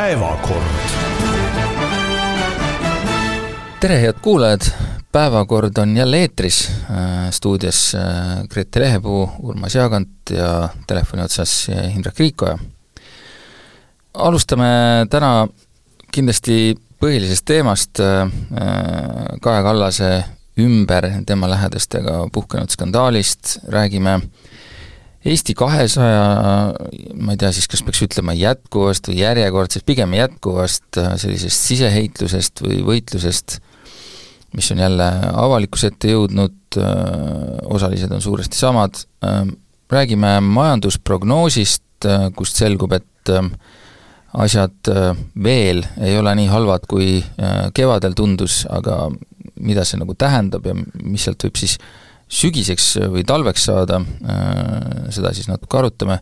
päevakord. 0.00 0.64
tere, 3.80 4.00
head 4.00 4.16
kuulajad, 4.22 4.60
päevakord 5.12 5.76
on 5.78 5.96
jälle 5.96 6.16
eetris, 6.16 6.72
stuudios 7.30 7.96
Grete 8.50 8.80
Lehepuu, 8.80 9.30
Urmas 9.42 9.74
Jaagant 9.74 10.30
ja 10.30 10.68
telefoni 10.86 11.22
otsas 11.22 11.68
Indrek 11.94 12.18
Riikoja. 12.18 12.58
alustame 14.14 14.70
täna 15.10 15.48
kindlasti 16.12 16.78
põhilisest 17.00 17.44
teemast, 17.44 18.00
Kaja 19.40 19.62
Kallase 19.62 20.24
ümber 20.58 21.10
tema 21.26 21.50
lähedastega 21.50 22.28
puhkenud 22.32 22.72
skandaalist, 22.72 23.58
räägime 23.68 24.20
Eesti 25.20 25.52
kahesaja, 25.52 26.20
ma 27.20 27.34
ei 27.34 27.40
tea 27.40 27.50
siis, 27.52 27.66
kas 27.68 27.82
peaks 27.84 28.00
ütlema 28.06 28.32
jätkuvast 28.32 29.10
või 29.10 29.18
järjekordsest, 29.20 29.84
pigem 29.84 30.14
jätkuvast 30.16 30.96
sellisest 30.96 31.66
siseheitlusest 31.68 32.62
või 32.64 32.78
võitlusest, 32.86 33.58
mis 34.56 34.70
on 34.72 34.80
jälle 34.80 35.10
avalikkuse 35.42 35.90
ette 35.92 36.14
jõudnud, 36.14 36.78
osalised 37.68 38.16
on 38.16 38.24
suuresti 38.24 38.56
samad, 38.56 38.96
räägime 39.92 40.38
majandusprognoosist, 40.46 42.08
kust 42.32 42.56
selgub, 42.56 42.96
et 42.96 43.34
asjad 44.40 44.92
veel 45.44 45.84
ei 46.00 46.16
ole 46.16 46.32
nii 46.38 46.48
halvad, 46.48 46.88
kui 46.88 47.18
kevadel 47.76 48.16
tundus, 48.16 48.62
aga 48.72 49.10
mida 49.60 49.84
see 49.84 50.00
nagu 50.00 50.16
tähendab 50.16 50.64
ja 50.64 50.72
mis 50.80 51.28
sealt 51.28 51.44
võib 51.44 51.60
siis 51.60 51.76
sügiseks 52.30 52.92
või 53.10 53.24
talveks 53.26 53.64
saada, 53.66 54.00
seda 55.10 55.32
siis 55.34 55.48
natuke 55.50 55.80
arutame. 55.80 56.20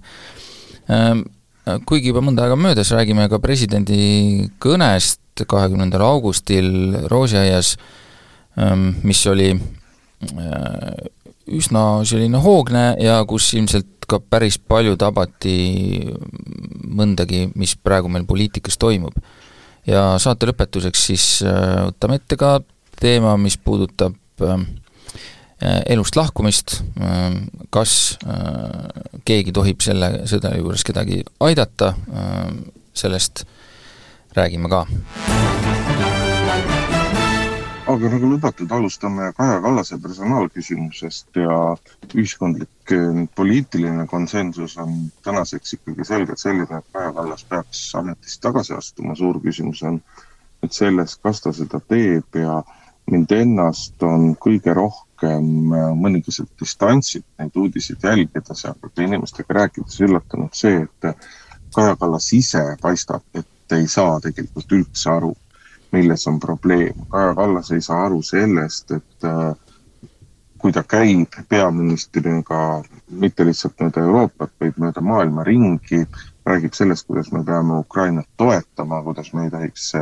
Kuigi 1.85 2.09
juba 2.09 2.23
mõnda 2.25 2.47
aega 2.47 2.57
möödas, 2.57 2.95
räägime 2.97 3.27
ka 3.29 3.41
presidendi 3.45 4.49
kõnest 4.63 5.45
kahekümnendal 5.45 6.03
augustil 6.07 6.71
Roosiaias, 7.13 7.75
mis 9.05 9.21
oli 9.29 9.53
üsna 11.59 11.85
selline 12.09 12.41
hoogne 12.43 12.87
ja 13.01 13.21
kus 13.29 13.53
ilmselt 13.57 14.09
ka 14.09 14.19
päris 14.21 14.57
palju 14.59 14.97
tabati 15.01 15.59
mõndagi, 16.89 17.51
mis 17.61 17.77
praegu 17.77 18.09
meil 18.13 18.25
poliitikas 18.29 18.81
toimub. 18.81 19.13
ja 19.87 20.19
saate 20.21 20.49
lõpetuseks 20.49 21.05
siis 21.11 21.27
võtame 21.45 22.19
ette 22.19 22.37
ka 22.37 22.59
teema, 23.01 23.37
mis 23.41 23.57
puudutab 23.57 24.17
äh, 24.43 24.65
elust 25.61 26.17
lahkumist, 26.17 26.83
äh, 27.01 27.35
kas 27.75 28.19
äh, 28.27 29.23
keegi 29.27 29.53
tohib 29.53 29.83
selle, 29.83 30.27
selle 30.31 30.55
juures 30.57 30.85
kedagi 30.87 31.25
aidata, 31.43 31.95
sellest 32.95 33.45
räägime 34.37 34.71
ka. 34.71 34.87
aga 37.89 38.11
nagu 38.13 38.29
lubatud, 38.29 38.71
alustame 38.71 39.33
Kaja 39.37 39.61
Kallase 39.65 39.99
personaalküsimusest 39.99 41.37
ja 41.41 41.77
ühiskondlik 42.15 42.93
poliitiline 43.35 44.07
konsensus 44.07 44.77
on 44.77 44.93
tänaseks 45.25 45.73
ikkagi 45.79 46.05
selgelt 46.05 46.39
selline, 46.39 46.79
et 46.79 46.93
Kaja 46.93 47.13
Kallas 47.13 47.45
peaks 47.49 47.95
ametist 47.95 48.43
tagasi 48.45 48.77
astuma, 48.77 49.17
suur 49.17 49.41
küsimus 49.41 49.83
on 49.83 50.03
nüüd 50.63 50.77
selles, 50.77 51.17
kas 51.17 51.41
ta 51.41 51.53
seda 51.57 51.81
teeb 51.81 52.37
ja 52.37 52.61
mind 53.11 53.33
ennast 53.33 54.03
on 54.05 54.35
kõige 54.37 54.77
rohkem 54.77 55.08
mõningaselt 55.27 56.51
distantsilt 56.61 57.27
neid 57.39 57.57
uudiseid 57.57 58.05
jälgides 58.05 58.65
ja 58.65 58.75
ka 58.81 59.03
inimestega 59.03 59.55
rääkides 59.55 60.01
üllatunud 60.07 60.55
see, 60.55 60.85
et 60.87 61.29
Kaja 61.75 61.97
Kallas 61.97 62.33
ise 62.33 62.63
paistab, 62.81 63.23
et 63.35 63.77
ei 63.77 63.87
saa 63.89 64.21
tegelikult 64.25 64.73
üldse 64.73 65.11
aru, 65.13 65.35
milles 65.93 66.27
on 66.27 66.39
probleem. 66.41 67.07
Kaja 67.11 67.35
Kallas 67.35 67.71
ei 67.73 67.83
saa 67.85 68.05
aru 68.07 68.23
sellest, 68.23 68.91
et 68.97 69.27
äh, 69.29 69.53
kui 70.59 70.73
ta 70.73 70.83
käib 70.83 71.37
peaministrina 71.49 72.63
mitte 73.11 73.45
lihtsalt 73.47 73.79
mööda 73.81 74.03
Euroopat, 74.03 74.53
vaid 74.61 74.81
mööda 74.81 75.01
maailma 75.05 75.45
ringi, 75.47 76.03
räägib 76.49 76.75
sellest, 76.75 77.07
kuidas 77.07 77.31
me 77.33 77.45
peame 77.45 77.79
Ukrainat 77.79 78.27
toetama, 78.37 79.03
kuidas 79.03 79.33
me 79.35 79.45
ei 79.45 79.51
tohiks, 79.51 79.93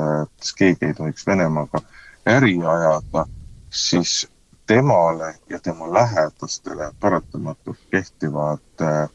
keegi 0.59 0.91
ei 0.91 0.95
tohiks 0.95 1.27
Venemaaga 1.27 1.83
äri 2.27 2.57
ajada, 2.63 3.27
siis 3.71 4.27
temale 4.67 5.35
ja 5.51 5.59
tema 5.59 5.93
lähedastele 5.95 6.91
paratamatult 7.01 7.79
kehtivad 7.91 8.81
äh, 8.81 9.09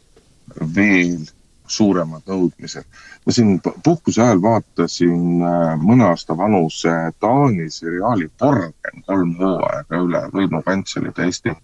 veel 0.75 1.25
suuremad 1.67 2.21
nõudmised. 2.27 2.83
ma 3.25 3.31
siin 3.31 3.61
puhkuse 3.83 4.21
ajal 4.21 4.41
vaatasin 4.41 5.43
äh, 5.43 5.75
mõne 5.79 6.07
aasta 6.09 6.37
vanuse 6.37 6.93
Taani 7.19 7.69
seriaali 7.69 8.29
Borgen 8.39 9.03
kolm 9.07 9.35
hooaega 9.39 10.03
üle 10.05 10.21
võimukantselide 10.35 11.27
eesti, 11.27 11.55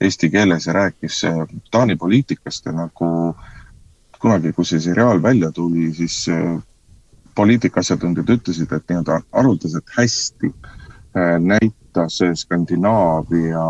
eesti 0.00 0.30
keeles 0.30 0.66
ja 0.66 0.72
rääkis 0.72 1.24
äh, 1.24 1.42
Taani 1.70 1.96
poliitikast 1.96 2.66
ja 2.66 2.72
nagu 2.72 3.10
kunagi, 4.20 4.52
kui 4.52 4.64
see 4.64 4.80
seriaal 4.80 5.22
välja 5.22 5.52
tuli, 5.52 5.92
siis 5.94 6.24
poliitikaasjatundjad 7.36 8.30
ütlesid, 8.32 8.72
et 8.72 8.88
nii-öelda 8.88 9.20
haruldaselt 9.32 9.92
hästi 9.98 10.52
Äh, 11.16 11.38
näitas 11.96 12.40
Skandinaavia 12.40 13.64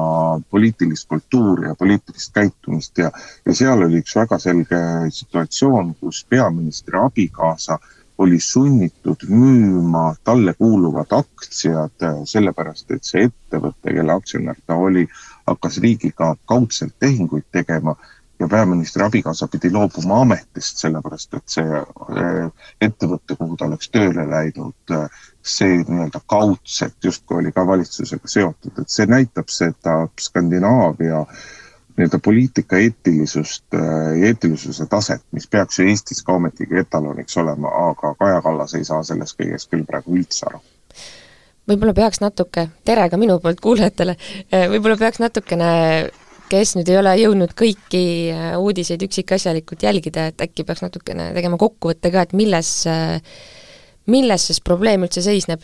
poliitilist 0.50 1.09
kultuuri 1.09 1.69
ja 1.69 1.75
poliitilist 1.75 2.32
käitumist 2.34 2.98
ja, 2.98 3.10
ja 3.47 3.54
seal 3.54 3.82
oli 3.82 4.00
üks 4.03 4.16
väga 4.16 4.38
selge 4.38 4.81
situatsioon, 5.10 5.94
kus 6.00 6.25
peaministri 6.28 6.98
abikaasa 6.98 7.78
oli 8.19 8.41
sunnitud 8.41 9.28
müüma 9.28 10.15
talle 10.25 10.54
kuuluvad 10.54 11.12
aktsiad 11.12 12.03
äh, 12.03 12.20
sellepärast, 12.25 12.91
et 12.91 13.04
see 13.04 13.28
ettevõte, 13.28 13.92
kelle 13.92 14.12
aktsionär 14.12 14.56
ta 14.66 14.75
oli, 14.75 15.06
hakkas 15.47 15.78
riigiga 15.84 16.34
kaudselt 16.48 16.97
tehinguid 16.98 17.44
tegema 17.53 17.94
ja 18.41 18.48
peaministri 18.48 19.04
abikaasa 19.04 19.48
pidi 19.48 19.70
loobuma 19.70 20.20
ametist, 20.25 20.81
sellepärast 20.81 21.34
et 21.38 21.59
see 21.59 21.81
äh, 21.82 22.50
ettevõte, 22.81 23.36
kuhu 23.36 23.56
ta 23.56 23.69
oleks 23.69 23.92
tööle 23.92 24.26
läinud, 24.31 24.97
äh, 24.97 25.22
see 25.46 25.82
nii-öelda 25.88 26.20
kaudselt 26.26 26.96
justkui 27.04 27.38
oli 27.40 27.52
ka 27.52 27.66
valitsusega 27.66 28.28
seotud, 28.28 28.80
et 28.80 28.92
see 28.92 29.06
näitab 29.10 29.52
seda 29.52 29.98
Skandinaavia 30.20 31.22
nii-öelda 31.96 32.20
poliitika 32.24 32.80
eetilisust 32.82 33.74
äh, 33.74 34.16
eetilisuse 34.28 34.86
taset, 34.90 35.22
mis 35.32 35.46
peaks 35.46 35.78
ju 35.78 35.88
Eestis 35.88 36.22
ka 36.22 36.36
ometigi 36.36 36.82
etaloniks 36.82 37.36
olema, 37.42 37.72
aga 37.90 38.14
Kaja 38.18 38.42
Kallas 38.42 38.74
ei 38.74 38.84
saa 38.84 39.02
sellest 39.06 39.38
kõigest 39.40 39.72
küll 39.72 39.86
praegu 39.88 40.18
üldse 40.18 40.50
aru. 40.50 40.60
Võib-olla 41.66 41.96
peaks 41.96 42.20
natuke, 42.22 42.68
tere 42.86 43.08
ka 43.10 43.18
minu 43.18 43.40
poolt 43.42 43.58
kuulajatele, 43.64 44.14
võib-olla 44.70 44.98
peaks 45.00 45.18
natukene 45.18 45.70
kes 46.50 46.76
nüüd 46.78 46.90
ei 46.90 46.98
ole 47.00 47.12
jõudnud 47.20 47.52
kõiki 47.58 48.02
äh, 48.30 48.48
uudiseid 48.60 49.02
üksikasjalikult 49.06 49.82
jälgida, 49.86 50.28
et 50.30 50.42
äkki 50.46 50.66
peaks 50.66 50.84
natukene 50.84 51.30
tegema 51.34 51.58
kokkuvõtte 51.60 52.12
ka, 52.14 52.26
et 52.26 52.34
milles, 52.38 52.70
äh, 52.90 53.40
milles 54.06 54.46
siis 54.46 54.60
probleem 54.60 55.06
üldse 55.06 55.22
seisneb. 55.22 55.62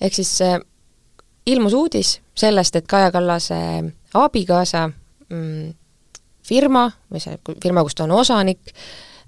ehk 0.00 0.14
siis 0.14 0.40
äh, 0.42 0.58
ilmus 1.46 1.74
uudis 1.74 2.20
sellest, 2.34 2.76
et 2.76 2.86
Kaja 2.86 3.10
Kallase 3.12 3.56
abikaasa 4.14 4.88
mm, 5.28 5.72
firma 6.42 6.88
või 7.10 7.22
see 7.22 7.38
firma, 7.62 7.82
kus 7.82 7.94
ta 7.94 8.04
on 8.04 8.14
osanik, 8.18 8.72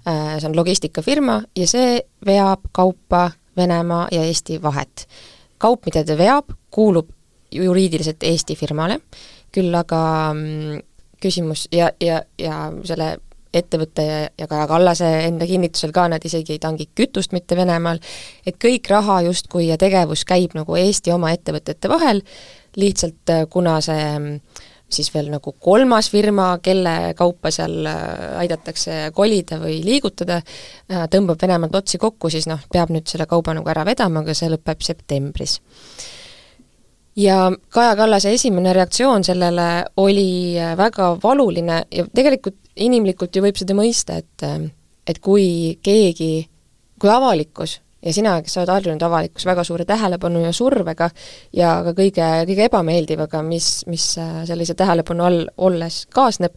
see 0.05 0.45
on 0.45 0.55
logistikafirma 0.55 1.39
ja 1.57 1.67
see 1.67 1.99
veab 2.25 2.69
kaupa 2.75 3.31
Venemaa 3.57 4.07
ja 4.11 4.23
Eesti 4.27 4.61
vahet. 4.61 5.07
kaup, 5.57 5.85
mida 5.85 6.03
ta 6.03 6.17
veab, 6.17 6.51
kuulub 6.69 7.09
juriidiliselt 7.51 8.23
Eesti 8.23 8.55
firmale 8.55 8.99
küll 9.55 9.73
aga 9.75 10.33
mm, 10.33 10.81
küsimus 11.23 11.67
ja, 11.71 11.89
ja, 12.03 12.21
ja 12.39 12.71
selle 12.83 13.15
ettevõtte 13.59 14.05
ja, 14.05 14.19
ja 14.39 14.47
Kaja 14.51 14.67
Kallase 14.69 15.09
enda 15.25 15.47
kinnitusel 15.49 15.93
ka 15.95 16.07
nad 16.11 16.25
isegi 16.25 16.55
ei 16.55 16.61
tangi 16.61 16.89
kütust 16.95 17.35
mitte 17.35 17.57
Venemaal, 17.57 18.01
et 18.45 18.59
kõik 18.61 18.89
raha 18.91 19.21
justkui 19.29 19.69
ja 19.69 19.79
tegevus 19.81 20.25
käib 20.27 20.55
nagu 20.57 20.77
Eesti 20.79 21.13
oma 21.15 21.31
ettevõtete 21.35 21.91
vahel, 21.91 22.23
lihtsalt 22.79 23.33
äh, 23.33 23.45
kuna 23.49 23.77
see 23.83 24.05
mm, 24.17 24.39
siis 24.95 25.09
veel 25.13 25.29
nagu 25.33 25.55
kolmas 25.59 26.09
firma, 26.13 26.49
kelle 26.63 27.13
kaupa 27.17 27.51
seal 27.53 27.87
äh, 27.89 28.01
aidatakse 28.43 29.09
kolida 29.15 29.59
või 29.61 29.79
liigutada, 29.85 30.41
äh, 30.91 31.07
tõmbab 31.11 31.41
Venemaalt 31.41 31.81
otsi 31.81 32.01
kokku, 32.01 32.29
siis 32.33 32.49
noh, 32.51 32.61
peab 32.71 32.93
nüüd 32.93 33.07
selle 33.09 33.27
kauba 33.29 33.55
nagu 33.57 33.71
ära 33.71 33.85
vedama, 33.87 34.23
aga 34.23 34.35
see 34.37 34.51
lõpeb 34.53 34.85
septembris. 34.85 35.59
Ja 37.15 37.47
Kaja 37.71 37.95
Kallase 37.95 38.33
esimene 38.35 38.73
reaktsioon 38.75 39.23
sellele 39.23 39.85
oli 40.03 40.59
väga 40.75 41.13
valuline 41.23 41.85
ja 41.87 42.03
tegelikult 42.11 42.57
inimlikult 42.75 43.35
ju 43.35 43.43
võib 43.45 43.57
seda 43.59 43.77
mõista, 43.77 44.19
et 44.19 44.71
et 45.05 45.19
kui 45.21 45.77
keegi, 45.85 46.47
kui 46.99 47.09
avalikkus 47.09 47.79
ja 48.05 48.13
sina, 48.13 48.35
kes 48.41 48.55
sa 48.55 48.61
oled 48.61 48.73
harjunud 48.73 49.05
avalikkus 49.05 49.45
väga 49.47 49.63
suure 49.65 49.85
tähelepanu 49.85 50.41
ja 50.43 50.51
survega 50.53 51.09
ja 51.53 51.77
ka 51.85 51.93
kõige, 51.97 52.25
kõige 52.49 52.67
ebameeldivaga, 52.69 53.41
mis, 53.45 53.69
mis 53.89 54.11
sellise 54.17 54.75
tähelepanu 54.77 55.25
all 55.25 55.41
olles 55.69 56.03
kaasneb, 56.13 56.53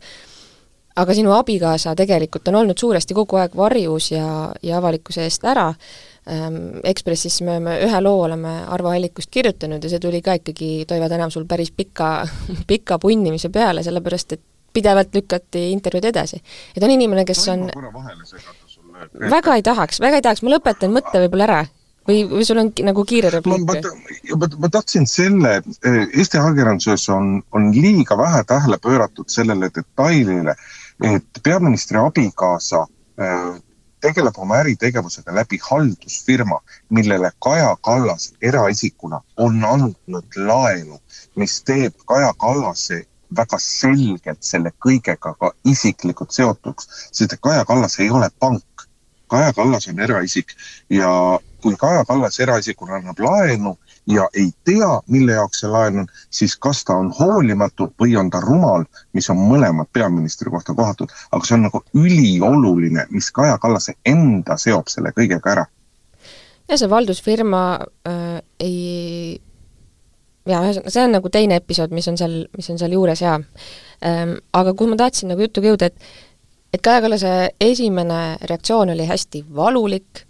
aga 0.98 1.14
sinu 1.16 1.32
abikaasa 1.36 1.94
tegelikult 1.96 2.48
on 2.50 2.60
olnud 2.62 2.78
suuresti 2.80 3.16
kogu 3.16 3.40
aeg 3.40 3.56
varjus 3.56 4.10
ja, 4.12 4.28
ja 4.62 4.78
avalikkuse 4.80 5.24
eest 5.24 5.44
ära, 5.48 5.70
ähm, 6.28 6.78
Ekspressis 6.84 7.40
me 7.46 7.56
oleme 7.56 7.78
ühe 7.86 8.02
loo 8.04 8.22
oleme 8.26 8.54
Arvo 8.66 8.92
Allikust 8.92 9.32
kirjutanud 9.32 9.84
ja 9.84 9.92
see 9.92 10.02
tuli 10.02 10.20
ka 10.24 10.36
ikkagi 10.40 10.84
Toivo 10.88 11.08
Tänav 11.08 11.32
sul 11.32 11.48
päris 11.48 11.72
pika, 11.72 12.26
pika 12.70 12.98
punnimise 12.98 13.52
peale, 13.54 13.86
sellepärast 13.86 14.36
et 14.36 14.46
pidevalt 14.72 15.14
lükati 15.14 15.70
intervjuud 15.72 16.10
edasi. 16.10 16.42
et 16.76 16.82
on 16.82 16.90
inimene, 16.90 17.24
kes 17.24 17.48
on 17.48 17.68
väga 19.30 19.54
ei 19.58 19.62
tahaks, 19.62 20.00
väga 20.00 20.20
ei 20.20 20.22
tahaks, 20.22 20.42
ma 20.42 20.54
lõpetan 20.56 20.94
mõtte 20.94 21.22
võib-olla 21.22 21.48
ära 21.48 21.60
või, 22.08 22.24
või 22.30 22.46
sul 22.46 22.60
on 22.62 22.72
nagu 22.88 23.04
kiire 23.08 23.30
repliik? 23.32 23.64
ma, 23.68 23.78
ma, 24.42 24.50
ma 24.64 24.70
tahtsin 24.72 25.06
selle, 25.10 25.58
eh, 25.60 26.00
Eesti 26.08 26.40
ajakirjanduses 26.40 27.08
on, 27.14 27.38
on 27.52 27.70
liiga 27.74 28.18
vähe 28.18 28.42
tähele 28.48 28.78
pööratud 28.82 29.30
sellele 29.32 29.70
detailile, 29.74 30.56
et 31.04 31.42
peaministri 31.44 32.00
abikaasa 32.00 32.84
äh, 33.20 33.58
tegeleb 34.00 34.38
oma 34.38 34.60
äritegevusega 34.62 35.34
läbi 35.34 35.58
haldusfirma, 35.62 36.60
millele 36.94 37.30
Kaja 37.44 37.76
Kallas 37.82 38.32
eraisikuna 38.42 39.20
on 39.36 39.64
andnud 39.64 40.36
laenu, 40.36 41.00
mis 41.36 41.60
teeb 41.62 41.94
Kaja 42.06 42.32
Kallase 42.38 43.04
väga 43.36 43.58
selgelt 43.60 44.42
selle 44.44 44.72
kõigega 44.84 45.34
ka 45.40 45.52
isiklikult 45.64 46.32
seotuks, 46.32 46.88
sest 47.12 47.36
Kaja 47.42 47.64
Kallas 47.68 47.98
ei 48.00 48.10
ole 48.10 48.30
pank. 48.40 48.86
Kaja 49.28 49.52
Kallas 49.52 49.88
on 49.88 50.00
eraisik 50.00 50.54
ja 50.90 51.10
kui 51.62 51.76
Kaja 51.76 52.04
Kallas 52.08 52.40
eraisikuna 52.40 52.96
annab 52.96 53.20
laenu 53.20 53.76
ja 54.08 54.28
ei 54.34 54.50
tea, 54.64 54.88
mille 55.06 55.32
jaoks 55.32 55.60
see 55.60 55.70
laen 55.70 55.98
on, 56.02 56.06
siis 56.30 56.56
kas 56.56 56.84
ta 56.84 56.96
on 56.96 57.10
hoolimatu 57.18 57.90
või 58.00 58.16
on 58.16 58.30
ta 58.30 58.40
rumal, 58.40 58.86
mis 59.12 59.28
on 59.30 59.40
mõlemad 59.50 59.90
peaministri 59.92 60.50
kohta 60.50 60.74
kohatud, 60.74 61.12
aga 61.32 61.44
see 61.44 61.58
on 61.58 61.66
nagu 61.68 61.82
ülioluline, 61.94 63.04
mis 63.10 63.30
Kaja 63.34 63.58
Kallase 63.58 63.98
enda 64.06 64.56
seob 64.56 64.88
selle 64.88 65.12
kõigega 65.16 65.52
ära. 65.52 65.66
ja 66.68 66.78
see 66.78 66.90
valdusfirma 66.90 67.62
äh, 68.08 68.40
ei 68.60 69.40
jaa, 70.48 70.62
ühesõnaga 70.66 70.94
see 70.94 71.04
on 71.04 71.14
nagu 71.16 71.32
teine 71.32 71.58
episood, 71.60 71.94
mis 71.94 72.08
on 72.10 72.18
seal, 72.20 72.40
mis 72.56 72.70
on 72.72 72.80
seal 72.80 72.96
juures 72.96 73.22
jaa 73.24 73.36
ähm,. 73.38 74.38
Aga 74.52 74.74
kuhu 74.74 74.92
ma 74.92 75.00
tahtsin 75.00 75.32
nagu 75.32 75.44
jutuga 75.46 75.72
jõuda, 75.72 75.92
et 75.92 75.96
et 76.74 76.82
Kaja 76.84 77.00
Kallase 77.00 77.34
esimene 77.64 78.36
reaktsioon 78.44 78.92
oli 78.92 79.06
hästi 79.08 79.44
valulik, 79.56 80.26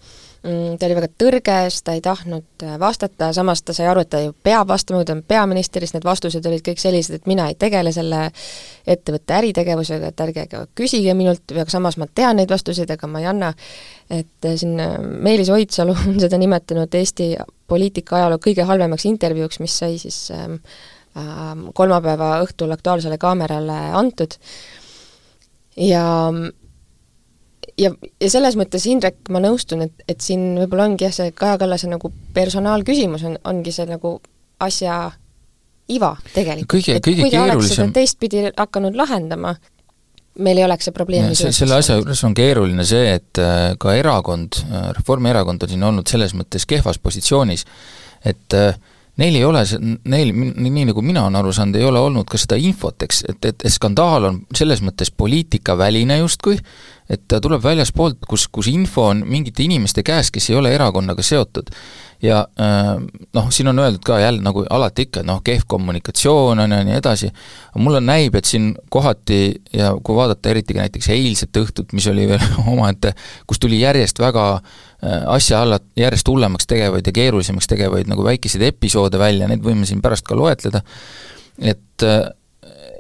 Mm, 0.47 0.77
ta 0.79 0.87
oli 0.87 0.95
väga 0.95 1.09
tõrges, 1.19 1.81
ta 1.83 1.97
ei 1.97 2.03
tahtnud 2.03 2.63
äh, 2.63 2.77
vastata, 2.79 3.33
samas 3.35 3.59
ta 3.67 3.75
sai 3.75 3.89
aru, 3.91 4.05
et 4.05 4.11
ta 4.13 4.21
ju 4.23 4.31
peab 4.47 4.69
vastama, 4.71 5.01
kui 5.01 5.09
ta 5.09 5.17
on 5.17 5.23
peaminister, 5.27 5.83
siis 5.83 5.97
need 5.97 6.07
vastused 6.07 6.47
olid 6.47 6.63
kõik 6.63 6.79
sellised, 6.79 7.19
et 7.19 7.27
mina 7.27 7.49
ei 7.51 7.57
tegele 7.59 7.91
selle 7.93 8.29
ettevõtte 8.87 9.35
äritegevusega, 9.35 10.13
et 10.13 10.23
ärge 10.23 10.47
küsige 10.79 11.17
minult, 11.19 11.43
aga 11.57 11.67
samas 11.75 11.99
ma 11.99 12.07
tean 12.07 12.39
neid 12.39 12.55
vastuseid, 12.55 12.91
aga 12.95 13.11
ma 13.11 13.25
ei 13.25 13.27
anna. 13.27 13.51
et 14.09 14.47
äh, 14.47 14.55
siin 14.57 14.79
äh, 14.81 14.95
Meelis 15.03 15.51
Oidsalu 15.51 15.97
on 16.07 16.21
seda 16.23 16.39
nimetanud 16.39 16.95
Eesti 16.95 17.33
poliitika 17.69 18.19
ajaloo 18.19 18.41
kõige 18.43 18.67
halvemaks 18.69 19.07
intervjuuks, 19.11 19.61
mis 19.61 19.79
sai 19.83 19.99
siis 20.01 20.31
ähm, 20.35 20.59
äh, 21.17 21.55
kolmapäeva 21.75 22.39
õhtul 22.47 22.73
Aktuaalsele 22.75 23.19
Kaamerale 23.21 23.79
antud 23.99 24.39
ja 25.77 26.05
ja, 27.79 27.93
ja 28.21 28.31
selles 28.31 28.57
mõttes, 28.59 28.87
Indrek, 28.91 29.21
ma 29.33 29.43
nõustun, 29.43 29.85
et, 29.87 30.05
et 30.09 30.21
siin 30.25 30.51
võib-olla 30.59 30.89
ongi 30.89 31.07
jah, 31.07 31.15
see 31.15 31.33
Kaja 31.37 31.59
Kallase 31.61 31.91
nagu 31.91 32.11
personaalküsimus 32.35 33.25
on, 33.29 33.39
ongi 33.49 33.75
see 33.75 33.87
nagu 33.89 34.19
asja 34.65 34.99
iva 35.89 36.13
tegelikult. 36.35 36.71
kõige, 36.75 36.99
kõige 37.05 37.31
keerulisem 37.33 37.93
teistpidi 37.97 38.49
hakanud 38.51 38.99
lahendama, 38.99 39.55
meil 40.45 40.61
ei 40.61 40.67
oleks 40.67 40.89
see 40.89 40.95
probleem 40.97 41.31
selle 41.35 41.79
asja 41.79 41.99
juures 41.99 42.23
on 42.27 42.37
keeruline 42.37 42.87
see, 42.87 43.17
et 43.19 43.41
äh, 43.43 43.73
ka 43.81 43.95
erakond, 43.99 44.61
äh, 44.69 44.91
Reformierakond 44.99 45.65
on 45.67 45.73
siin 45.73 45.89
olnud 45.91 46.11
selles 46.11 46.35
mõttes 46.39 46.67
kehvas 46.69 47.01
positsioonis, 47.03 47.67
et 48.27 48.57
äh, 48.57 48.79
neil 49.19 49.39
ei 49.39 49.45
ole, 49.47 49.65
neil, 50.11 50.31
nii 50.35 50.87
nagu 50.93 51.03
mina 51.03 51.27
olen 51.27 51.41
aru 51.41 51.55
saanud, 51.55 51.79
ei 51.79 51.89
ole 51.89 52.03
olnud 52.03 52.29
ka 52.31 52.39
seda 52.41 52.59
infot, 52.61 53.03
eks, 53.07 53.25
et, 53.33 53.51
et 53.51 53.67
skandaal 53.73 54.31
on 54.31 54.41
selles 54.57 54.83
mõttes 54.85 55.11
poliitikaväline 55.11 56.21
justkui, 56.23 56.59
et 57.09 57.23
ta 57.29 57.41
tuleb 57.41 57.63
väljaspoolt, 57.65 58.21
kus, 58.29 58.45
kus 58.53 58.69
info 58.69 59.07
on 59.09 59.23
mingite 59.29 59.65
inimeste 59.65 60.05
käes, 60.05 60.29
kes 60.33 60.51
ei 60.51 60.59
ole 60.59 60.75
erakonnaga 60.77 61.25
seotud. 61.25 61.71
Ja 62.23 62.41
äh, 62.61 62.91
noh, 63.35 63.49
siin 63.55 63.71
on 63.71 63.79
öeldud 63.79 64.03
ka 64.05 64.19
jälle 64.19 64.43
nagu 64.43 64.65
alati 64.71 65.07
ikka, 65.07 65.23
et 65.23 65.29
noh, 65.29 65.39
kehv 65.45 65.65
kommunikatsioon 65.71 66.61
on 66.65 66.75
ja 66.75 66.83
nii 66.85 66.97
edasi, 66.99 67.31
aga 67.71 67.85
mulle 67.85 68.03
näib, 68.05 68.37
et 68.37 68.49
siin 68.51 68.73
kohati 68.91 69.41
ja 69.73 69.93
kui 70.05 70.19
vaadata 70.19 70.53
eriti 70.53 70.77
ka 70.77 70.83
näiteks 70.85 71.09
eilset 71.15 71.63
õhtut, 71.63 71.95
mis 71.97 72.09
oli 72.11 72.27
veel 72.29 72.45
omaette, 72.75 73.15
kus 73.49 73.63
tuli 73.63 73.81
järjest 73.81 74.21
väga 74.21 74.49
äh, 74.59 75.23
asja 75.39 75.63
alla 75.65 75.81
järjest 75.97 76.29
hullemaks 76.29 76.69
tegevaid 76.69 77.07
ja 77.07 77.15
keerulisemaks 77.23 77.71
tegevaid 77.71 78.11
nagu 78.11 78.27
väikeseid 78.27 78.67
episoode 78.69 79.21
välja, 79.23 79.49
neid 79.49 79.65
võime 79.65 79.89
siin 79.89 80.03
pärast 80.05 80.27
ka 80.29 80.37
loetleda, 80.37 80.85
et 81.63 82.05
äh, 82.05 82.27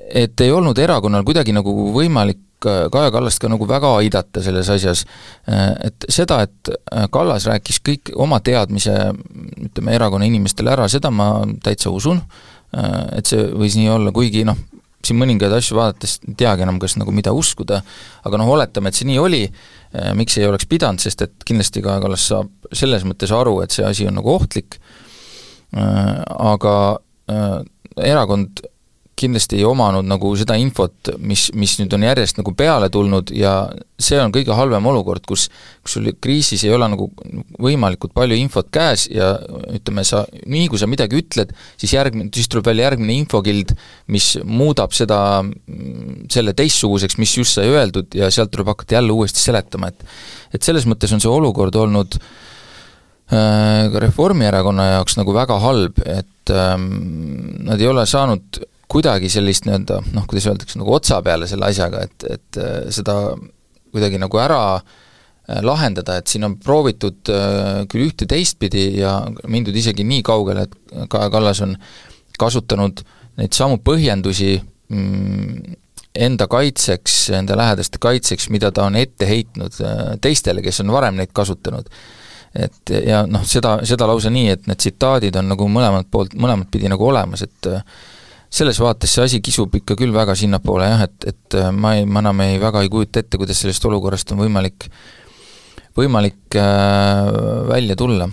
et 0.09 0.41
ei 0.41 0.49
olnud 0.49 0.79
erakonnal 0.81 1.25
kuidagi 1.27 1.53
nagu 1.53 1.73
võimalik 1.93 2.39
Kaja 2.65 3.11
Kallast 3.15 3.39
ka 3.43 3.51
nagu 3.51 3.67
väga 3.69 3.91
aidata 4.01 4.43
selles 4.43 4.69
asjas. 4.73 5.05
Et 5.47 6.07
seda, 6.11 6.41
et 6.47 6.73
Kallas 7.15 7.47
rääkis 7.47 7.79
kõik 7.87 8.13
oma 8.19 8.41
teadmise 8.45 8.95
ütleme, 9.69 9.95
erakonna 9.95 10.27
inimestele 10.27 10.73
ära, 10.75 10.89
seda 10.91 11.13
ma 11.15 11.31
täitsa 11.65 11.93
usun, 11.95 12.21
et 13.15 13.31
see 13.31 13.47
võis 13.55 13.79
nii 13.79 13.93
olla, 13.95 14.13
kuigi 14.15 14.43
noh, 14.49 14.59
siin 15.05 15.19
mõningaid 15.21 15.55
asju 15.55 15.77
vaadates 15.79 16.19
ei 16.27 16.35
teagi 16.41 16.65
enam, 16.67 16.81
kas 16.83 16.97
nagu 16.99 17.15
mida 17.15 17.33
uskuda, 17.33 17.79
aga 18.27 18.41
noh, 18.41 18.51
oletame, 18.51 18.91
et 18.91 18.99
see 18.99 19.07
nii 19.09 19.21
oli, 19.23 19.45
miks 20.19 20.39
ei 20.41 20.49
oleks 20.49 20.67
pidanud, 20.69 21.01
sest 21.01 21.23
et 21.25 21.47
kindlasti 21.47 21.83
Kaja 21.85 22.03
Kallas 22.03 22.27
saab 22.33 22.73
selles 22.75 23.07
mõttes 23.09 23.33
aru, 23.33 23.61
et 23.63 23.75
see 23.75 23.87
asi 23.87 24.09
on 24.11 24.19
nagu 24.19 24.35
ohtlik, 24.35 24.81
aga 25.71 26.75
erakond 28.03 28.65
kindlasti 29.19 29.59
ei 29.59 29.67
omanud 29.67 30.07
nagu 30.07 30.31
seda 30.39 30.57
infot, 30.61 31.13
mis, 31.19 31.49
mis 31.59 31.77
nüüd 31.81 31.95
on 31.97 32.07
järjest 32.07 32.39
nagu 32.41 32.55
peale 32.57 32.89
tulnud 32.93 33.33
ja 33.35 33.55
see 33.99 34.19
on 34.23 34.33
kõige 34.35 34.55
halvem 34.55 34.87
olukord, 34.91 35.25
kus 35.27 35.49
kus 35.89 35.97
sul 35.97 36.11
kriisis 36.21 36.63
ei 36.67 36.73
ole 36.75 36.87
nagu 36.93 37.09
võimalikult 37.63 38.13
palju 38.17 38.37
infot 38.37 38.69
käes 38.75 39.07
ja 39.11 39.33
ütleme, 39.73 40.05
sa, 40.07 40.25
nii 40.47 40.67
kui 40.69 40.81
sa 40.81 40.89
midagi 40.91 41.19
ütled, 41.23 41.55
siis 41.81 41.95
järgmine, 41.97 42.29
siis 42.35 42.51
tuleb 42.53 42.69
välja 42.69 42.91
järgmine 42.91 43.17
infokild, 43.23 43.73
mis 44.13 44.35
muudab 44.45 44.93
seda, 44.97 45.21
selle 46.33 46.55
teistsuguseks, 46.59 47.17
mis 47.23 47.37
just 47.41 47.57
sai 47.57 47.71
öeldud 47.73 48.19
ja 48.19 48.29
sealt 48.35 48.53
tuleb 48.53 48.69
hakata 48.75 48.99
jälle 48.99 49.17
uuesti 49.17 49.43
seletama, 49.43 49.93
et 49.93 50.05
et 50.55 50.65
selles 50.65 50.87
mõttes 50.89 51.11
on 51.13 51.21
see 51.21 51.29
olukord 51.29 51.75
olnud 51.77 52.17
äh, 52.21 53.89
ka 53.93 54.01
Reformierakonna 54.05 54.93
jaoks 54.95 55.19
nagu 55.21 55.35
väga 55.37 55.59
halb, 55.61 56.01
et 56.05 56.53
ähm, 56.53 56.89
nad 57.69 57.81
ei 57.81 57.89
ole 57.91 58.07
saanud 58.09 58.63
kuidagi 58.89 59.29
sellist 59.33 59.67
nii-öelda 59.69 60.01
noh, 60.15 60.27
kuidas 60.29 60.49
öeldakse, 60.49 60.79
nagu 60.81 60.95
otsa 60.97 61.21
peale 61.25 61.49
selle 61.51 61.69
asjaga, 61.69 62.05
et, 62.09 62.27
et 62.29 62.61
äh, 62.61 62.79
seda 62.95 63.19
kuidagi 63.93 64.21
nagu 64.21 64.41
ära 64.41 64.63
äh, 64.79 65.61
lahendada, 65.65 66.19
et 66.19 66.31
siin 66.31 66.47
on 66.49 66.57
proovitud 66.63 67.33
äh, 67.33 67.83
küll 67.91 68.09
ühte 68.09 68.29
teistpidi 68.31 68.91
ja 69.03 69.21
mindud 69.49 69.77
isegi 69.77 70.07
nii 70.09 70.25
kaugele, 70.27 70.69
et 70.69 71.09
Kaja 71.13 71.29
Kallas 71.33 71.63
on 71.65 71.77
kasutanud 72.41 73.05
neid 73.39 73.55
samu 73.55 73.79
põhjendusi 73.85 74.57
mm, 74.57 75.77
enda 76.19 76.49
kaitseks, 76.51 77.21
enda 77.37 77.57
lähedaste 77.59 78.01
kaitseks, 78.03 78.49
mida 78.51 78.73
ta 78.75 78.89
on 78.89 78.97
ette 78.99 79.29
heitnud 79.29 79.77
teistele, 80.25 80.65
kes 80.65 80.81
on 80.83 80.95
varem 80.97 81.21
neid 81.21 81.31
kasutanud. 81.37 81.87
et 82.57 82.91
ja 83.05 83.21
noh, 83.29 83.45
seda, 83.47 83.77
seda 83.87 84.07
lausa 84.09 84.33
nii, 84.33 84.49
et 84.57 84.65
need 84.67 84.81
tsitaadid 84.81 85.37
on 85.37 85.53
nagu 85.53 85.69
mõlemalt 85.71 86.09
poolt, 86.11 86.33
mõlemat 86.35 86.71
pidi 86.73 86.89
nagu 86.91 87.05
olemas, 87.07 87.45
et 87.45 87.69
selles 88.51 88.81
vaates 88.81 89.13
see 89.13 89.25
asi 89.25 89.41
kisub 89.45 89.75
ikka 89.77 89.97
küll 89.99 90.15
väga 90.15 90.35
sinnapoole 90.39 90.89
jah, 90.89 91.05
et, 91.09 91.29
et 91.33 91.57
äh, 91.59 91.71
ma 91.73 91.95
ei, 91.99 92.07
ma 92.09 92.23
enam 92.25 92.45
ei, 92.45 92.59
väga 92.61 92.83
ei 92.85 92.93
kujuta 92.93 93.23
ette, 93.23 93.41
kuidas 93.41 93.61
sellest 93.61 93.85
olukorrast 93.89 94.33
on 94.33 94.43
võimalik, 94.43 94.89
võimalik 95.99 96.57
äh, 96.57 97.25
välja 97.69 97.97
tulla. 97.99 98.29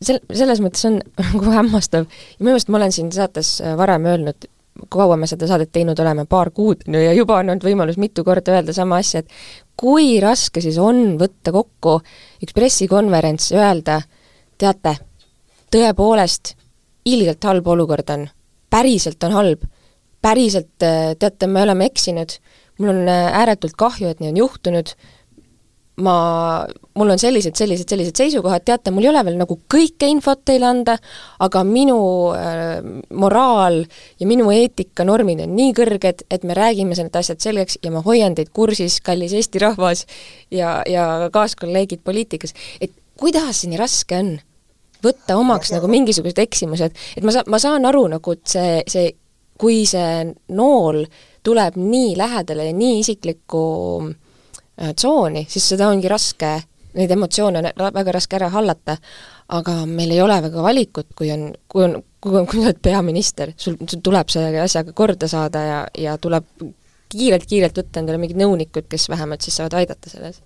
Sel-, 0.00 0.22
selles 0.26 0.62
mõttes 0.64 0.86
on 0.88 0.98
nagu 1.26 1.52
hämmastav 1.54 2.08
minu 2.08 2.50
meelest 2.50 2.72
ma 2.72 2.80
olen 2.80 2.96
siin 2.96 3.12
saates 3.14 3.58
äh, 3.62 3.76
varem 3.78 4.08
öelnud, 4.10 4.48
kaua 4.90 5.18
me 5.20 5.28
seda 5.30 5.46
saadet 5.50 5.70
teinud 5.74 5.98
oleme, 6.02 6.26
paar 6.30 6.50
kuud 6.56 6.86
no 6.90 6.98
ja 6.98 7.12
juba 7.14 7.38
on 7.40 7.52
olnud 7.52 7.66
võimalus 7.66 8.00
mitu 8.00 8.24
korda 8.26 8.56
öelda 8.56 8.74
sama 8.74 8.98
asja, 9.02 9.22
et 9.22 9.76
kui 9.78 10.16
raske 10.22 10.62
siis 10.64 10.80
on 10.82 11.14
võtta 11.20 11.54
kokku 11.54 12.00
üks 12.42 12.56
pressikonverents, 12.56 13.52
öelda 13.54 14.00
teate, 14.60 14.96
tõepoolest, 15.72 16.56
ilgelt 17.08 17.44
halb 17.46 17.70
olukord 17.70 18.10
on 18.16 18.28
päriselt 18.70 19.22
on 19.28 19.36
halb, 19.36 19.64
päriselt 20.22 20.84
äh, 20.84 21.14
teate, 21.18 21.48
me 21.50 21.62
oleme 21.64 21.88
eksinud, 21.90 22.36
mul 22.80 22.92
on 22.94 23.08
äh, 23.08 23.40
ääretult 23.42 23.76
kahju, 23.78 24.10
et 24.10 24.20
nii 24.20 24.32
on 24.32 24.40
juhtunud, 24.42 24.92
ma, 26.04 26.14
mul 26.96 27.12
on 27.12 27.20
sellised, 27.20 27.56
sellised, 27.58 27.88
sellised 27.90 28.20
seisukohad, 28.20 28.64
teate, 28.66 28.92
mul 28.94 29.06
ei 29.06 29.10
ole 29.12 29.22
veel 29.26 29.38
nagu 29.40 29.56
kõike 29.72 30.08
infot 30.10 30.42
teile 30.48 30.68
anda, 30.70 30.96
aga 31.44 31.64
minu 31.66 31.98
äh, 32.36 32.78
moraal 33.10 33.82
ja 34.20 34.28
minu 34.28 34.50
eetikanormid 34.54 35.44
on 35.46 35.56
nii 35.56 35.74
kõrged, 35.76 36.26
et 36.30 36.46
me 36.48 36.56
räägime 36.56 36.96
need 36.96 37.16
asjad 37.16 37.42
selgeks 37.42 37.80
ja 37.84 37.92
ma 37.94 38.04
hoian 38.06 38.36
teid 38.38 38.52
kursis, 38.56 39.00
kallis 39.04 39.34
Eesti 39.36 39.62
rahvas 39.62 40.06
ja, 40.52 40.80
ja 40.88 41.30
kaaskolleegid 41.32 42.04
poliitikas, 42.04 42.56
et 42.80 42.94
kuidas 43.20 43.64
nii 43.68 43.80
raske 43.80 44.20
on 44.20 44.38
võtta 45.04 45.36
omaks 45.40 45.72
nagu 45.74 45.90
mingisugused 45.90 46.38
eksimused, 46.42 46.96
et 47.16 47.26
ma 47.26 47.34
sa-, 47.34 47.46
ma 47.50 47.60
saan 47.62 47.88
aru 47.88 48.06
nagu, 48.14 48.36
et 48.36 48.54
see, 48.54 48.80
see, 48.90 49.12
kui 49.60 49.82
see 49.88 50.24
nool 50.56 51.04
tuleb 51.46 51.76
nii 51.80 52.16
lähedale 52.20 52.68
ja 52.68 52.76
nii 52.76 53.00
isiklikku 53.00 53.62
äh, 54.08 54.92
tsooni, 54.94 55.46
siis 55.48 55.70
seda 55.72 55.88
ongi 55.92 56.10
raske, 56.10 56.56
neid 56.98 57.12
emotsioone 57.14 57.62
on 57.62 57.94
väga 57.94 58.16
raske 58.16 58.36
ära 58.36 58.50
hallata, 58.52 58.96
aga 59.56 59.76
meil 59.86 60.12
ei 60.14 60.20
ole 60.22 60.36
väga 60.42 60.62
valikut, 60.64 61.12
kui 61.18 61.30
on, 61.32 61.48
kui 61.68 61.86
on, 61.86 61.96
kui 62.20 62.36
on, 62.36 62.46
kui 62.50 62.60
sa 62.60 62.70
oled 62.70 62.82
peaminister, 62.82 63.54
sul, 63.56 63.78
sul 63.86 64.02
tuleb 64.04 64.30
selle 64.32 64.62
asjaga 64.62 64.94
korda 64.96 65.30
saada 65.30 65.64
ja, 65.66 65.80
ja 65.98 66.18
tuleb 66.18 66.46
kiirelt-kiirelt 67.10 67.78
võtta 67.80 68.02
endale 68.02 68.20
mingid 68.22 68.38
nõunikud, 68.38 68.86
kes 68.90 69.08
vähemalt 69.10 69.42
siis 69.42 69.56
saavad 69.58 69.80
aidata 69.80 70.12
selles 70.12 70.38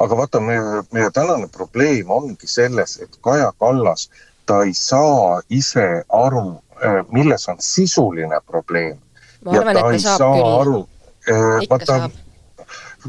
aga 0.00 0.16
vaata, 0.16 0.40
meie, 0.40 0.82
meie 0.92 1.10
tänane 1.14 1.48
probleem 1.52 2.10
ongi 2.10 2.48
selles, 2.48 2.96
et 3.02 3.16
Kaja 3.24 3.52
Kallas, 3.60 4.08
ta 4.46 4.62
ei 4.64 4.74
saa 4.74 5.40
ise 5.48 6.04
aru, 6.08 6.60
eh, 6.80 7.02
milles 7.12 7.48
on 7.48 7.60
sisuline 7.60 8.40
probleem. 8.46 8.98
ma 9.44 9.52
arvan, 9.52 9.76
et 9.76 9.82
ta 9.82 9.98
saab 9.98 10.18
saa 10.18 10.34
küll. 10.34 10.60
aru, 10.60 10.88
eh, 11.28 11.68
vaata, 11.70 12.10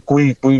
kui, 0.06 0.36
kui, 0.42 0.58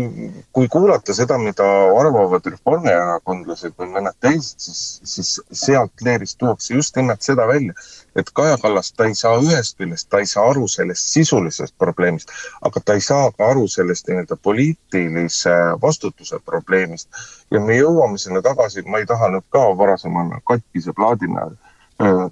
kui 0.52 0.68
kuulata 0.68 1.14
seda, 1.16 1.38
mida 1.40 1.66
arvavad 1.98 2.46
reformierakondlased 2.50 3.74
või 3.78 3.90
mõned 3.94 4.16
teised, 4.20 4.60
siis, 4.60 4.82
siis 5.08 5.32
sealt 5.64 6.04
leerist 6.04 6.38
tuuakse 6.40 6.74
just 6.74 6.96
nimelt 6.96 7.24
seda 7.24 7.46
välja, 7.48 7.74
et 8.16 8.30
Kaja 8.36 8.58
Kallas, 8.62 8.92
ta 8.92 9.08
ei 9.08 9.16
saa 9.18 9.40
ühest 9.40 9.78
küljest, 9.80 10.08
ta 10.10 10.20
ei 10.22 10.28
saa 10.28 10.48
aru 10.50 10.68
sellest 10.68 11.12
sisulisest 11.14 11.74
probleemist, 11.80 12.32
aga 12.62 12.84
ta 12.84 12.96
ei 12.98 13.04
saa 13.04 13.30
ka 13.32 13.50
aru 13.54 13.66
sellest 13.72 14.08
nii-öelda 14.08 14.36
poliitilise 14.42 15.56
vastutuse 15.82 16.40
probleemist. 16.44 17.08
ja 17.50 17.60
me 17.60 17.76
jõuame 17.76 18.18
sinna 18.18 18.42
tagasi, 18.42 18.84
ma 18.86 19.02
ei 19.02 19.06
taha 19.06 19.32
nüüd 19.32 19.48
ka 19.52 19.66
varasemana 19.78 20.40
katkise 20.48 20.92
plaadina 20.96 21.50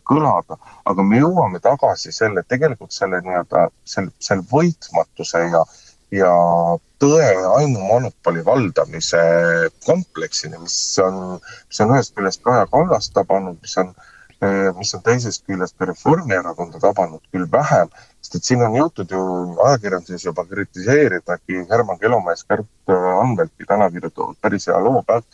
kõlada, 0.08 0.56
aga 0.88 1.02
me 1.02 1.20
jõuame 1.20 1.60
tagasi 1.62 2.12
selle, 2.12 2.42
tegelikult 2.48 2.92
selle 2.92 3.20
nii-öelda, 3.24 3.68
selle, 3.84 4.10
selle 4.18 4.42
võitmatuse 4.50 5.44
ja, 5.52 5.62
ja 6.14 6.30
tõe 7.00 7.28
ainumonopoli 7.56 8.44
valdamise 8.44 9.20
kompleksini, 9.86 10.58
mis 10.60 10.78
on, 11.04 11.38
mis 11.40 11.82
on 11.84 11.94
ühest 11.94 12.16
küljest 12.16 12.42
Kaja 12.44 12.66
Kallas 12.72 13.12
tabanud, 13.14 13.58
mis 13.62 13.76
on 13.80 13.94
Äh, 14.40 14.70
mis 14.78 14.94
on 14.96 15.02
teisest 15.04 15.42
küljest 15.44 15.74
ka 15.76 15.84
Reformierakonda 15.90 16.78
tabanud 16.80 17.20
küll 17.28 17.44
vähem, 17.52 17.90
sest 18.24 18.38
et 18.38 18.46
siin 18.48 18.62
on 18.64 18.76
jõutud 18.78 19.12
ju 19.12 19.24
ajakirjanduses 19.66 20.24
juba 20.24 20.46
kritiseeridagi 20.48 21.66
Herman 21.68 22.00
Kelomees, 22.00 22.46
Kärt 22.48 22.94
Anvelti 22.94 23.68
täna 23.68 23.90
kirjutavad 23.92 24.40
päris 24.40 24.70
hea 24.70 24.80
loo 24.86 25.04
päev, 25.10 25.26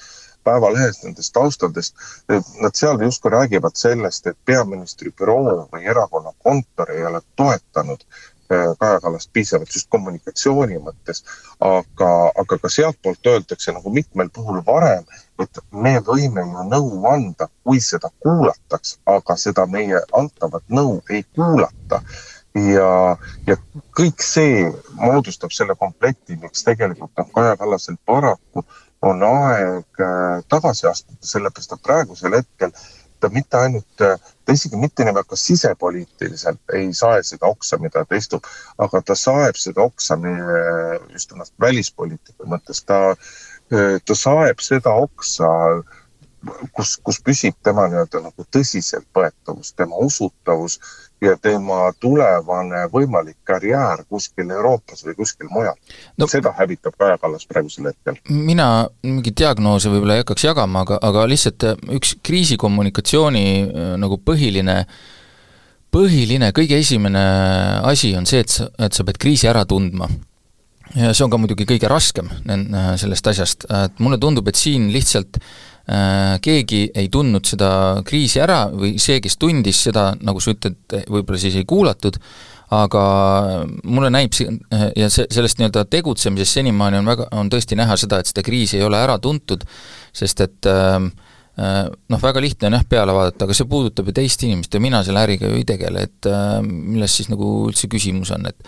Päevalehest 0.47 1.03
nendest 1.03 1.33
taustadest, 1.35 2.03
nad 2.63 2.75
seal 2.79 3.01
justkui 3.03 3.33
räägivad 3.35 3.79
sellest, 3.79 4.27
et 4.31 4.37
peaministri 4.47 5.11
büroo 5.11 5.55
või 5.73 5.87
erakonna 5.91 6.35
kontor 6.47 6.93
ei 6.95 7.03
ole 7.07 7.23
toetanud 7.39 8.05
Äh, 8.07 8.36
Kaja 8.49 9.01
Kallast 9.01 9.31
piisavalt 9.33 9.75
just 9.75 9.89
kommunikatsiooni 9.91 10.79
mõttes, 10.83 11.23
aga, 11.61 12.11
aga 12.43 12.59
ka 12.63 12.71
sealtpoolt 12.73 13.31
öeldakse 13.33 13.75
nagu 13.75 13.93
mitmel 13.93 14.31
puhul 14.35 14.63
varem, 14.67 15.05
et 15.43 15.61
me 15.73 15.97
võime 16.07 16.47
ju 16.47 16.65
nõu 16.71 17.03
anda, 17.11 17.49
kui 17.65 17.81
seda 17.81 18.11
kuulataks, 18.25 18.99
aga 19.07 19.37
seda 19.41 19.67
meie 19.67 20.01
antavat 20.13 20.65
nõu 20.69 21.01
ei 21.11 21.25
kuulata. 21.35 22.03
ja, 22.57 23.17
ja 23.47 23.57
kõik 23.99 24.23
see 24.25 24.65
moodustab 24.97 25.53
selle 25.53 25.75
komplekti, 25.77 26.39
miks 26.41 26.65
tegelikult 26.65 27.13
on 27.21 27.29
Kaja 27.35 27.57
Kallasel 27.61 27.99
paraku 28.07 28.65
on 29.03 29.23
aeg 29.23 30.01
äh, 30.01 30.45
tagasi 30.49 30.87
astuda, 30.89 31.21
sellepärast 31.21 31.75
et 31.77 31.83
praegusel 31.85 32.39
hetkel 32.39 32.73
ta 33.27 33.33
mitte 33.35 33.59
ainult, 33.59 33.89
ta 33.99 34.55
isegi 34.55 34.79
mitte 34.79 35.05
väga 35.07 35.39
sisepoliitiliselt 35.41 36.77
ei 36.79 36.93
sae 36.95 37.23
seda 37.27 37.51
oksa, 37.51 37.79
mida 37.83 38.05
ta 38.05 38.19
istub, 38.19 38.47
aga 38.79 39.03
ta 39.03 39.19
saeb 39.19 39.59
seda 39.59 39.83
oksa 39.87 40.17
meie 40.23 40.63
just 41.13 41.33
nimelt 41.33 41.53
välispoliitika 41.61 42.47
mõttes, 42.53 42.85
ta, 42.87 43.01
ta 43.71 44.19
saeb 44.23 44.63
seda 44.63 44.95
oksa 45.07 45.51
kus, 46.73 46.97
kus 47.03 47.19
püsib 47.25 47.57
tema 47.65 47.87
nii-öelda 47.91 48.23
nagu 48.27 48.47
tõsiseltvõetavus, 48.55 49.73
tema 49.77 49.99
usutavus 50.03 50.79
ja 51.25 51.37
tema 51.41 51.93
tulevane 52.01 52.85
võimalik 52.93 53.39
karjäär 53.49 54.05
kuskil 54.09 54.51
Euroopas 54.53 55.05
või 55.07 55.17
kuskil 55.17 55.49
mujal 55.51 55.75
no,. 56.19 56.29
seda 56.29 56.53
hävitab 56.59 56.97
Kaja 56.99 57.19
Kallas 57.19 57.47
praegusel 57.49 57.89
hetkel. 57.91 58.19
mina 58.29 58.89
mingeid 59.03 59.39
diagnoose 59.41 59.91
võib-olla 59.93 60.19
ei 60.19 60.25
hakkaks 60.25 60.45
jagama, 60.45 60.85
aga, 60.85 61.01
aga 61.03 61.27
lihtsalt 61.31 61.65
äh, 61.65 61.79
üks 61.97 62.17
kriisikommunikatsiooni 62.27 63.47
äh, 63.65 63.93
nagu 64.03 64.21
põhiline 64.21 64.83
põhiline, 65.97 66.51
kõige 66.53 66.77
esimene 66.83 67.23
asi 67.89 68.13
on 68.19 68.27
see, 68.29 68.43
et 68.45 68.53
sa, 68.53 68.69
et 68.85 68.93
sa 68.93 69.07
pead 69.07 69.21
kriisi 69.23 69.49
ära 69.49 69.65
tundma 69.65 70.11
ja 70.93 71.15
see 71.17 71.25
on 71.25 71.33
ka 71.33 71.41
muidugi 71.41 71.65
kõige 71.67 71.89
raskem 71.89 72.29
sellest 73.01 73.33
asjast, 73.33 73.65
et 73.73 74.05
mulle 74.05 74.21
tundub, 74.21 74.47
et 74.49 74.61
siin 74.61 74.91
lihtsalt 74.93 75.41
Äh, 75.41 75.76
keegi 76.43 76.81
ei 76.99 77.07
tundnud 77.13 77.47
seda 77.47 77.71
kriisi 78.07 78.41
ära 78.43 78.65
või 78.73 78.97
see, 78.99 79.21
kes 79.23 79.37
tundis 79.39 79.85
seda, 79.87 80.09
nagu 80.27 80.41
sa 80.43 80.51
ütled, 80.51 80.81
võib-olla 81.07 81.39
siis 81.39 81.55
ei 81.61 81.67
kuulatud, 81.69 82.19
aga 82.75 83.03
mulle 83.87 84.11
näib 84.11 84.35
see, 84.35 84.51
ja 84.99 85.11
see, 85.13 85.29
sellest 85.31 85.61
nii-öelda 85.61 85.85
tegutsemisest 85.91 86.59
senimaani 86.59 86.99
on 86.99 87.13
väga, 87.13 87.29
on 87.39 87.53
tõesti 87.53 87.79
näha 87.79 87.95
seda, 88.01 88.19
et 88.19 88.33
seda 88.33 88.43
kriisi 88.47 88.81
ei 88.81 88.87
ole 88.87 88.99
ära 88.99 89.21
tuntud, 89.23 89.63
sest 90.17 90.43
et 90.43 90.71
äh, 90.71 90.99
äh 91.63 91.79
noh, 91.87 92.23
väga 92.23 92.43
lihtne 92.43 92.71
on 92.71 92.79
jah 92.81 92.89
peale 92.89 93.15
vaadata, 93.15 93.47
aga 93.47 93.55
see 93.55 93.71
puudutab 93.71 94.11
ju 94.11 94.17
teist 94.19 94.43
inimest 94.43 94.75
ja 94.75 94.83
mina 94.83 95.05
selle 95.07 95.23
äriga 95.23 95.47
ju 95.47 95.61
ei 95.61 95.69
tegele, 95.69 96.09
et 96.11 96.31
äh, 96.31 96.59
milles 96.67 97.15
siis 97.15 97.31
nagu 97.31 97.53
üldse 97.71 97.87
küsimus 97.93 98.35
on, 98.35 98.51
et 98.51 98.59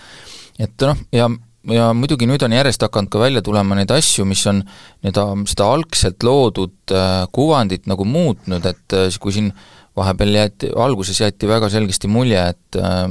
et 0.59 0.87
noh, 0.87 0.99
ja 1.15 1.27
ja 1.73 1.89
muidugi 1.97 2.29
nüüd 2.29 2.43
on 2.47 2.55
järjest 2.57 2.85
hakanud 2.85 3.11
ka 3.13 3.23
välja 3.23 3.43
tulema 3.45 3.77
neid 3.79 3.91
asju, 3.95 4.27
mis 4.29 4.45
on 4.51 4.63
nii-öelda 4.63 5.27
seda 5.51 5.73
algselt 5.75 6.25
loodud 6.27 6.95
äh, 6.95 7.25
kuvandit 7.35 7.89
nagu 7.91 8.07
muutnud, 8.09 8.65
et 8.69 8.97
äh, 8.97 9.11
kui 9.21 9.35
siin 9.35 9.53
vahepeal 9.99 10.35
jäeti, 10.37 10.71
alguses 10.79 11.19
jäeti 11.21 11.49
väga 11.51 11.71
selgesti 11.73 12.11
mulje, 12.11 12.41
et 12.55 12.79
äh, 12.81 13.05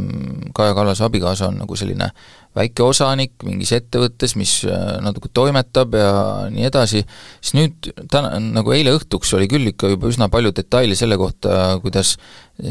Kaja 0.55 0.75
Kallase 0.77 1.05
abikaasa 1.07 1.51
on 1.51 1.59
nagu 1.61 1.77
selline 1.79 2.09
väike 2.57 2.81
osanik 2.81 3.35
mingis 3.45 3.73
ettevõttes, 3.77 4.33
mis 4.39 4.53
äh, 4.65 4.95
natuke 5.05 5.29
toimetab 5.33 5.97
ja 5.97 6.13
nii 6.53 6.65
edasi, 6.69 7.03
siis 7.41 7.57
nüüd 7.57 7.91
täna, 8.11 8.37
nagu 8.41 8.73
eile 8.73 8.95
õhtuks 8.97 9.35
oli 9.37 9.49
küll 9.51 9.73
ikka 9.73 9.91
juba 9.93 10.09
üsna 10.09 10.31
palju 10.33 10.53
detaile 10.57 10.97
selle 10.97 11.19
kohta, 11.21 11.77
kuidas 11.83 12.15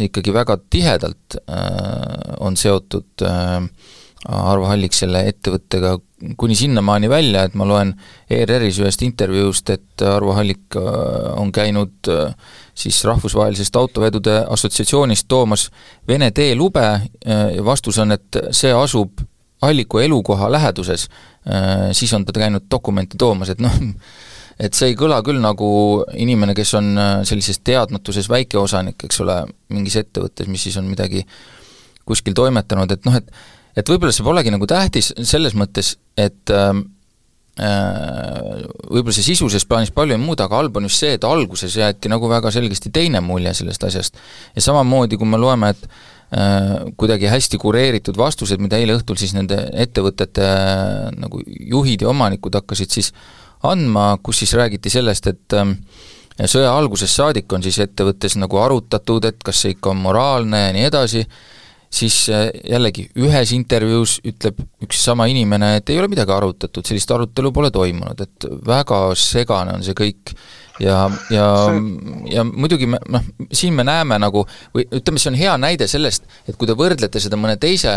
ikkagi 0.08 0.34
väga 0.34 0.58
tihedalt 0.72 1.38
on 2.42 2.58
seotud 2.58 3.26
äh, 3.26 3.68
Arvo 4.24 4.66
Hallik 4.66 4.94
selle 4.96 5.20
ettevõttega 5.28 5.96
kuni 6.36 6.56
sinnamaani 6.56 7.08
välja, 7.10 7.44
et 7.44 7.54
ma 7.54 7.66
loen 7.68 7.92
ERR-is 8.32 8.78
ühest 8.80 9.02
intervjuust, 9.04 9.70
et 9.70 10.04
Arvo 10.08 10.32
Hallik 10.34 10.76
äh, 10.80 10.86
on 11.36 11.52
käinud 11.52 12.08
äh, 12.10 12.32
siis 12.74 13.02
Rahvusvahelisest 13.04 13.76
Autovedude 13.76 14.38
Assotsiatsioonist 14.50 15.28
toomas 15.28 15.68
Vene 16.08 16.30
teelube 16.32 16.86
äh, 16.86 17.02
ja 17.56 17.64
vastus 17.64 17.98
on, 18.02 18.16
et 18.16 18.40
see 18.50 18.72
asub 18.72 19.20
Halliku 19.62 20.02
elukoha 20.04 20.50
läheduses, 20.52 21.06
siis 21.96 22.10
on 22.12 22.26
ta 22.28 22.32
käinud 22.36 22.66
dokumenti 22.70 23.16
toomas, 23.16 23.48
et 23.54 23.62
noh, 23.64 23.72
et 24.60 24.76
see 24.76 24.90
ei 24.90 24.98
kõla 25.00 25.22
küll 25.24 25.40
nagu 25.40 25.68
inimene, 26.12 26.52
kes 26.54 26.74
on 26.76 26.90
sellises 27.24 27.62
teadmatuses 27.64 28.28
väikeosanik, 28.28 29.06
eks 29.08 29.22
ole, 29.24 29.38
mingis 29.72 29.96
ettevõttes, 30.02 30.50
mis 30.52 30.68
siis 30.68 30.76
on 30.76 30.84
midagi 30.90 31.24
kuskil 32.04 32.36
toimetanud, 32.36 32.92
et 32.92 33.08
noh, 33.08 33.16
et 33.16 33.32
et 33.76 33.90
võib-olla 33.92 34.14
see 34.14 34.26
polegi 34.26 34.52
nagu 34.54 34.68
tähtis 34.68 35.12
selles 35.28 35.56
mõttes, 35.58 35.94
et 36.16 36.52
ähm, 36.54 36.82
äh, 37.60 38.64
võib-olla 38.88 39.14
see 39.16 39.28
sisulises 39.30 39.66
plaanis 39.68 39.92
palju 39.96 40.16
ei 40.16 40.22
muuda, 40.22 40.48
aga 40.48 40.60
halb 40.62 40.80
on 40.80 40.88
just 40.88 41.02
see, 41.02 41.14
et 41.16 41.24
alguses 41.28 41.76
jäeti 41.76 42.10
nagu 42.12 42.28
väga 42.30 42.52
selgesti 42.54 42.92
teine 42.94 43.22
mulje 43.24 43.54
sellest 43.60 43.88
asjast. 43.88 44.20
ja 44.56 44.64
samamoodi, 44.64 45.20
kui 45.20 45.28
me 45.28 45.40
loeme, 45.40 45.72
et 45.76 45.86
äh, 45.86 46.74
kuidagi 46.96 47.30
hästi 47.32 47.60
kureeritud 47.62 48.18
vastused, 48.18 48.62
mida 48.62 48.80
eile 48.80 48.98
õhtul 48.98 49.20
siis 49.20 49.36
nende 49.36 49.60
ettevõtete 49.86 50.44
äh, 50.44 51.08
nagu 51.16 51.42
juhid 51.46 52.04
ja 52.04 52.12
omanikud 52.12 52.56
hakkasid 52.60 52.96
siis 52.98 53.12
andma, 53.66 54.14
kus 54.22 54.44
siis 54.44 54.52
räägiti 54.56 54.92
sellest, 54.92 55.28
et 55.32 55.56
äh, 55.56 55.76
sõja 56.44 56.72
algusest 56.76 57.16
saadik 57.16 57.52
on 57.52 57.64
siis 57.64 57.78
ettevõttes 57.80 58.36
nagu 58.40 58.60
arutatud, 58.60 59.24
et 59.24 59.40
kas 59.44 59.64
see 59.64 59.76
ikka 59.76 59.94
on 59.94 60.02
moraalne 60.04 60.66
ja 60.66 60.72
nii 60.76 60.88
edasi, 60.90 61.24
siis 61.90 62.26
äh, 62.32 62.48
jällegi 62.70 63.06
ühes 63.22 63.52
intervjuus 63.56 64.18
ütleb 64.26 64.60
üks 64.84 65.00
sama 65.06 65.28
inimene, 65.30 65.76
et 65.80 65.90
ei 65.90 65.98
ole 66.00 66.10
midagi 66.12 66.34
arutatud, 66.34 66.86
sellist 66.86 67.10
arutelu 67.14 67.52
pole 67.54 67.70
toimunud, 67.74 68.20
et 68.22 68.48
väga 68.66 69.00
segane 69.18 69.76
on 69.76 69.84
see 69.86 69.96
kõik. 69.96 70.36
Ja, 70.76 71.06
ja, 71.32 71.44
ja 72.28 72.42
muidugi 72.44 72.84
me 72.84 72.98
noh, 73.08 73.22
siin 73.48 73.72
me 73.72 73.84
näeme 73.86 74.18
nagu 74.20 74.42
või 74.76 74.84
ütleme, 74.84 75.16
see 75.16 75.30
on 75.30 75.38
hea 75.40 75.54
näide 75.56 75.86
sellest, 75.88 76.26
et 76.44 76.58
kui 76.60 76.68
te 76.68 76.76
võrdlete 76.76 77.22
seda 77.22 77.38
mõne 77.40 77.54
teise 77.56 77.94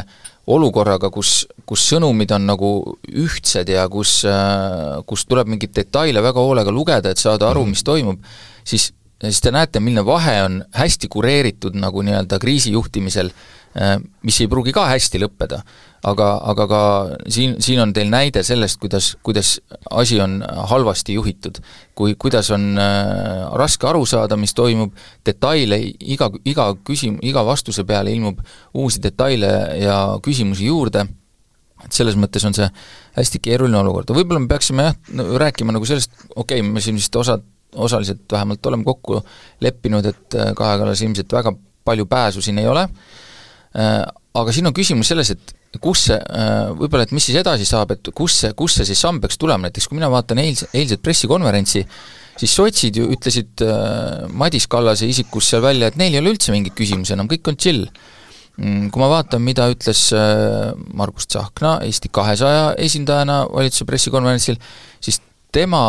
olukorraga, 0.47 1.09
kus, 1.11 1.41
kus 1.67 1.83
sõnumid 1.91 2.31
on 2.37 2.47
nagu 2.47 2.69
ühtsed 3.11 3.67
ja 3.73 3.83
kus, 3.91 4.21
äh, 4.23 5.01
kus 5.09 5.27
tuleb 5.27 5.51
mingeid 5.51 5.75
detaile 5.75 6.23
väga 6.23 6.39
hoolega 6.39 6.71
lugeda, 6.71 7.11
et 7.11 7.19
saada 7.19 7.51
aru, 7.51 7.65
mis 7.67 7.83
toimub, 7.83 8.23
siis 8.63 8.93
siis 9.19 9.41
te 9.43 9.51
näete, 9.51 9.81
milline 9.83 10.05
vahe 10.07 10.35
on 10.45 10.61
hästi 10.75 11.09
kureeritud 11.11 11.75
nagu 11.75 12.03
nii-öelda 12.07 12.39
kriisijuhtimisel. 12.39 13.33
Äh, 13.33 13.58
mis 14.23 14.39
ei 14.41 14.49
pruugi 14.49 14.73
ka 14.73 14.87
hästi 14.89 15.21
lõppeda. 15.21 15.61
aga, 15.99 16.27
aga 16.47 16.65
ka 16.71 16.81
siin, 17.27 17.57
siin 17.59 17.81
on 17.83 17.91
teil 17.93 18.07
näide 18.07 18.39
sellest, 18.43 18.77
kuidas, 18.79 19.17
kuidas 19.23 19.57
asi 19.91 20.19
on 20.23 20.39
halvasti 20.41 21.13
juhitud. 21.13 21.59
kui, 21.95 22.15
kuidas 22.15 22.49
on 22.55 22.77
äh, 22.79 23.45
raske 23.53 23.87
aru 23.87 24.05
saada, 24.05 24.37
mis 24.37 24.53
toimub, 24.53 24.93
detaile, 25.25 25.77
iga, 25.99 26.31
iga 26.45 26.73
küsim-, 26.87 27.19
iga 27.21 27.45
vastuse 27.45 27.83
peale 27.83 28.13
ilmub 28.15 28.39
uusi 28.73 29.03
detaile 29.03 29.51
ja 29.83 29.99
küsimusi 30.23 30.65
juurde, 30.65 31.05
et 31.83 31.91
selles 31.91 32.15
mõttes 32.15 32.45
on 32.47 32.55
see 32.55 32.67
hästi 33.19 33.39
keeruline 33.43 33.77
olukord 33.77 34.09
ja 34.09 34.15
võib-olla 34.15 34.39
me 34.39 34.47
peaksime 34.47 34.89
jah, 34.89 34.99
rääkima 35.43 35.75
nagu 35.75 35.85
sellest, 35.85 36.15
okei 36.35 36.61
okay,, 36.61 36.65
me 36.71 36.81
siin 36.81 36.95
vist 36.95 37.15
osad, 37.15 37.43
osaliselt 37.75 38.23
vähemalt 38.31 38.65
oleme 38.65 38.87
kokku 38.87 39.21
leppinud, 39.61 40.05
et 40.05 40.39
äh, 40.39 40.53
Kaja 40.55 40.79
Kallas 40.79 41.03
ilmselt 41.03 41.31
väga 41.33 41.53
palju 41.85 42.05
pääsu 42.05 42.41
siin 42.41 42.57
ei 42.59 42.67
ole, 42.67 42.87
Äh, 42.87 43.08
aga 43.73 44.53
siin 44.53 44.69
on 44.69 44.75
küsimus 44.75 45.09
selles, 45.11 45.31
et 45.33 45.55
kus 45.77 46.07
see, 46.09 46.17
äh, 46.17 46.69
võib-olla 46.77 47.05
et 47.05 47.13
mis 47.13 47.25
siis 47.29 47.37
edasi 47.41 47.67
saab, 47.67 47.93
et 47.93 48.09
kus 48.15 48.39
see, 48.41 48.53
kus 48.57 48.79
see 48.79 48.87
siis 48.89 49.01
samm 49.01 49.19
peaks 49.21 49.37
tulema, 49.37 49.67
näiteks 49.67 49.89
kui 49.89 49.99
mina 49.99 50.09
vaatan 50.09 50.41
eilse, 50.41 50.69
eilset 50.73 51.03
pressikonverentsi, 51.05 51.83
siis 52.39 52.55
sotsid 52.55 52.97
ju 52.97 53.09
ütlesid 53.13 53.61
äh, 53.65 54.25
Madis 54.33 54.65
Kallase 54.71 55.09
isikus 55.09 55.51
seal 55.51 55.61
välja, 55.65 55.91
et 55.91 55.99
neil 55.99 56.15
ei 56.15 56.23
ole 56.23 56.33
üldse 56.33 56.55
mingeid 56.55 56.77
küsimusi 56.77 57.13
enam, 57.13 57.29
kõik 57.29 57.51
on 57.51 57.59
chill. 57.59 57.85
Mm, 58.59 58.89
kui 58.91 58.99
ma 58.99 59.07
vaatan, 59.07 59.43
mida 59.45 59.69
ütles 59.71 60.09
Margus 60.99 61.29
Tsahkna 61.29 61.77
Eesti 61.85 62.09
kahesaja 62.11 62.73
esindajana 62.81 63.45
valitsuse 63.47 63.85
pressikonverentsil, 63.87 64.57
siis 64.99 65.21
tema 65.55 65.81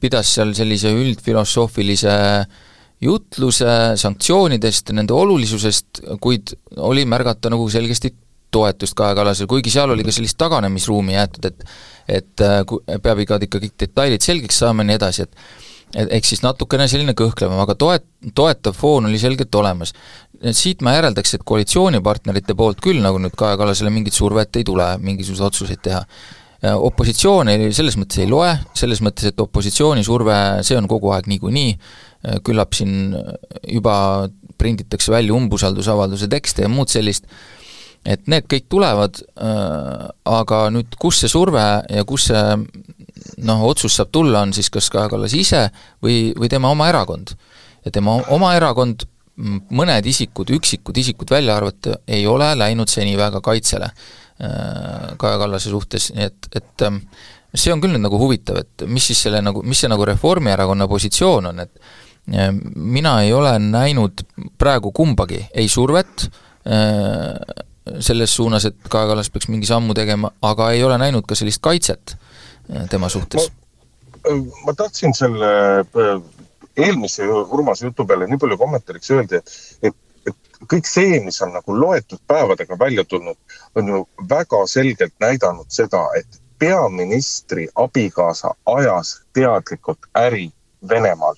pidas 0.00 0.30
seal 0.36 0.52
sellise 0.54 0.92
üldfilosoofilise 0.94 2.14
äh, 2.14 2.62
jutluse 3.02 3.96
sanktsioonidest, 4.00 4.92
nende 4.96 5.14
olulisusest, 5.16 6.04
kuid 6.20 6.54
oli 6.76 7.04
märgata 7.08 7.50
nagu 7.52 7.66
selgesti 7.70 8.14
toetust 8.54 8.94
Kaja 8.94 9.16
Kallasele, 9.18 9.50
kuigi 9.50 9.72
seal 9.72 9.90
oli 9.90 10.04
ka 10.06 10.14
sellist 10.14 10.38
taganemisruumi 10.40 11.16
jäetud, 11.16 11.50
et 11.50 11.68
et 12.04 12.42
äh, 12.44 12.60
peab 13.02 13.22
ikka 13.24 13.38
ikka 13.46 13.60
kõik 13.62 13.78
detailid 13.80 14.24
selgeks 14.24 14.58
saama 14.60 14.84
ja 14.84 14.90
nii 14.90 14.98
edasi, 14.98 15.24
et 15.24 16.10
ehk 16.12 16.26
siis 16.26 16.42
natukene 16.44 16.86
selline 16.90 17.14
kõhklevam, 17.16 17.60
aga 17.62 17.76
toet-, 17.78 18.06
toetav 18.36 18.76
foon 18.76 19.08
oli 19.08 19.18
selgelt 19.18 19.54
olemas. 19.54 19.94
siit 20.52 20.82
ma 20.82 20.92
järeldaks, 20.92 21.34
et 21.34 21.44
koalitsioonipartnerite 21.46 22.54
poolt 22.58 22.80
küll 22.84 23.00
nagu 23.00 23.18
nüüd 23.22 23.36
Kaja 23.38 23.56
Kallasele 23.56 23.90
mingit 23.90 24.14
survet 24.14 24.56
ei 24.56 24.64
tule 24.64 24.88
mingisuguseid 25.00 25.46
otsuseid 25.46 25.82
teha. 25.82 26.04
Opositsioon 26.64 27.50
ei, 27.52 27.72
selles 27.76 27.98
mõttes 28.00 28.22
ei 28.22 28.28
loe, 28.30 28.48
selles 28.72 29.02
mõttes, 29.04 29.28
et 29.28 29.40
opositsiooni 29.40 30.04
surve, 30.06 30.36
see 30.64 30.78
on 30.78 30.88
kogu 30.88 31.10
aeg 31.12 31.28
niikuinii, 31.28 31.74
Äh, 32.24 32.40
küllap 32.44 32.72
siin 32.76 33.12
juba 33.68 34.28
prinditakse 34.60 35.12
välja 35.12 35.34
umbusaldusavalduse 35.36 36.28
tekste 36.32 36.64
ja 36.64 36.70
muud 36.72 36.88
sellist, 36.88 37.26
et 38.06 38.28
need 38.30 38.46
kõik 38.48 38.68
tulevad, 38.72 39.20
äh, 39.36 40.06
aga 40.32 40.60
nüüd 40.72 40.96
kus 41.00 41.20
see 41.20 41.32
surve 41.32 41.64
ja 41.84 42.04
kus 42.08 42.30
see 42.30 42.44
noh, 43.44 43.64
otsus 43.68 43.98
saab 43.98 44.12
tulla, 44.14 44.44
on 44.44 44.54
siis 44.56 44.70
kas 44.72 44.88
Kaja 44.92 45.10
Kallas 45.12 45.36
ise 45.36 45.66
või, 46.04 46.32
või 46.38 46.48
tema 46.52 46.72
oma 46.72 46.88
erakond. 46.88 47.34
ja 47.84 47.92
tema 47.92 48.16
oma 48.32 48.54
erakond, 48.56 49.04
mõned 49.36 50.06
isikud, 50.08 50.48
üksikud 50.56 50.96
isikud 50.96 51.28
välja 51.28 51.58
arvata, 51.58 51.98
ei 52.08 52.24
ole 52.26 52.54
läinud 52.56 52.88
seni 52.88 53.18
väga 53.20 53.42
kaitsele. 53.44 53.90
äh, 53.90 54.23
Kaja 54.38 55.38
Kallase 55.38 55.70
suhtes, 55.70 56.08
nii 56.14 56.24
et, 56.26 56.48
et 56.58 56.82
ähm, 56.82 56.96
see 57.54 57.72
on 57.72 57.82
küll 57.82 57.94
nüüd 57.94 58.02
nagu 58.02 58.18
huvitav, 58.18 58.58
et 58.64 58.86
mis 58.90 59.04
siis 59.10 59.20
selle 59.26 59.38
nagu, 59.44 59.62
mis 59.62 59.78
see 59.78 59.90
nagu 59.90 60.06
Reformierakonna 60.08 60.88
positsioon 60.90 61.52
on, 61.52 61.62
et 61.62 61.92
mina 62.74 63.18
ei 63.22 63.32
ole 63.36 63.52
näinud 63.60 64.24
praegu 64.58 64.92
kumbagi, 64.96 65.42
ei 65.54 65.68
survet 65.68 66.26
äh, 66.66 67.64
selles 68.00 68.34
suunas, 68.34 68.64
et 68.64 68.88
Kaja 68.88 69.10
Kallas 69.10 69.30
peaks 69.30 69.50
mingi 69.52 69.68
sammu 69.68 69.94
tegema, 69.94 70.30
aga 70.42 70.70
ei 70.72 70.82
ole 70.84 70.96
näinud 70.98 71.26
ka 71.28 71.36
sellist 71.38 71.62
kaitset 71.62 72.16
äh, 72.16 72.88
tema 72.90 73.08
suhtes. 73.12 73.50
ma 74.64 74.72
tahtsin 74.72 75.12
selle 75.14 75.50
äh, 75.84 76.22
eelmise 76.76 77.28
Urmase 77.28 77.86
jutu 77.86 78.06
peale 78.06 78.26
nii 78.26 78.40
palju 78.40 78.58
kommentaariks 78.58 79.10
öelda, 79.14 79.42
et, 79.42 79.52
et, 79.90 79.96
et 80.30 80.64
kõik 80.70 80.88
see, 80.88 81.20
mis 81.24 81.40
on 81.44 81.52
nagu 81.54 81.76
loetud 81.76 82.22
päevadega 82.26 82.78
välja 82.80 83.04
tulnud, 83.04 83.36
on 83.76 83.88
ju 83.88 84.04
väga 84.28 84.66
selgelt 84.66 85.14
näidanud 85.20 85.66
seda, 85.68 86.04
et 86.18 86.40
peaministri 86.58 87.68
abikaasa 87.74 88.54
ajas 88.66 89.20
teadlikult 89.32 90.06
äri 90.14 90.52
Venemaal 90.88 91.34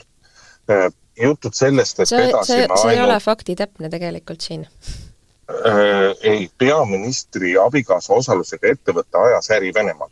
Äh, 0.70 0.92
jutud 1.22 1.54
sellest, 1.54 2.00
et 2.00 2.08
see, 2.08 2.30
see, 2.44 2.66
see 2.66 2.92
ei 2.92 3.00
ole 3.00 3.20
faktitäpne 3.22 3.88
tegelikult 3.88 4.42
siin 4.42 4.66
äh,. 4.66 6.10
ei, 6.26 6.48
peaministri 6.58 7.52
abikaasa 7.62 8.18
osalusega 8.18 8.72
ettevõte 8.74 9.20
ajas 9.28 9.50
äri 9.54 9.70
Venemaal. 9.74 10.10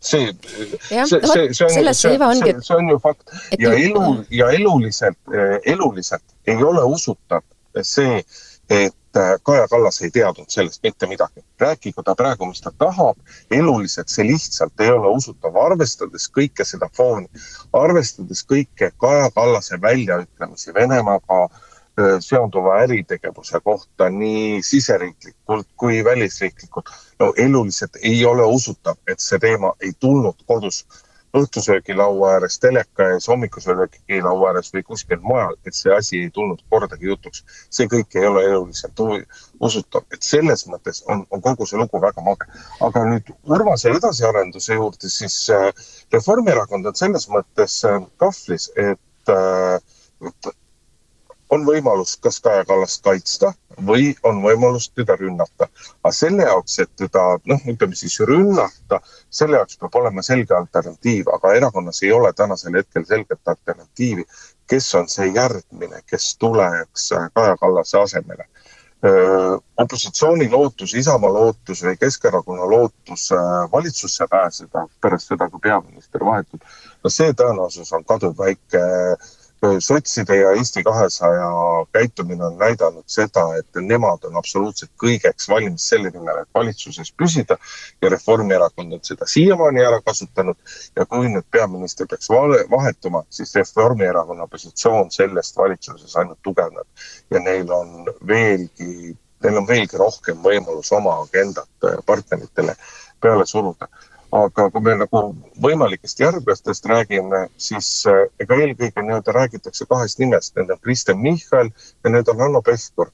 see, 0.00 0.32
see, 0.40 0.64
see, 0.88 1.20
see 1.20 1.44
on, 1.44 1.52
see, 1.54 1.92
see, 1.94 2.56
see 2.70 2.78
on 2.78 2.88
ju 2.88 2.98
fakt 3.04 3.36
ja 3.60 3.74
elu 3.76 4.24
ja 4.30 4.48
eluliselt, 4.56 5.20
äh, 5.28 5.60
eluliselt 5.74 6.24
ei 6.48 6.64
ole 6.64 6.88
usutav 6.96 7.44
see, 7.82 8.24
et 8.70 8.96
Äh, 9.16 9.38
Kaja 9.42 9.68
Kallas 9.68 10.02
ei 10.02 10.10
teadnud 10.10 10.48
sellest 10.48 10.82
mitte 10.82 11.06
midagi. 11.06 11.40
rääkigu 11.60 12.02
ta 12.02 12.14
praegu, 12.14 12.46
mis 12.46 12.60
ta 12.60 12.72
tahab, 12.78 13.16
eluliselt 13.50 14.08
see 14.08 14.26
lihtsalt 14.26 14.80
ei 14.80 14.90
ole 14.90 15.08
usutav, 15.08 15.56
arvestades 15.56 16.26
kõike 16.38 16.64
seda 16.68 16.88
fooni, 16.96 17.28
arvestades 17.72 18.44
kõike 18.50 18.90
Kaja 19.00 19.30
Kallase 19.34 19.80
väljaütlemisi 19.80 20.74
Venemaaga 20.74 21.38
äh, 21.46 22.18
seonduva 22.20 22.76
äritegevuse 22.82 23.60
kohta 23.64 24.10
nii 24.10 24.62
siseriiklikult 24.62 25.68
kui 25.76 26.04
välisriiklikult. 26.04 26.92
no 27.20 27.32
eluliselt 27.36 27.96
ei 28.02 28.24
ole 28.24 28.44
usutav, 28.58 29.00
et 29.08 29.20
see 29.20 29.38
teema 29.38 29.72
ei 29.80 29.92
tulnud 30.00 30.44
kodus 30.46 30.84
õhtusöögilaua 31.40 32.32
ääres, 32.36 32.58
teleka 32.62 33.10
ees, 33.14 33.28
hommikusöögilaua 33.30 34.50
ääres 34.50 34.72
või 34.74 34.82
kuskil 34.86 35.20
mujal, 35.22 35.56
et 35.66 35.76
see 35.78 35.92
asi 35.94 36.20
ei 36.24 36.30
tulnud 36.34 36.62
kordagi 36.70 37.10
jutuks. 37.10 37.44
see 37.70 37.88
kõik 37.92 38.16
ei 38.18 38.26
ole 38.26 38.44
eluliselt 38.50 39.02
usutav, 39.60 40.04
et 40.12 40.22
selles 40.22 40.66
mõttes 40.72 41.02
on, 41.12 41.24
on 41.30 41.42
kogu 41.42 41.66
see 41.66 41.80
lugu 41.80 42.00
väga 42.02 42.24
mage. 42.26 42.48
aga 42.80 43.04
nüüd 43.10 43.32
Urmase 43.44 43.90
edasiarenduse 43.90 44.74
juurde, 44.74 45.08
siis 45.12 45.38
äh, 45.50 45.70
Reformierakond 46.12 46.86
on 46.86 46.94
selles 46.98 47.28
mõttes 47.32 47.82
äh, 47.84 48.00
kahvlis, 48.22 48.70
et 48.76 49.34
äh, 49.34 50.54
on 51.50 51.66
võimalus 51.66 52.16
kas 52.22 52.40
Kaja 52.40 52.64
Kallast 52.64 53.02
kaitsta 53.04 53.52
või 53.86 54.14
on 54.26 54.40
võimalus 54.42 54.88
teda 54.90 55.16
rünnata. 55.20 55.68
aga 56.02 56.12
selle 56.12 56.42
jaoks, 56.48 56.78
et 56.78 56.90
teda 56.96 57.24
noh, 57.44 57.60
ütleme 57.72 57.94
siis 57.94 58.18
rünnata, 58.20 59.00
selle 59.30 59.60
jaoks 59.60 59.78
peab 59.78 59.94
olema 59.94 60.22
selge 60.22 60.54
alternatiiv, 60.54 61.28
aga 61.34 61.54
erakonnas 61.54 62.02
ei 62.02 62.12
ole 62.12 62.32
tänasel 62.32 62.74
hetkel 62.80 63.04
selget 63.04 63.54
alternatiivi, 63.54 64.24
kes 64.66 64.94
on 64.94 65.08
see 65.08 65.30
järgmine, 65.34 66.02
kes 66.06 66.36
tuleks 66.36 67.10
Kaja 67.34 67.56
Kallase 67.60 67.98
asemele 67.98 68.48
opositsiooni 69.76 70.48
lootus, 70.50 70.94
Isamaa 70.94 71.32
lootus 71.32 71.82
või 71.84 71.96
Keskerakonna 72.00 72.64
lootus 72.70 73.28
valitsusse 73.72 74.26
pääseda 74.30 74.86
pärast 75.00 75.28
seda, 75.28 75.50
kui 75.50 75.60
peaminister 75.60 76.24
vahetub, 76.24 76.62
no 77.04 77.12
see 77.12 77.34
tõenäosus 77.36 77.92
on 77.92 78.04
kaduvväike 78.04 78.80
sotside 79.80 80.36
ja 80.36 80.50
Eesti 80.56 80.82
kahesaja 80.84 81.48
käitumine 81.92 82.44
on 82.44 82.58
näidanud 82.58 83.04
seda, 83.06 83.44
et 83.58 83.80
nemad 83.80 84.24
on 84.24 84.36
absoluutselt 84.36 84.90
kõigeks 85.02 85.48
valmis 85.48 85.88
selle 85.88 86.10
nimel, 86.14 86.42
et 86.42 86.48
valitsuses 86.54 87.12
püsida 87.12 87.58
ja 88.02 88.10
Reformierakond 88.12 88.96
on 88.96 89.04
seda 89.04 89.28
siiamaani 89.30 89.84
ära 89.84 90.00
kasutanud. 90.06 90.56
ja 90.96 91.06
kui 91.06 91.28
nüüd 91.28 91.46
peaminister 91.50 92.06
peaks 92.10 92.28
vahetuma, 92.70 93.22
siis 93.30 93.54
Reformierakonna 93.54 94.46
positsioon 94.46 95.10
sellest 95.10 95.56
valitsuses 95.56 96.16
ainult 96.16 96.38
tugevneb 96.42 96.86
ja 97.30 97.40
neil 97.40 97.70
on 97.72 98.10
veelgi, 98.26 99.16
neil 99.44 99.62
on 99.62 99.68
veelgi 99.68 99.96
rohkem 99.96 100.42
võimalus 100.42 100.92
oma 100.92 101.20
agendat 101.22 101.90
partneritele 102.06 102.76
peale 103.20 103.46
suruda 103.46 103.88
aga 104.36 104.68
kui 104.72 104.82
me 104.84 104.96
nagu 105.00 105.22
võimalikest 105.62 106.20
järglastest 106.20 106.88
räägime, 106.90 107.46
siis 107.60 107.88
äh, 108.10 108.26
ega 108.42 108.58
eelkõige 108.62 109.04
nii-öelda 109.04 109.34
räägitakse 109.36 109.86
kahest 109.88 110.20
nimest, 110.22 110.54
need 110.56 110.72
on 110.72 110.80
Kristen 110.82 111.20
Michal 111.22 111.70
ja 112.04 112.12
need 112.12 112.28
on 112.32 112.42
Hanno 112.44 112.62
Pevkur. 112.62 113.12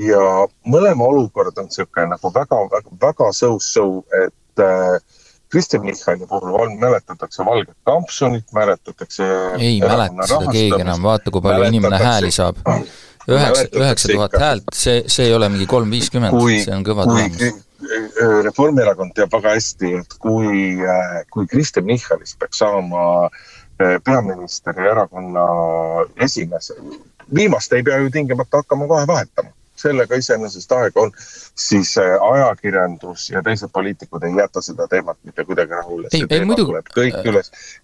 ja 0.00 0.20
mõlema 0.64 1.04
olukord 1.04 1.58
on 1.60 1.66
niisugune 1.68 2.14
nagu 2.14 2.30
väga, 2.34 2.60
väga, 2.72 2.94
väga 3.02 3.32
so-so, 3.36 4.04
et 4.24 4.62
äh, 4.64 4.96
Kristen 5.52 5.82
Michali 5.84 6.26
puhul 6.26 6.54
on, 6.56 6.78
mäletatakse 6.80 7.44
valget 7.44 7.76
kampsunit, 7.84 8.46
mäletatakse 8.56 9.26
ei 9.58 9.80
mäleta 9.80 10.26
seda 10.30 10.52
keegi 10.52 10.80
enam, 10.80 11.02
vaata, 11.04 11.30
kui 11.30 11.44
palju 11.44 11.68
inimene 11.68 11.98
hääli 12.00 12.30
saab. 12.32 12.62
üheksa, 13.28 13.66
üheksa 13.76 14.08
tuhat 14.14 14.38
häält, 14.40 14.72
see, 14.74 15.02
see 15.06 15.28
ei 15.28 15.34
ole 15.36 15.50
mingi 15.52 15.68
kolm 15.70 15.92
viiskümmend, 15.92 16.40
see 16.64 16.72
on 16.74 16.86
kõva 16.86 17.06
tulemus. 17.10 17.60
Reformierakond 18.42 19.14
teab 19.16 19.32
väga 19.32 19.56
hästi, 19.56 19.94
et 20.02 20.14
kui, 20.22 20.76
äh, 20.82 21.22
kui 21.30 21.48
Kristen 21.50 21.86
Michalist 21.88 22.38
peaks 22.38 22.62
saama 22.62 23.26
äh, 23.26 23.98
peaminister 24.04 24.78
ja 24.78 24.92
erakonna 24.92 25.46
esimees, 26.22 26.72
viimast 27.34 27.72
ei 27.72 27.82
pea 27.82 27.98
ju 27.98 28.10
tingimata 28.10 28.62
hakkama 28.62 28.86
kohe 28.86 29.06
vahetama. 29.06 29.52
Sellega 29.82 30.14
iseenesest 30.14 30.72
aega 30.76 31.00
on, 31.00 31.10
siis 31.58 31.96
äh, 31.98 32.14
ajakirjandus 32.22 33.30
ja 33.32 33.42
teised 33.42 33.72
poliitikud 33.72 34.22
ei 34.28 34.36
jäta 34.36 34.62
seda 34.62 34.86
teemat 34.88 35.18
mitte 35.24 35.44
kuidagi 35.44 35.74
rahule. 35.74 36.08
ei, 36.12 36.26
ei 36.30 36.44
muidugi, 36.44 36.76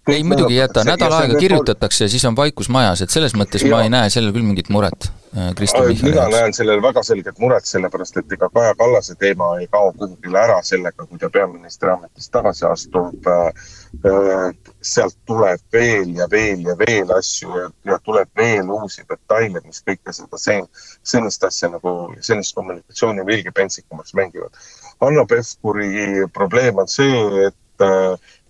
ei 0.07 0.23
muidugi 0.23 0.53
ei 0.53 0.59
jäta, 0.61 0.85
nädal 0.87 1.17
aega 1.17 1.39
kirjutatakse 1.39 2.05
ja 2.05 2.09
siis 2.09 2.25
on 2.25 2.37
vaikus 2.39 2.69
majas, 2.69 3.01
et 3.01 3.09
selles 3.09 3.35
mõttes 3.35 3.65
ja. 3.65 3.73
ma 3.73 3.81
ei 3.83 3.91
näe 3.91 4.13
sellel 4.13 4.31
küll 4.31 4.47
mingit 4.47 4.69
muret. 4.69 5.09
äh, 5.09 5.18
Kristen 5.55 5.87
Michali 5.87 6.11
mina 6.11 6.27
näen 6.29 6.53
sellel 6.53 6.81
väga 6.81 7.03
selget 7.03 7.37
muret, 7.39 7.65
sellepärast 7.65 8.17
et 8.17 8.31
ega 8.33 8.49
Kaja 8.49 8.73
Kallase 8.75 9.15
teema 9.15 9.49
ei 9.59 9.67
kao 9.67 9.91
kuhugile 9.93 10.39
ära 10.41 10.57
sellega, 10.65 11.05
kui 11.05 11.19
ta 11.21 11.29
peaministri 11.29 11.91
ametist 11.91 12.31
tagasi 12.33 12.65
astub. 12.65 13.29
Äh, 13.29 14.55
sealt 14.81 15.17
tuleb 15.25 15.61
veel 15.73 16.15
ja 16.17 16.27
veel 16.31 16.65
ja 16.65 16.75
veel 16.77 17.13
asju 17.13 17.61
ja, 17.61 17.69
ja 17.85 17.99
tuleb 18.03 18.29
veel 18.37 18.69
uusi 18.73 19.05
detaile, 19.09 19.61
mis 19.65 19.83
kõike 19.85 20.13
seda 20.17 20.41
sen-, 20.41 20.67
senist 21.03 21.45
asja 21.45 21.69
nagu, 21.75 21.95
senist 22.25 22.55
kommunikatsiooni 22.57 23.25
veelgi 23.25 23.53
pentsikumaks 23.53 24.17
mängivad. 24.17 24.57
Hanno 25.01 25.25
Pevkuri 25.29 26.25
probleem 26.33 26.81
on 26.81 26.89
see, 26.89 27.25
et 27.47 27.57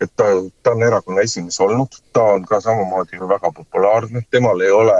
et 0.01 0.09
ta, 0.15 0.25
ta 0.63 0.71
on 0.71 0.83
erakonna 0.83 1.21
esimees 1.21 1.59
olnud, 1.61 1.99
ta 2.13 2.23
on 2.33 2.45
ka 2.49 2.57
samamoodi 2.65 3.19
ju 3.19 3.27
väga 3.29 3.51
populaarne, 3.53 4.23
temal 4.31 4.61
ei 4.65 4.71
ole, 4.71 4.95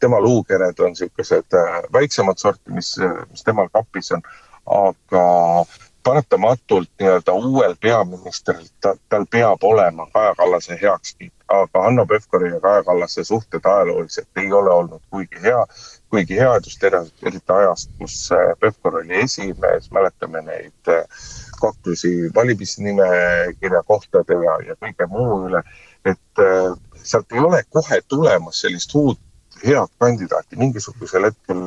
tema 0.00 0.18
luukered 0.20 0.80
on 0.82 0.94
niisugused 0.94 1.54
väiksemat 1.92 2.38
sorti, 2.38 2.72
mis, 2.74 2.96
mis 3.30 3.44
temal 3.46 3.68
kapis 3.72 4.10
on, 4.16 4.24
aga 4.66 5.24
paratamatult 6.02 6.88
nii-öelda 7.00 7.32
uuel 7.32 7.74
peaministril, 7.80 8.66
ta, 8.80 8.94
tal 9.08 9.26
peab 9.30 9.62
olema 9.62 10.06
Kaja 10.12 10.34
Kallase 10.34 10.78
heakskiit, 10.82 11.32
aga 11.48 11.82
Hanno 11.82 12.06
Pevkuri 12.06 12.50
ja 12.50 12.60
Kaja 12.60 12.82
Kallase 12.84 13.24
suhted 13.24 13.64
ajalooliselt 13.64 14.28
ei 14.36 14.52
ole 14.52 14.70
olnud 14.70 15.02
kuigi 15.10 15.42
hea, 15.42 15.66
kuigi 16.10 16.38
headust 16.38 16.84
eriti 16.84 17.52
ajast, 17.58 17.90
kus 17.98 18.32
äh, 18.32 18.54
Pevkur 18.60 18.96
oli 19.02 19.20
esimees, 19.20 19.90
mäletame 19.90 20.42
neid 20.42 20.88
äh, 20.88 21.04
kaklusi 21.60 22.30
valimisnimekirja 22.34 23.82
kohtade 23.86 24.40
ja, 24.44 24.56
ja 24.66 24.78
kõige 24.80 25.08
muu 25.12 25.42
üle, 25.48 25.62
et 26.04 26.44
äh, 26.46 26.72
sealt 27.10 27.32
ei 27.34 27.42
ole 27.42 27.62
kohe 27.70 28.00
tulemas 28.08 28.62
sellist 28.64 28.94
uut 28.94 29.20
head 29.64 29.92
kandidaati, 30.00 30.56
mingisugusel 30.56 31.26
hetkel 31.28 31.66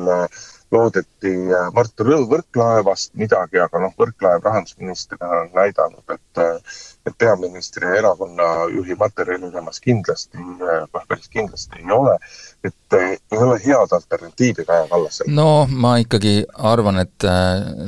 loodeti 0.74 1.32
äh, 1.52 1.68
Mart 1.74 2.04
Võrklaevast 2.30 3.14
midagi, 3.20 3.60
aga 3.62 3.82
noh, 3.82 3.94
Võrklaev 4.00 4.44
rahandusministrina 4.44 5.30
on 5.42 5.50
näidanud, 5.54 6.04
et 6.16 6.42
äh, 6.42 6.78
et 7.06 7.16
peaministri 7.18 7.86
ja 7.86 7.98
erakonna 8.00 8.48
juhi 8.72 8.96
materjali 8.98 9.50
temas 9.52 9.80
kindlasti, 9.84 10.40
äh, 10.40 10.84
noh 10.88 11.08
päris 11.08 11.28
kindlasti 11.32 11.82
ei 11.82 11.92
ole, 11.92 12.16
et 12.64 12.98
ei 12.98 13.38
ole 13.38 13.58
head 13.60 13.92
alternatiivi 13.92 14.64
Kaja 14.64 14.88
Kallasele. 14.88 15.32
no 15.34 15.66
ma 15.70 15.96
ikkagi 16.02 16.36
arvan, 16.72 17.02
et 17.04 17.28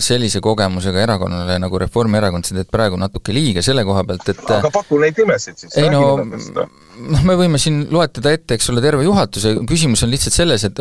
sellise 0.02 0.42
kogemusega 0.44 1.00
erakonnale 1.07 1.59
nagu 1.62 1.79
Reformierakond, 1.81 2.44
sa 2.44 2.59
teed 2.59 2.72
praegu 2.72 2.98
natuke 3.00 3.35
liiga 3.35 3.64
selle 3.64 3.85
koha 3.88 4.05
pealt, 4.09 4.29
et 4.35 4.50
aga 4.59 4.72
paku 4.74 5.00
neid 5.00 5.16
nimesid 5.22 5.64
siis, 5.64 5.76
räägi 5.76 5.94
no, 5.94 6.66
noh, 6.96 7.22
me 7.26 7.37
võime 7.38 7.59
siin 7.61 7.85
loetleda 7.92 8.33
ette, 8.37 8.57
eks 8.57 8.70
ole, 8.72 8.83
terve 8.85 9.05
juhatuse, 9.07 9.52
küsimus 9.68 10.02
on 10.05 10.12
lihtsalt 10.12 10.37
selles, 10.37 10.64
et 10.66 10.81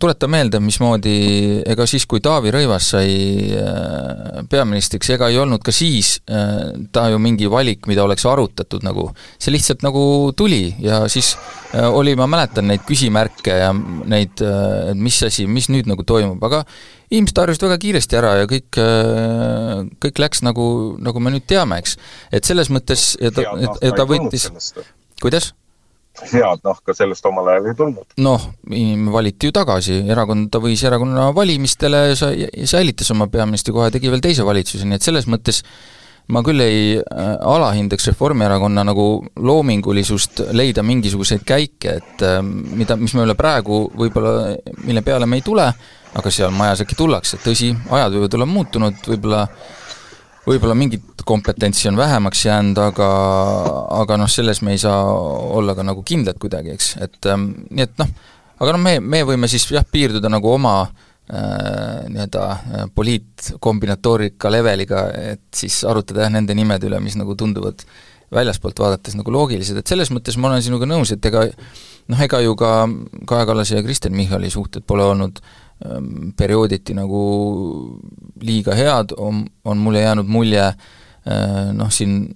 tuleta 0.00 0.28
meelde, 0.30 0.60
mismoodi 0.62 1.16
ega 1.66 1.86
siis, 1.88 2.06
kui 2.08 2.22
Taavi 2.24 2.52
Rõivas 2.54 2.90
sai 2.94 3.10
äh, 3.58 4.42
peaministriks, 4.50 5.10
ega 5.16 5.30
ei 5.32 5.40
olnud 5.42 5.64
ka 5.66 5.74
siis 5.74 6.16
äh, 6.30 6.70
ta 6.94 7.08
ju 7.12 7.20
mingi 7.22 7.50
valik, 7.50 7.75
mida 7.90 8.04
oleks 8.06 8.24
arutatud 8.28 8.84
nagu, 8.86 9.10
see 9.38 9.54
lihtsalt 9.54 9.84
nagu 9.84 10.32
tuli 10.36 10.70
ja 10.82 11.02
siis 11.12 11.34
äh, 11.74 11.86
oli, 11.86 12.16
ma 12.18 12.28
mäletan 12.30 12.70
neid 12.70 12.86
küsimärke 12.88 13.58
ja 13.60 13.72
neid, 13.76 14.40
et 14.40 14.98
mis 14.98 15.20
asi, 15.26 15.46
mis 15.50 15.68
nüüd 15.72 15.90
nagu 15.90 16.06
toimub, 16.06 16.42
aga 16.48 16.64
inimesed 17.10 17.42
harjusid 17.42 17.68
väga 17.68 17.78
kiiresti 17.82 18.18
ära 18.18 18.32
ja 18.40 18.48
kõik, 18.50 18.80
kõik 20.02 20.24
läks 20.24 20.42
nagu, 20.46 20.66
nagu 21.02 21.22
me 21.22 21.36
nüüd 21.36 21.46
teame, 21.46 21.78
eks. 21.82 21.94
et 22.34 22.48
selles 22.48 22.72
mõttes, 22.72 23.12
ja 23.22 23.30
ta, 23.34 23.46
et 23.78 23.94
ta 23.94 24.08
võttis 24.08 24.50
kuidas? 25.22 25.52
head 26.24 26.62
nahka 26.64 26.94
sellest 26.96 27.26
omal 27.28 27.50
ajal 27.52 27.66
ei 27.70 27.76
tulnud. 27.76 28.14
noh, 28.24 28.46
valiti 29.12 29.50
ju 29.50 29.54
tagasi, 29.56 29.98
erakond, 30.12 30.48
ta 30.52 30.60
võis 30.62 30.82
erakonna 30.88 31.28
valimistele, 31.36 32.02
säilitas 32.16 33.12
oma 33.12 33.28
peaministrikoha 33.32 33.90
ja 33.90 33.96
tegi 33.98 34.12
veel 34.12 34.24
teise 34.24 34.46
valitsuse, 34.46 34.88
nii 34.88 34.96
et 34.96 35.06
selles 35.06 35.28
mõttes 35.28 35.62
ma 36.32 36.42
küll 36.46 36.62
ei 36.62 36.96
äh, 36.98 37.32
alahindaks 37.46 38.08
Reformierakonna 38.10 38.84
nagu 38.86 39.06
loomingulisust 39.36 40.42
leida 40.56 40.82
mingisuguseid 40.86 41.44
käike, 41.46 41.96
et 42.00 42.26
äh, 42.26 42.40
mida, 42.42 42.98
mis 42.98 43.14
me 43.14 43.26
üle 43.26 43.36
praegu 43.38 43.84
võib-olla, 43.94 44.56
mille 44.84 45.04
peale 45.06 45.28
me 45.30 45.38
ei 45.40 45.46
tule, 45.46 45.66
aga 46.16 46.32
seal 46.32 46.54
majas 46.54 46.82
äkki 46.82 46.98
tullakse, 46.98 47.38
tõsi, 47.44 47.72
ajad 47.94 48.16
võivad 48.18 48.38
olla 48.38 48.48
muutunud, 48.50 49.02
võib-olla 49.06 49.46
võib-olla 50.46 50.76
mingit 50.78 51.24
kompetentsi 51.26 51.88
on 51.90 51.98
vähemaks 51.98 52.44
jäänud, 52.46 52.78
aga, 52.78 53.08
aga 53.98 54.18
noh, 54.20 54.30
selles 54.30 54.62
me 54.62 54.76
ei 54.76 54.82
saa 54.82 55.00
olla 55.58 55.74
ka 55.74 55.82
nagu 55.86 56.04
kindlad 56.06 56.38
kuidagi, 56.42 56.74
eks, 56.74 56.92
et 57.02 57.30
ähm, 57.30 57.50
nii 57.70 57.86
et 57.86 57.98
noh, 58.02 58.12
aga 58.62 58.76
noh, 58.76 58.82
me, 58.82 58.98
me 59.02 59.24
võime 59.26 59.50
siis 59.50 59.66
jah, 59.74 59.86
piirduda 59.90 60.30
nagu 60.30 60.52
oma 60.54 60.78
äh, 60.84 61.05
nii-öelda 61.26 62.44
äh, 62.50 62.84
poliitkombinatoorika 62.94 64.52
leveliga, 64.52 65.08
et 65.34 65.46
siis 65.54 65.80
arutada 65.88 66.26
jah, 66.26 66.34
nende 66.38 66.54
nimede 66.54 66.86
üle, 66.90 67.00
mis 67.02 67.18
nagu 67.18 67.34
tunduvad 67.38 67.82
väljaspoolt 68.34 68.78
vaadates 68.82 69.14
nagu 69.18 69.34
loogilised, 69.34 69.78
et 69.78 69.90
selles 69.90 70.10
mõttes 70.14 70.38
ma 70.38 70.50
olen 70.50 70.64
sinuga 70.64 70.88
nõus, 70.88 71.12
et 71.14 71.26
ega 71.30 71.44
noh, 71.46 72.22
ega 72.22 72.40
ju 72.42 72.56
ka 72.58 72.72
Kaja 73.26 73.46
Kallase 73.46 73.78
ja 73.78 73.86
Kristen 73.86 74.14
Michali 74.18 74.50
suhted 74.50 74.86
pole 74.86 75.06
olnud 75.06 75.38
äh, 75.42 75.66
Ehm, 75.84 76.30
periooditi 76.32 76.94
nagu 76.96 77.20
liiga 78.40 78.72
head, 78.74 79.12
on, 79.20 79.42
on 79.64 79.76
mulle 79.76 80.00
jäänud 80.00 80.24
mulje 80.32 80.62
ehm, 80.64 81.74
noh, 81.76 81.90
siin 81.92 82.30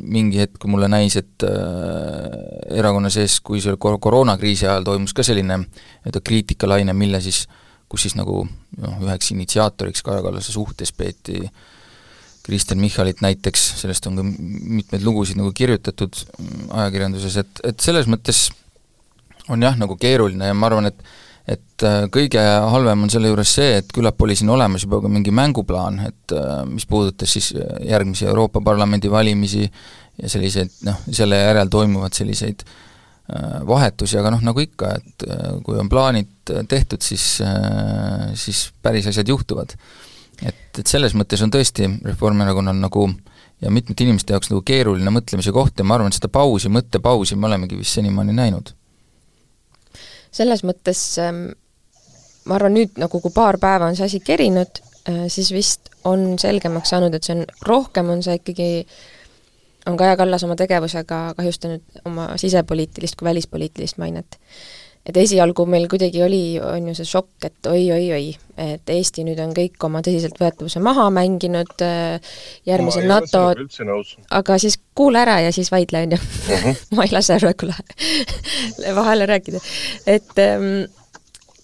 mingi 0.00 0.40
hetk 0.40 0.64
mulle 0.64 0.88
näis, 0.88 1.18
et 1.20 1.44
äh, 1.44 2.78
erakonna 2.78 3.10
sees, 3.12 3.36
kui 3.44 3.60
see 3.60 3.76
kor-, 3.76 3.98
koroonakriisi 4.00 4.64
ajal 4.64 4.88
toimus 4.88 5.12
ka 5.12 5.26
selline 5.28 5.58
nii-öelda 5.60 6.22
kriitikalaine, 6.24 6.96
mille 6.96 7.20
siis, 7.20 7.42
kus 7.88 8.06
siis 8.06 8.16
nagu 8.18 8.42
noh, 8.44 9.00
üheks 9.06 9.32
initsiaatoriks 9.34 10.04
Kaja 10.06 10.24
Kallase 10.24 10.54
suhtes 10.54 10.92
peeti 10.92 11.44
Kristen 12.46 12.78
Michalit 12.78 13.22
näiteks, 13.24 13.62
sellest 13.80 14.06
on 14.06 14.20
ka 14.20 14.24
mitmeid 14.26 15.02
lugusid 15.02 15.38
nagu 15.38 15.50
kirjutatud 15.54 16.18
ajakirjanduses, 16.70 17.40
et, 17.42 17.62
et 17.66 17.82
selles 17.82 18.06
mõttes 18.10 18.46
on 19.50 19.62
jah, 19.62 19.74
nagu 19.78 19.96
keeruline 19.98 20.50
ja 20.50 20.54
ma 20.54 20.70
arvan, 20.70 20.90
et 20.92 21.06
et 21.46 21.84
äh, 21.86 22.08
kõige 22.10 22.42
halvem 22.42 23.04
on 23.06 23.12
selle 23.12 23.30
juures 23.30 23.52
see, 23.58 23.76
et 23.78 23.92
küllap 23.94 24.18
oli 24.24 24.34
siin 24.38 24.50
olemas 24.50 24.82
juba 24.82 24.98
ka 25.04 25.10
mingi 25.10 25.30
mänguplaan, 25.34 26.00
et 26.08 26.34
äh, 26.34 26.64
mis 26.66 26.88
puudutas 26.90 27.30
siis 27.36 27.52
äh, 27.54 27.76
järgmisi 27.86 28.26
Euroopa 28.26 28.60
Parlamendi 28.66 29.10
valimisi 29.10 29.62
ja 29.62 30.30
selliseid 30.32 30.82
noh, 30.88 30.98
selle 31.06 31.38
järel 31.38 31.70
toimuvad 31.70 32.18
selliseid 32.18 32.66
vahetusi, 33.66 34.18
aga 34.20 34.30
noh, 34.30 34.42
nagu 34.46 34.62
ikka, 34.62 34.92
et 35.00 35.24
kui 35.66 35.78
on 35.80 35.88
plaanid 35.90 36.52
tehtud, 36.70 37.02
siis, 37.02 37.24
siis 38.38 38.60
päris 38.82 39.08
asjad 39.10 39.28
juhtuvad. 39.32 39.74
et, 40.46 40.78
et 40.78 40.86
selles 40.86 41.16
mõttes 41.18 41.42
on 41.42 41.50
tõesti 41.50 41.88
Reformierakonnal 42.04 42.78
nagu 42.78 43.08
ja 43.64 43.72
mitmete 43.74 44.04
inimeste 44.04 44.36
jaoks 44.36 44.52
nagu 44.52 44.62
keeruline 44.62 45.10
mõtlemise 45.10 45.50
koht 45.50 45.78
ja 45.78 45.84
ma 45.84 45.96
arvan, 45.98 46.14
seda 46.14 46.30
pausi, 46.30 46.70
mõttepausi 46.70 47.34
me 47.34 47.48
olemegi 47.50 47.78
vist 47.80 47.98
senimaani 47.98 48.36
näinud 48.36 48.70
selles 50.36 50.62
mõttes 50.66 51.00
ähm, 51.22 51.48
ma 52.48 52.58
arvan, 52.58 52.76
nüüd 52.76 53.00
nagu 53.00 53.20
kui 53.22 53.34
paar 53.34 53.58
päeva 53.62 53.88
on 53.90 53.98
see 53.98 54.06
asi 54.08 54.22
kerinud, 54.24 54.80
äh, 55.10 55.26
siis 55.32 55.52
vist 55.54 55.90
on 56.08 56.36
selgemaks 56.40 56.92
saanud, 56.94 57.14
et 57.16 57.26
see 57.26 57.38
on, 57.38 57.44
rohkem 57.66 58.12
on 58.14 58.24
see 58.24 58.38
ikkagi, 58.40 58.70
on 59.86 59.96
Kaja 59.96 60.16
Kallas 60.16 60.44
oma 60.44 60.56
tegevusega 60.56 61.20
kahjustanud 61.36 62.02
oma 62.04 62.28
sisepoliitilist 62.36 63.16
kui 63.16 63.26
välispoliitilist 63.28 63.98
mainet. 63.98 64.38
et 65.06 65.16
esialgu 65.16 65.66
meil 65.70 65.84
kuidagi 65.88 66.22
oli, 66.22 66.58
on 66.58 66.88
ju 66.88 66.94
see 66.98 67.06
šokk, 67.06 67.44
et 67.46 67.68
oi-oi-oi, 67.70 68.32
et 68.58 68.90
Eesti 68.90 69.22
nüüd 69.22 69.38
on 69.38 69.52
kõik 69.54 69.84
oma 69.86 70.00
tõsiseltvõetavuse 70.02 70.82
maha 70.82 71.04
mänginud, 71.14 71.84
järgmisel 72.66 73.06
ma 73.06 73.20
NATO, 73.20 73.44
aga 74.34 74.58
siis 74.58 74.80
kuula 74.98 75.22
ära 75.22 75.38
ja 75.44 75.54
siis 75.54 75.70
vaidle, 75.70 76.02
on 76.08 76.16
ju 76.16 76.18
uh. 76.18 76.50
-huh. 76.64 76.84
ma 76.98 77.06
ei 77.06 77.14
lase 77.14 77.38
Rõõgule 77.38 77.78
vahele 79.00 79.26
rääkida. 79.30 79.62
et 80.06 80.38
ähm, 80.42 80.90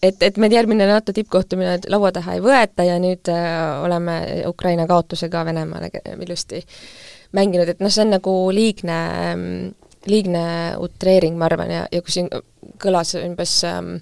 et, 0.02 0.22
et 0.22 0.36
meid 0.36 0.52
järgmine 0.52 0.86
NATO 0.86 1.12
tippkohtumine 1.12 1.80
laua 1.88 2.12
taha 2.12 2.34
ei 2.34 2.40
võeta 2.40 2.86
ja 2.86 2.98
nüüd 2.98 3.26
äh, 3.28 3.82
oleme 3.82 4.44
Ukraina 4.46 4.86
kaotusega 4.86 5.44
Venemaale 5.44 5.90
ilusti 6.20 6.62
äh, 6.62 7.11
mänginud, 7.36 7.68
et 7.72 7.82
noh, 7.82 7.92
see 7.92 8.04
on 8.04 8.14
nagu 8.16 8.34
liigne, 8.54 8.98
liigne 10.10 10.46
utreering, 10.82 11.38
ma 11.38 11.48
arvan, 11.48 11.70
ja, 11.72 11.84
ja 11.92 12.02
kui 12.04 12.14
siin 12.14 12.28
kõlas 12.82 13.14
umbes 13.18 13.54
ähm, 13.68 13.94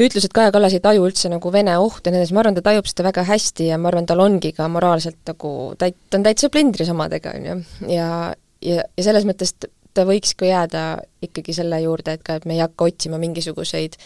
ütlus, 0.00 0.26
et 0.26 0.34
Kaja 0.34 0.52
Kallas 0.54 0.74
ei 0.76 0.82
taju 0.84 1.04
üldse 1.08 1.30
nagu 1.32 1.52
Vene 1.54 1.76
ohtu 1.80 2.08
ja 2.08 2.14
nii 2.14 2.22
edasi, 2.22 2.36
ma 2.36 2.42
arvan, 2.44 2.56
ta 2.56 2.64
tajub 2.70 2.88
seda 2.90 3.06
väga 3.10 3.26
hästi 3.28 3.68
ja 3.70 3.78
ma 3.80 3.90
arvan, 3.92 4.08
tal 4.08 4.22
ongi 4.24 4.54
ka 4.56 4.68
moraalselt 4.72 5.20
nagu, 5.28 5.52
ta, 5.78 5.90
ta 5.90 6.20
on 6.20 6.26
täitsa 6.26 6.50
plindris 6.52 6.90
omadega, 6.92 7.36
on 7.36 7.48
ju, 7.50 7.56
ja, 7.92 8.08
ja, 8.64 8.86
ja 8.86 9.06
selles 9.06 9.28
mõttes 9.28 9.54
ta 9.92 10.06
võiks 10.08 10.32
ka 10.38 10.48
jääda 10.48 10.84
ikkagi 11.24 11.54
selle 11.56 11.82
juurde, 11.84 12.16
et 12.16 12.24
ka, 12.24 12.38
et 12.40 12.48
me 12.48 12.56
ei 12.56 12.62
hakka 12.64 12.88
otsima 12.88 13.20
mingisuguseid 13.22 13.98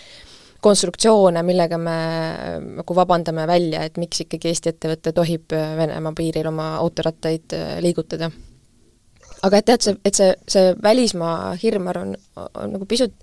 konstruktsioone, 0.64 1.42
millega 1.46 1.78
me 1.78 1.96
nagu 2.80 2.96
vabandame 2.96 3.46
välja, 3.48 3.84
et 3.86 3.98
miks 4.00 4.24
ikkagi 4.24 4.50
Eesti 4.52 4.72
ettevõte 4.72 5.12
tohib 5.16 5.52
Venemaa 5.52 6.14
piiril 6.16 6.48
oma 6.50 6.74
autorattaid 6.80 7.56
äh, 7.56 7.76
liigutada. 7.84 8.30
aga 9.42 9.58
et 9.58 9.66
tead, 9.68 9.82
see, 9.84 9.98
et 10.04 10.14
see, 10.14 10.30
see 10.48 10.72
välismaa 10.82 11.54
hirm, 11.62 11.86
ma 11.86 11.92
arvan, 11.94 12.16
on 12.46 12.72
nagu 12.72 12.86
pisut 12.88 13.14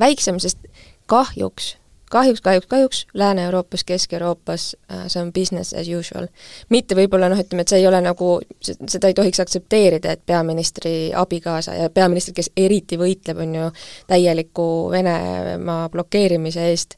väiksem, 0.00 0.38
sest 0.40 0.62
kahjuks 1.10 1.74
kahjuks, 2.10 2.40
kahjuks, 2.40 2.66
kahjuks 2.66 3.06
Lääne-Euroopas, 3.14 3.84
Kesk-Euroopas 3.84 4.76
äh, 4.90 5.04
see 5.08 5.22
on 5.22 5.32
business 5.32 5.74
as 5.74 5.88
usual. 5.88 6.28
mitte 6.68 6.96
võib-olla 6.98 7.28
noh, 7.32 7.40
ütleme, 7.40 7.66
et 7.66 7.72
see 7.72 7.82
ei 7.82 7.86
ole 7.86 8.00
nagu, 8.04 8.30
seda 8.62 9.10
ei 9.10 9.16
tohiks 9.18 9.40
aktsepteerida, 9.42 10.14
et 10.14 10.22
peaministri 10.26 11.12
abikaasa 11.14 11.74
ja 11.74 11.90
peaminister, 11.90 12.34
kes 12.34 12.50
eriti 12.56 12.98
võitleb, 13.00 13.42
on 13.42 13.54
ju, 13.54 13.68
täieliku 14.06 14.68
Venemaa 14.90 15.88
blokeerimise 15.92 16.70
eest, 16.70 16.96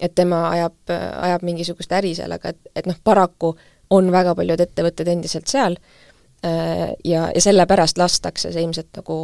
et 0.00 0.14
tema 0.14 0.48
ajab, 0.50 0.78
ajab 0.90 1.46
mingisugust 1.46 1.92
äri 1.92 2.14
seal, 2.14 2.32
aga 2.34 2.54
et, 2.54 2.74
et 2.76 2.90
noh, 2.90 2.98
paraku 3.04 3.54
on 3.94 4.10
väga 4.12 4.34
paljud 4.34 4.60
ettevõtted 4.60 5.08
endiselt 5.12 5.50
seal 5.50 5.76
Äh, 5.76 6.03
ja, 6.44 7.20
ja 7.34 7.40
sellepärast 7.40 7.98
lastakse 7.98 8.50
see 8.52 8.64
ilmselt 8.64 8.98
nagu 8.98 9.16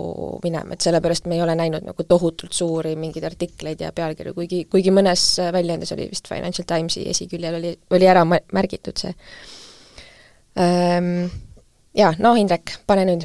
minema, 0.45 0.73
et 0.73 0.85
sellepärast 0.85 1.27
me 1.29 1.37
ei 1.37 1.43
ole 1.45 1.55
näinud 1.59 1.85
nagu 1.85 2.07
tohutult 2.09 2.57
suuri 2.57 2.95
mingeid 2.97 3.27
artikleid 3.29 3.83
ja 3.85 3.91
pealkirju, 3.93 4.33
kuigi, 4.39 4.63
kuigi 4.73 4.95
mõnes 4.95 5.25
väljaandes 5.53 5.93
oli 5.97 6.09
vist 6.13 6.31
Financial 6.31 6.69
Timesi 6.69 7.05
esiküljel 7.11 7.59
oli, 7.61 7.75
oli 7.97 8.11
ära 8.11 8.25
märgitud 8.31 9.05
see 9.05 9.15
ähm,. 10.61 11.29
Jaa, 11.99 12.13
no 12.23 12.37
Indrek, 12.39 12.77
pane 12.87 13.03
nüüd. 13.03 13.25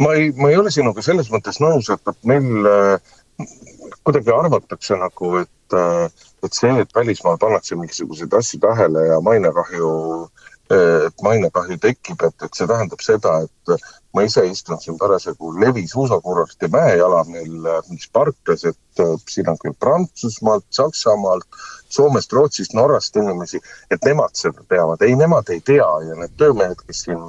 ma 0.00 0.14
ei, 0.16 0.30
ma 0.40 0.48
ei 0.48 0.56
ole 0.56 0.70
sinuga 0.72 1.02
selles 1.04 1.28
mõttes 1.28 1.58
nõus, 1.60 1.90
et, 1.92 2.00
et 2.08 2.28
meil 2.28 2.68
äh, 2.70 3.44
kuidagi 4.00 4.32
arvatakse 4.32 4.96
nagu, 4.96 5.34
et 5.42 5.76
äh, 5.76 6.06
et 6.46 6.56
see, 6.56 6.72
et 6.80 6.94
välismaal 6.94 7.38
pannakse 7.42 7.76
mingisuguseid 7.76 8.32
asju 8.38 8.60
tähele 8.62 9.06
ja 9.10 9.20
mainekahju 9.24 9.90
äh, 10.24 10.35
et 10.70 11.22
mainekahju 11.22 11.78
tekib, 11.78 12.22
et, 12.26 12.42
et 12.42 12.58
see 12.58 12.66
tähendab 12.66 13.02
seda, 13.04 13.36
et 13.46 13.86
ma 14.16 14.24
ise 14.24 14.42
istun 14.48 14.80
siin 14.80 14.96
parasjagu 14.98 15.52
Levi 15.60 15.84
suusakurorti 15.88 16.68
mäejalamil, 16.72 17.68
mis 17.90 18.08
parklas, 18.12 18.64
et 18.64 19.02
siin 19.28 19.50
on 19.52 19.58
küll 19.62 19.76
Prantsusmaalt, 19.78 20.66
Saksamaalt, 20.70 21.46
Soomest, 21.88 22.32
Rootsist, 22.32 22.74
Norrast 22.74 23.16
inimesi, 23.16 23.60
et 23.90 24.04
nemad 24.04 24.34
seda 24.34 24.64
teavad. 24.68 25.02
ei, 25.02 25.14
nemad 25.16 25.52
ei 25.54 25.60
tea 25.60 25.88
ja 26.08 26.16
need 26.18 26.34
töömehed, 26.40 26.80
kes 26.86 27.04
siin, 27.06 27.20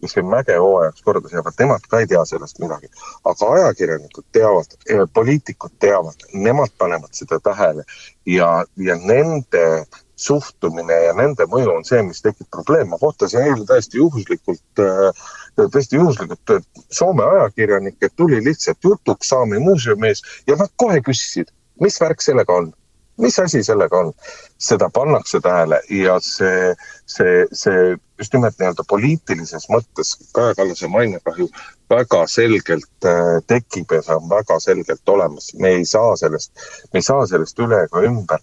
kes 0.00 0.16
siin 0.16 0.26
mäge 0.32 0.56
hooajaks 0.58 1.04
korda 1.04 1.30
seavad, 1.30 1.58
nemad 1.60 1.86
ka 1.90 2.00
ei 2.00 2.08
tea 2.10 2.24
sellest 2.24 2.58
midagi. 2.64 2.90
aga 3.24 3.52
ajakirjanikud 3.58 4.26
teavad, 4.32 4.78
poliitikud 5.14 5.76
teavad, 5.78 6.26
nemad 6.32 6.72
panevad 6.78 7.12
seda 7.12 7.38
tähele 7.40 7.84
ja, 8.26 8.64
ja 8.76 8.96
nende 8.96 9.84
suhtumine 10.16 10.96
ja 11.06 11.14
nende 11.16 11.46
mõju 11.50 11.72
on 11.78 11.84
see, 11.86 12.02
mis 12.06 12.22
tekib 12.22 12.46
probleem. 12.52 12.88
ma 12.88 12.98
kohtasin 12.98 13.42
eile 13.42 13.66
täiesti 13.66 13.98
juhuslikult, 13.98 14.62
äh, 14.78 15.26
täiesti 15.72 15.96
juhuslikult 15.96 16.64
Soome 16.90 17.24
ajakirjanikke, 17.24 18.08
tuli 18.16 18.44
lihtsalt 18.44 18.78
jutuks 18.84 19.28
Saami 19.28 19.58
muuseumi 19.58 20.08
ees 20.12 20.22
ja 20.46 20.56
nad 20.56 20.70
kohe 20.76 21.00
küsisid, 21.00 21.50
mis 21.80 22.00
värk 22.00 22.22
sellega 22.22 22.54
on, 22.54 22.72
mis 23.18 23.38
asi 23.38 23.62
sellega 23.62 23.98
on. 23.98 24.12
seda 24.58 24.88
pannakse 24.90 25.40
tähele 25.40 25.80
ja 25.90 26.14
see, 26.22 26.74
see, 27.06 27.46
see 27.52 27.96
just 28.18 28.32
nimelt 28.32 28.54
nii-öelda 28.58 28.84
poliitilises 28.88 29.66
mõttes 29.68 30.14
Kaja 30.32 30.54
Kallase 30.54 30.88
mainekahju 30.88 31.48
väga 31.90 32.22
selgelt 32.30 33.08
äh, 33.08 33.40
tekib 33.50 33.92
ja 33.92 34.02
see 34.06 34.14
on 34.14 34.30
väga 34.30 34.60
selgelt 34.60 35.08
olemas. 35.08 35.50
me 35.54 35.74
ei 35.80 35.84
saa 35.84 36.16
sellest, 36.16 36.52
me 36.92 37.02
ei 37.02 37.08
saa 37.08 37.26
sellest 37.26 37.58
üle 37.58 37.82
ega 37.84 38.04
ümber 38.08 38.40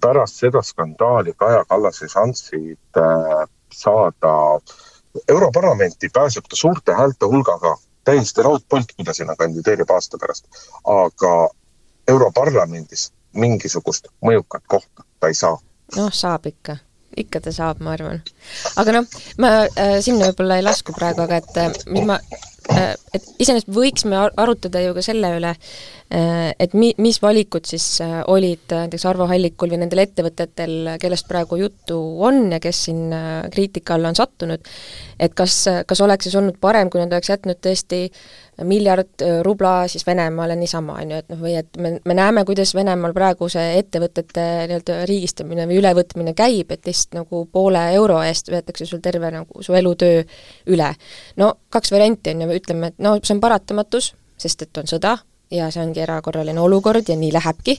pärast 0.00 0.40
seda 0.40 0.62
skandaali 0.62 1.34
Kaja 1.36 1.64
Kallas 1.68 2.02
ei 2.02 2.08
saanud 2.08 2.34
äh, 2.96 3.48
saada 3.72 4.60
Europarlamenti, 5.28 6.08
pääseb 6.12 6.44
ta 6.48 6.56
suurte 6.56 6.94
häälte 6.94 7.26
hulgaga, 7.26 7.76
täiesti 8.04 8.42
raudpolt, 8.42 8.92
kui 8.96 9.04
ta 9.04 9.14
sinna 9.14 9.36
kandideerib 9.36 9.90
aasta 9.90 10.18
pärast. 10.18 10.46
aga 10.84 11.48
Europarlamendis 12.08 13.12
mingisugust 13.34 14.08
mõjukat 14.24 14.62
kohta 14.66 15.04
ta 15.20 15.28
ei 15.28 15.34
saa. 15.34 15.58
noh, 15.96 16.12
saab 16.12 16.46
ikka 16.46 16.76
ikka 17.16 17.40
ta 17.40 17.52
saab, 17.52 17.80
ma 17.80 17.92
arvan. 17.92 18.22
aga 18.76 18.92
noh, 18.92 19.06
ma 19.38 19.50
äh, 19.66 19.98
sinna 20.00 20.30
võib-olla 20.30 20.60
ei 20.60 20.66
lasku 20.66 20.94
praegu, 20.96 21.22
aga 21.26 21.42
et 21.42 21.56
äh, 21.58 21.72
mis 21.86 22.06
ma 22.06 22.18
äh,, 22.18 22.49
et 22.70 23.26
iseenesest 23.42 23.70
võiks 23.74 24.04
me 24.08 24.18
arutada 24.20 24.82
ju 24.84 24.94
ka 24.96 25.02
selle 25.04 25.32
üle 25.38 25.52
äh,, 25.52 26.50
et 26.58 26.74
mi-, 26.78 26.94
mis 27.02 27.20
valikud 27.22 27.66
siis 27.68 27.86
äh, 28.04 28.20
olid 28.30 28.72
äh, 28.74 28.86
näiteks 28.86 29.06
Arvo 29.10 29.26
Hallikul 29.30 29.74
või 29.74 29.82
nendel 29.82 30.04
ettevõtetel, 30.04 30.94
kellest 31.02 31.28
praegu 31.30 31.58
juttu 31.60 31.98
on 32.26 32.46
ja 32.54 32.60
kes 32.62 32.84
siin 32.88 33.08
äh, 33.16 33.32
kriitika 33.52 33.96
alla 33.96 34.12
on 34.12 34.18
sattunud, 34.18 34.70
et 35.20 35.34
kas, 35.38 35.62
kas 35.86 36.04
oleks 36.04 36.28
siis 36.28 36.38
olnud 36.40 36.60
parem, 36.60 36.90
kui 36.90 37.02
nad 37.02 37.12
oleks 37.12 37.32
jätnud 37.32 37.60
tõesti 37.64 38.06
miljard 38.64 39.22
äh, 39.22 39.40
rubla 39.42 39.88
siis 39.88 40.06
Venemaale 40.06 40.56
niisama, 40.56 40.98
on 41.02 41.14
ju, 41.14 41.20
et 41.22 41.32
noh, 41.32 41.40
või 41.40 41.54
et 41.60 41.80
me, 41.80 41.94
me 42.04 42.16
näeme, 42.16 42.44
kuidas 42.48 42.74
Venemaal 42.76 43.14
praegu 43.16 43.48
see 43.52 43.78
ettevõtete 43.80 44.46
nii-öelda 44.70 45.00
riigistamine 45.08 45.66
või 45.70 45.80
ülevõtmine 45.80 46.34
käib, 46.38 46.72
et 46.74 46.86
lihtsalt 46.88 47.20
nagu 47.22 47.44
poole 47.52 47.82
euro 47.96 48.20
eest 48.26 48.52
võetakse 48.52 48.88
sul 48.88 49.02
terve 49.04 49.32
nagu 49.34 49.64
su 49.64 49.76
elutöö 49.76 50.22
üle. 50.72 50.92
no 51.40 51.54
kaks 51.70 51.92
varianti 51.92 52.34
on 52.34 52.46
ju, 52.46 52.60
ütleme, 52.60 52.92
et 52.92 53.02
no 53.02 53.16
see 53.22 53.34
on 53.36 53.42
paratamatus, 53.42 54.14
sest 54.40 54.68
et 54.68 54.82
on 54.82 54.88
sõda, 54.90 55.16
ja 55.50 55.70
see 55.70 55.82
ongi 55.82 56.02
erakorraline 56.04 56.60
olukord 56.62 57.08
ja 57.08 57.16
nii 57.18 57.32
lähebki 57.34 57.76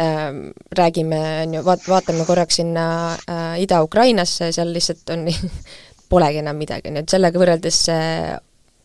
ähm,. 0.00 0.50
Räägime, 0.78 1.20
on 1.46 1.54
ju, 1.54 1.64
vaat-, 1.64 1.88
vaatame 1.88 2.26
korraks 2.28 2.60
sinna 2.60 2.86
äh, 3.14 3.60
Ida-Ukrainasse, 3.64 4.52
seal 4.52 4.72
lihtsalt 4.74 5.14
on 5.14 5.26
polegi 6.12 6.42
enam 6.42 6.56
midagi, 6.60 6.92
ju, 6.92 7.02
et 7.02 7.16
sellega 7.16 7.40
võrreldes 7.40 7.82
see 7.88 8.36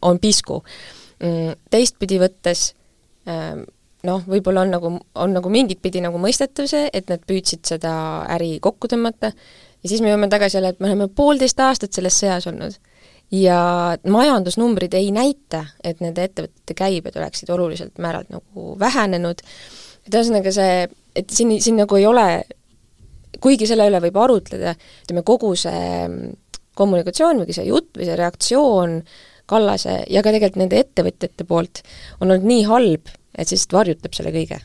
on 0.01 0.19
pisku 0.19 0.61
teistpidi 1.69 2.17
võttes 2.21 2.71
ähm, 3.29 3.65
noh, 4.07 4.21
võib-olla 4.27 4.65
on 4.65 4.73
nagu, 4.73 4.93
on 5.23 5.35
nagu 5.35 5.51
mingit 5.53 5.81
pidi 5.83 6.01
nagu 6.03 6.19
mõistetav 6.21 6.69
see, 6.69 6.87
et 6.93 7.09
nad 7.11 7.21
püüdsid 7.27 7.65
seda 7.73 7.93
äri 8.33 8.55
kokku 8.63 8.89
tõmmata. 8.91 9.31
Ja 9.81 9.89
siis 9.89 10.01
me 10.03 10.11
jõuame 10.11 10.29
tagasi 10.29 10.57
jälle, 10.57 10.73
et 10.73 10.81
me 10.81 10.89
oleme 10.89 11.07
poolteist 11.13 11.59
aastat 11.61 11.93
selles 11.97 12.17
sõjas 12.21 12.47
olnud. 12.49 12.77
Ja 13.31 13.59
majandusnumbrid 14.03 14.93
ei 14.97 15.09
näita, 15.15 15.63
et 15.87 16.01
nende 16.03 16.25
ettevõtete 16.27 16.75
käibed 16.77 17.15
oleksid 17.17 17.49
oluliselt 17.53 18.01
määralt 18.01 18.29
nagu 18.33 18.73
vähenenud, 18.79 19.41
et 20.05 20.17
ühesõnaga 20.17 20.51
see, 20.53 20.89
et 21.15 21.31
siin, 21.31 21.55
siin 21.63 21.79
nagu 21.79 21.97
ei 21.97 22.05
ole, 22.09 22.27
kuigi 23.41 23.69
selle 23.69 23.87
üle 23.87 24.01
võib 24.03 24.19
arutleda, 24.19 24.75
ütleme 25.05 25.23
kogu 25.25 25.53
see 25.59 25.85
mm, 26.03 26.35
kommunikatsioon 26.77 27.45
või 27.45 27.55
see 27.55 27.69
jutt 27.69 27.95
või 27.95 28.09
see 28.09 28.19
reaktsioon 28.19 28.99
äh, 28.99 29.30
Kallase 29.51 30.01
ja 30.09 30.23
ka 30.23 30.33
tegelikult 30.33 30.61
nende 30.63 30.81
ettevõtjate 30.81 31.47
poolt 31.47 31.83
on 32.19 32.29
olnud 32.29 32.47
nii 32.47 32.67
halb, 32.69 33.15
et 33.35 33.47
see 33.47 33.57
lihtsalt 33.57 33.79
varjutab 33.79 34.17
selle 34.17 34.35
kõige. 34.35 34.61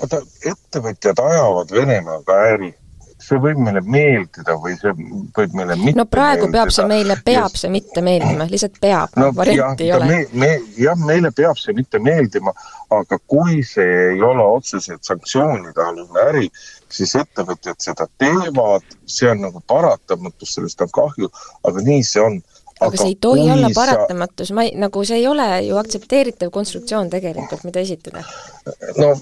vaata, 0.00 0.24
ettevõtjad 0.52 1.22
ajavad 1.22 1.72
Venemaaga 1.72 2.40
äri, 2.54 2.74
see 3.26 3.38
võib 3.40 3.60
meile 3.64 3.80
meeldida 3.80 4.56
või 4.60 4.74
see 4.78 4.92
võib 4.92 5.54
meile 5.56 5.76
mitte 5.80 5.98
no 5.98 6.04
praegu 6.10 6.46
meeldida. 6.46 6.58
peab 6.58 6.72
see 6.76 6.88
meile, 6.90 7.16
peab 7.24 7.48
ja... 7.48 7.60
see 7.62 7.70
mitte 7.72 8.02
meeldima, 8.04 8.46
lihtsalt 8.50 8.76
peab 8.82 9.16
no,, 9.20 9.30
varianti 9.36 9.88
jah, 9.88 10.02
ei 10.02 10.08
ole. 10.08 10.08
Me, 10.10 10.42
me, 10.44 10.50
jah, 10.80 10.98
meile 11.08 11.32
peab 11.36 11.60
see 11.60 11.74
mitte 11.76 12.00
meeldima, 12.02 12.52
aga 12.96 13.18
kui 13.32 13.62
see 13.66 13.96
ei 14.12 14.22
ole 14.30 14.44
otseselt 14.58 15.08
sanktsioonide 15.08 15.86
alune 15.86 16.26
äri, 16.28 16.50
siis 16.92 17.16
ettevõtjad 17.22 17.80
seda 17.88 18.08
teevad, 18.20 18.84
see 19.08 19.30
on 19.32 19.42
nagu 19.48 19.64
paratamatus, 19.66 20.52
sellest 20.58 20.84
on 20.84 20.92
kahju, 21.00 21.32
aga 21.66 21.86
nii 21.88 22.04
see 22.06 22.22
on 22.22 22.38
aga 22.80 22.96
see 22.96 23.12
ei 23.12 23.16
tohi 23.20 23.44
olla 23.50 23.70
paratamatus, 23.74 24.52
ma 24.52 24.66
ei, 24.66 24.74
nagu 24.76 25.04
see 25.08 25.20
ei 25.20 25.26
ole 25.28 25.46
ju 25.66 25.78
aktsepteeritav 25.80 26.50
konstruktsioon 26.52 27.10
tegelikult, 27.10 27.64
mida 27.64 27.80
esitada. 27.80 28.24
no 28.98 29.12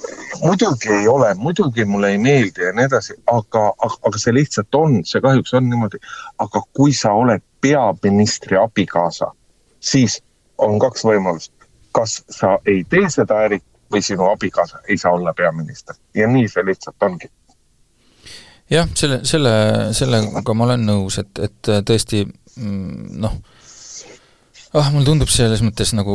muidugi 0.43 0.91
ei 0.93 1.09
ole, 1.09 1.35
muidugi 1.35 1.85
mulle 1.85 2.11
ei 2.15 2.19
meeldi 2.19 2.67
ja 2.67 2.73
nii 2.75 2.89
edasi, 2.91 3.17
aga, 3.31 3.65
aga 3.79 4.19
see 4.19 4.35
lihtsalt 4.35 4.81
on, 4.81 5.01
see 5.07 5.23
kahjuks 5.23 5.55
on 5.55 5.69
niimoodi. 5.71 6.03
aga 6.39 6.63
kui 6.77 6.93
sa 6.93 7.13
oled 7.13 7.45
peaministri 7.61 8.59
abikaasa, 8.59 9.31
siis 9.81 10.23
on 10.59 10.79
kaks 10.79 11.07
võimalust. 11.07 11.53
kas 11.95 12.25
sa 12.31 12.59
ei 12.67 12.83
tee 12.91 13.07
seda 13.11 13.39
äri 13.47 13.61
või 13.93 14.03
sinu 14.03 14.27
abikaasa 14.33 14.81
ei 14.89 14.99
saa 14.99 15.13
olla 15.15 15.35
peaminister 15.35 15.95
ja 16.15 16.27
nii 16.27 16.49
see 16.51 16.65
lihtsalt 16.67 17.07
ongi 17.07 17.31
jah, 18.71 18.89
selle, 18.99 19.21
selle, 19.29 19.53
sellega 19.95 20.55
ma 20.55 20.67
olen 20.67 20.87
nõus, 20.89 21.21
et, 21.23 21.39
et 21.39 21.71
tõesti 21.87 22.25
noh, 22.61 23.35
ah, 24.75 24.91
mulle 24.93 25.07
tundub 25.07 25.31
selles 25.33 25.63
mõttes 25.65 25.93
nagu 25.97 26.15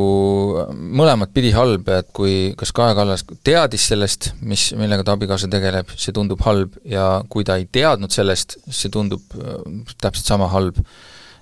mõlemat 0.73 1.31
pidi 1.35 1.51
halb, 1.55 1.87
et 1.95 2.09
kui 2.15 2.51
kas 2.59 2.73
Kaja 2.75 2.97
Kallas 2.97 3.25
teadis 3.47 3.87
sellest, 3.91 4.31
mis, 4.41 4.69
millega 4.79 5.05
ta 5.07 5.15
abikaasa 5.17 5.49
tegeleb, 5.51 5.91
see 5.95 6.15
tundub 6.15 6.43
halb, 6.47 6.75
ja 6.87 7.21
kui 7.31 7.47
ta 7.47 7.59
ei 7.59 7.67
teadnud 7.71 8.13
sellest, 8.13 8.59
see 8.67 8.91
tundub 8.93 9.39
äh, 9.39 9.63
täpselt 9.97 10.27
sama 10.27 10.51
halb. 10.53 10.81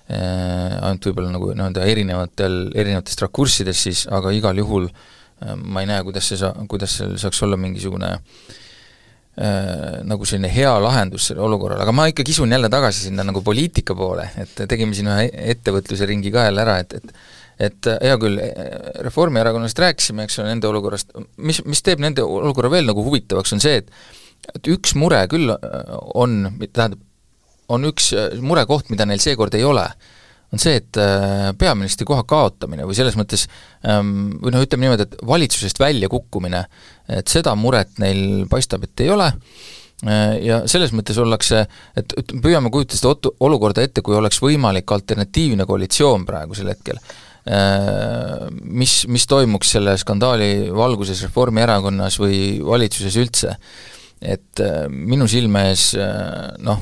Äh,, 0.08 0.78
ainult 0.80 1.04
võib-olla 1.04 1.34
nagu 1.34 1.50
nii-öelda 1.52 1.82
erinevatel, 1.84 2.54
erinevatest 2.72 3.26
rakurssidest 3.26 3.88
siis, 3.90 4.06
aga 4.08 4.32
igal 4.32 4.56
juhul 4.56 4.86
äh, 4.88 5.52
ma 5.58 5.84
ei 5.84 5.90
näe, 5.90 6.00
kuidas 6.06 6.30
see 6.30 6.40
sa-, 6.40 6.54
kuidas 6.70 6.94
seal 6.96 7.18
saaks 7.20 7.42
olla 7.44 7.58
mingisugune 7.60 8.14
Äh, 8.16 8.67
nagu 9.38 10.26
selline 10.26 10.48
hea 10.50 10.70
lahendus 10.82 11.28
sellele 11.28 11.46
olukorrale, 11.46 11.84
aga 11.84 11.92
ma 11.94 12.08
ikka 12.10 12.24
kisun 12.26 12.50
jälle 12.50 12.66
tagasi 12.72 13.04
sinna 13.06 13.22
nagu 13.22 13.38
poliitika 13.46 13.94
poole, 13.94 14.24
et 14.42 14.64
tegime 14.66 14.96
siin 14.98 15.10
ühe 15.12 15.28
ettevõtluse 15.54 16.08
ringi 16.10 16.32
ka 16.34 16.48
jälle 16.48 16.64
ära, 16.64 16.78
et, 16.82 16.96
et 16.98 17.12
et 17.58 17.88
äh, 17.90 17.98
hea 18.06 18.18
küll, 18.22 18.38
Reformierakonnast 19.04 19.78
rääkisime, 19.82 20.26
eks 20.28 20.38
ole, 20.38 20.52
nende 20.52 20.68
olukorrast, 20.70 21.10
mis, 21.42 21.60
mis 21.66 21.82
teeb 21.82 22.02
nende 22.02 22.22
olukorra 22.22 22.70
veel 22.72 22.86
nagu 22.88 23.02
huvitavaks, 23.06 23.54
on 23.56 23.62
see, 23.62 23.82
et 23.82 23.92
et 24.54 24.68
üks 24.70 24.94
mure 24.94 25.18
küll 25.28 25.50
äh, 25.50 25.96
on, 26.14 26.44
tähendab, 26.62 27.00
on 27.68 27.84
üks 27.90 28.12
murekoht, 28.40 28.88
mida 28.92 29.04
neil 29.08 29.20
seekord 29.20 29.54
ei 29.58 29.66
ole 29.66 29.88
on 30.52 30.60
see, 30.62 30.78
et 30.80 30.98
äh, 31.00 31.50
peaministri 31.58 32.06
koha 32.08 32.24
kaotamine 32.28 32.86
või 32.88 32.96
selles 32.96 33.18
mõttes 33.20 33.44
ähm, 33.84 34.38
või 34.40 34.54
noh, 34.54 34.64
ütleme 34.64 34.86
niimoodi, 34.86 35.04
et 35.04 35.18
valitsusest 35.28 35.80
väljakukkumine, 35.82 36.62
et 37.18 37.28
seda 37.28 37.54
muret 37.58 37.98
neil 38.00 38.46
paistab, 38.50 38.86
et 38.88 39.04
ei 39.04 39.12
ole, 39.12 39.28
äh, 40.08 40.38
ja 40.44 40.62
selles 40.70 40.94
mõttes 40.96 41.20
ollakse, 41.20 41.66
et, 41.98 42.16
et 42.22 42.36
püüame 42.40 42.72
kujutada 42.72 43.00
seda 43.00 43.12
ot-, 43.12 43.32
olukorda 43.44 43.84
ette, 43.84 44.04
kui 44.04 44.16
oleks 44.16 44.40
võimalik 44.44 44.96
alternatiivne 44.96 45.68
koalitsioon 45.68 46.24
praegusel 46.28 46.72
hetkel, 46.72 47.00
äh, 47.52 48.48
mis, 48.64 49.02
mis 49.12 49.28
toimuks 49.28 49.76
selle 49.76 49.98
skandaali 50.00 50.70
valguses 50.72 51.26
Reformierakonnas 51.28 52.20
või 52.24 52.42
valitsuses 52.64 53.20
üldse. 53.20 53.56
et 54.18 54.58
minu 54.90 55.28
silme 55.30 55.60
ees 55.68 55.92
noh, 56.66 56.80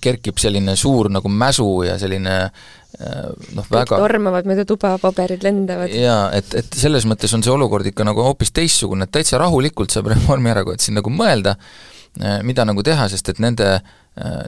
kerkib 0.00 0.38
selline 0.38 0.76
suur 0.78 1.10
nagu 1.10 1.30
mäsu 1.32 1.66
ja 1.86 1.96
selline 1.98 2.34
äh, 2.46 3.30
noh, 3.56 3.66
väga 3.70 3.98
tormavad 3.98 4.48
mööda 4.48 4.64
tuba, 4.68 4.94
paberid 5.02 5.44
lendavad. 5.46 5.92
jaa, 5.94 6.28
et, 6.36 6.54
et 6.60 6.76
selles 6.78 7.06
mõttes 7.08 7.32
on 7.34 7.42
see 7.42 7.52
olukord 7.52 7.86
ikka 7.90 8.06
nagu 8.06 8.22
hoopis 8.26 8.54
teistsugune, 8.54 9.08
et 9.08 9.14
täitsa 9.14 9.40
rahulikult 9.42 9.90
saab 9.94 10.10
Reformierakond 10.14 10.82
siin 10.82 11.00
nagu 11.00 11.10
mõelda, 11.14 11.56
äh, 12.22 12.38
mida 12.46 12.66
nagu 12.68 12.84
teha, 12.86 13.08
sest 13.10 13.32
et 13.32 13.40
nende 13.42 13.72
äh, 13.74 13.80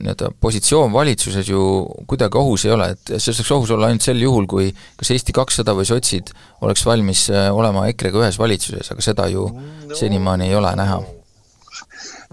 nii-öelda 0.04 0.30
positsioon 0.42 0.94
valitsuses 0.94 1.50
ju 1.50 1.64
kuidagi 2.10 2.38
ohus 2.38 2.66
ei 2.68 2.76
ole, 2.76 2.92
et 2.94 3.16
see 3.16 3.34
saaks 3.34 3.50
ohus 3.56 3.72
olla 3.74 3.90
ainult 3.90 4.06
sel 4.06 4.22
juhul, 4.22 4.46
kui 4.50 4.68
kas 5.00 5.10
Eesti 5.16 5.34
kakssada 5.34 5.74
või 5.78 5.88
sotsid 5.88 6.30
oleks 6.62 6.86
valmis 6.86 7.26
olema 7.32 7.88
EKRE-ga 7.90 8.22
ühes 8.22 8.38
valitsuses, 8.38 8.94
aga 8.94 9.10
seda 9.10 9.26
ju 9.34 9.48
senimaani 9.98 10.52
ei 10.52 10.56
ole 10.60 10.76
näha 10.78 11.02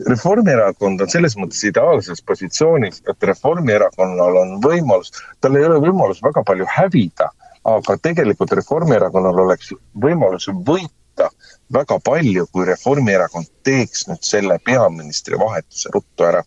Reformierakond 0.08 1.02
on 1.02 1.10
selles 1.12 1.36
mõttes 1.40 1.64
ideaalses 1.68 2.22
positsioonis, 2.26 3.02
et 3.12 3.28
Reformierakonnal 3.32 4.38
on 4.44 4.56
võimalus, 4.64 5.12
tal 5.42 5.58
ei 5.60 5.66
ole 5.68 5.80
võimalus 5.84 6.22
väga 6.24 6.44
palju 6.48 6.68
hävida, 6.78 7.30
aga 7.68 7.98
tegelikult 8.08 8.54
Reformierakonnal 8.60 9.44
oleks 9.46 9.74
võimalus 10.06 10.48
võita 10.68 11.30
väga 11.74 12.00
palju, 12.06 12.48
kui 12.54 12.68
Reformierakond 12.70 13.50
teeks 13.68 14.08
nüüd 14.08 14.24
selle 14.24 14.60
peaministri 14.66 15.40
vahetuse 15.40 15.92
ruttu 15.94 16.28
ära 16.30 16.46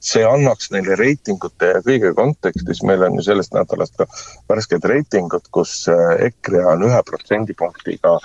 see 0.00 0.24
annaks 0.24 0.70
neile 0.72 0.96
reitingute 0.96 1.72
ja 1.74 1.80
kõige 1.84 2.12
kontekstis, 2.16 2.82
meil 2.88 3.04
on 3.04 3.18
ju 3.18 3.24
sellest 3.26 3.52
nädalast 3.56 3.98
ka 4.00 4.06
värsked 4.48 4.86
reitingud, 4.88 5.50
kus 5.54 5.74
äh, 5.92 6.24
EKRE 6.30 6.64
on 6.72 6.86
ühe 6.88 7.00
protsendipunktiga 7.06 8.16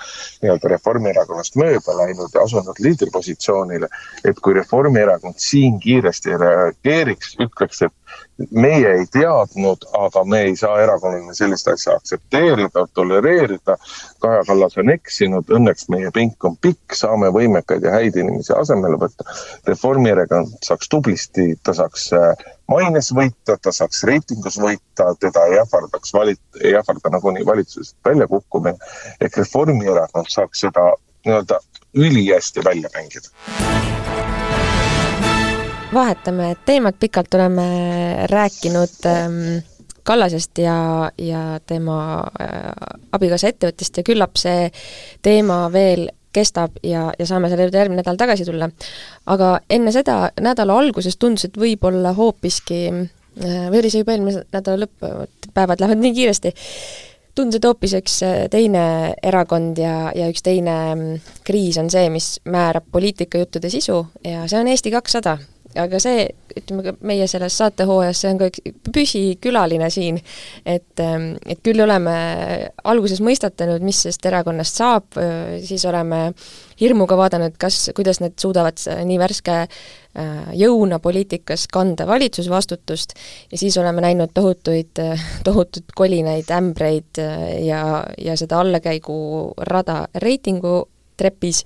nii-öelda 0.42 0.72
Reformierakonnast 0.72 1.58
mööda 1.60 1.96
läinud 2.00 2.32
ja 2.34 2.46
asunud 2.48 2.80
liidripositsioonile. 2.80 3.88
et 4.24 4.40
kui 4.40 4.54
Reformierakond 4.56 5.36
siin 5.38 5.78
kiiresti 5.80 6.36
reageeriks, 6.40 7.36
ütleks, 7.44 7.82
et 7.82 8.25
meie 8.50 8.90
ei 8.98 9.06
teadnud, 9.12 9.86
aga 9.96 10.24
me 10.24 10.40
ei 10.48 10.56
saa 10.56 10.80
erakonnana 10.82 11.34
sellist 11.34 11.68
asja 11.68 11.94
aktsepteerida, 11.96 12.86
tolereerida. 12.94 13.76
Kaja 14.20 14.42
Kallas 14.48 14.76
on 14.80 14.92
eksinud, 14.92 15.48
õnneks 15.58 15.88
meie 15.92 16.10
pink 16.14 16.44
on 16.44 16.56
pikk, 16.60 16.96
saame 16.98 17.30
võimekaid 17.34 17.86
ja 17.86 17.94
häid 17.96 18.18
inimesi 18.20 18.52
asemele 18.56 19.00
võtta. 19.00 19.24
Reformierakond 19.68 20.58
saaks 20.66 20.92
tublisti, 20.92 21.48
ta 21.64 21.74
saaks 21.76 22.10
äh, 22.16 22.46
maines 22.72 23.10
võita, 23.16 23.56
ta 23.56 23.72
saaks 23.72 24.04
reitingus 24.08 24.60
võita, 24.60 25.12
teda 25.20 25.46
ei 25.48 25.60
ähvardaks 25.62 26.14
valit-, 26.16 26.62
ei 26.62 26.76
ähvarda 26.76 27.16
nagunii 27.16 27.46
valitsusest 27.46 27.96
väljakukkumine. 28.04 28.76
ehk 29.20 29.42
Reformierakond 29.44 30.32
saaks 30.32 30.66
seda 30.66 30.92
nii-öelda 31.26 31.60
ülihästi 31.96 32.64
välja 32.64 32.90
mängida 32.94 33.95
vahetame 35.96 36.56
teemat, 36.68 36.98
pikalt 37.00 37.34
oleme 37.34 37.66
rääkinud 38.30 39.06
ähm, 39.06 39.40
Kallasest 40.06 40.58
ja, 40.58 41.10
ja 41.18 41.60
tema 41.66 41.98
äh, 42.40 42.98
abikaasa 43.12 43.50
ettevõttest 43.50 43.96
ja 43.98 44.04
küllap 44.06 44.36
see 44.38 44.68
teema 45.24 45.64
veel 45.72 46.06
kestab 46.36 46.76
ja, 46.84 47.08
ja 47.18 47.26
saame 47.26 47.48
selle 47.50 47.66
juurde 47.66 47.80
järgmine 47.80 48.04
nädal 48.04 48.20
tagasi 48.20 48.44
tulla. 48.46 48.68
aga 49.26 49.56
enne 49.70 49.92
seda 49.94 50.30
nädala 50.40 50.76
alguses 50.78 51.16
tundus, 51.16 51.48
et 51.48 51.58
võib-olla 51.58 52.12
hoopiski 52.14 52.80
äh, 52.92 53.66
või 53.72 53.80
oli 53.80 53.90
see 53.90 54.04
juba 54.04 54.14
eelmise 54.14 54.44
nädala 54.52 54.84
lõpp, 54.84 55.10
päevad 55.56 55.82
lähevad 55.82 56.04
nii 56.04 56.14
kiiresti, 56.20 56.54
tundus, 57.34 57.58
et 57.58 57.68
hoopis 57.70 57.96
üks 57.98 58.20
äh, 58.28 58.38
teine 58.52 58.86
erakond 59.24 59.80
ja, 59.80 60.12
ja 60.14 60.28
üks 60.30 60.44
teine 60.44 60.78
mm, 60.94 61.34
kriis 61.48 61.80
on 61.82 61.90
see, 61.90 62.06
mis 62.12 62.36
määrab 62.44 62.86
poliitikajuttude 62.92 63.72
sisu 63.72 64.04
ja 64.28 64.44
see 64.46 64.60
on 64.60 64.74
Eesti 64.76 64.94
kakssada 64.94 65.38
aga 65.78 66.00
see, 66.02 66.26
ütleme 66.56 66.84
ka 66.86 66.94
meie 67.06 67.26
selles 67.30 67.56
saatehooajas, 67.60 68.22
see 68.22 68.32
on 68.32 68.40
ka 68.40 68.50
üks 68.50 68.62
püsikülaline 68.94 69.90
siin, 69.92 70.20
et, 70.64 70.92
ähm, 71.02 71.34
et 71.46 71.60
küll 71.66 71.82
oleme 71.84 72.16
alguses 72.84 73.22
mõistatanud, 73.24 73.84
mis 73.84 74.04
sellest 74.04 74.26
erakonnast 74.30 74.80
saab, 74.82 75.20
siis 75.66 75.84
oleme 75.88 76.30
hirmuga 76.80 77.16
vaadanud, 77.18 77.56
kas, 77.60 77.90
kuidas 77.96 78.20
nad 78.20 78.34
suudavad 78.40 78.80
nii 79.08 79.18
värske 79.20 79.54
äh, 79.62 80.50
jõuna 80.56 80.98
poliitikas 81.02 81.66
kanda 81.72 82.06
valitsusvastutust 82.08 83.16
ja 83.52 83.60
siis 83.60 83.76
oleme 83.80 84.04
näinud 84.04 84.34
tohutuid, 84.36 85.00
tohutuid 85.46 85.96
kolinaid, 85.96 86.50
ämbreid 86.52 87.22
äh, 87.22 87.48
ja, 87.66 87.82
ja 88.18 88.36
seda 88.36 88.60
allakäigurada 88.64 90.04
reitingu 90.22 90.84
trepis. 91.16 91.64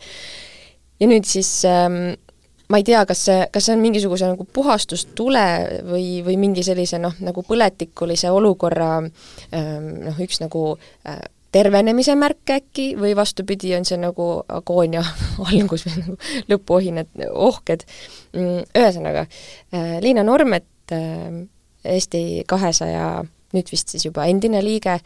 Ja 1.01 1.09
nüüd 1.11 1.27
siis 1.27 1.49
ähm, 1.67 2.13
ma 2.71 2.79
ei 2.79 2.87
tea, 2.87 3.03
kas 3.09 3.25
see, 3.27 3.43
kas 3.53 3.67
see 3.67 3.75
on 3.77 3.83
mingisuguse 3.83 4.31
nagu 4.31 4.47
puhastustule 4.55 5.45
või, 5.89 6.21
või 6.27 6.39
mingi 6.41 6.65
sellise 6.67 7.01
noh, 7.03 7.17
nagu 7.25 7.43
põletikulise 7.47 8.31
olukorra 8.35 8.93
ähm, 9.03 9.91
noh, 10.07 10.21
üks 10.23 10.41
nagu 10.43 10.65
äh, 11.09 11.21
tervenemise 11.51 12.15
märk 12.19 12.53
äkki 12.55 12.93
või 12.99 13.17
vastupidi, 13.19 13.73
on 13.75 13.87
see 13.89 13.99
nagu 14.01 14.29
agoonia 14.49 15.03
algus 15.49 15.87
või 15.89 15.97
nagu 16.05 16.17
lõpuohinad, 16.53 17.11
ohked. 17.31 17.87
Mm, 18.37 18.63
ühesõnaga, 18.79 19.27
äh, 19.75 19.97
Liina 20.05 20.25
Normet, 20.27 20.71
äh, 20.95 21.43
Eesti 21.91 22.45
kahesaja 22.47 23.23
nüüd 23.57 23.71
vist 23.73 23.91
siis 23.91 24.05
juba 24.07 24.27
endine 24.31 24.61
liige, 24.63 25.01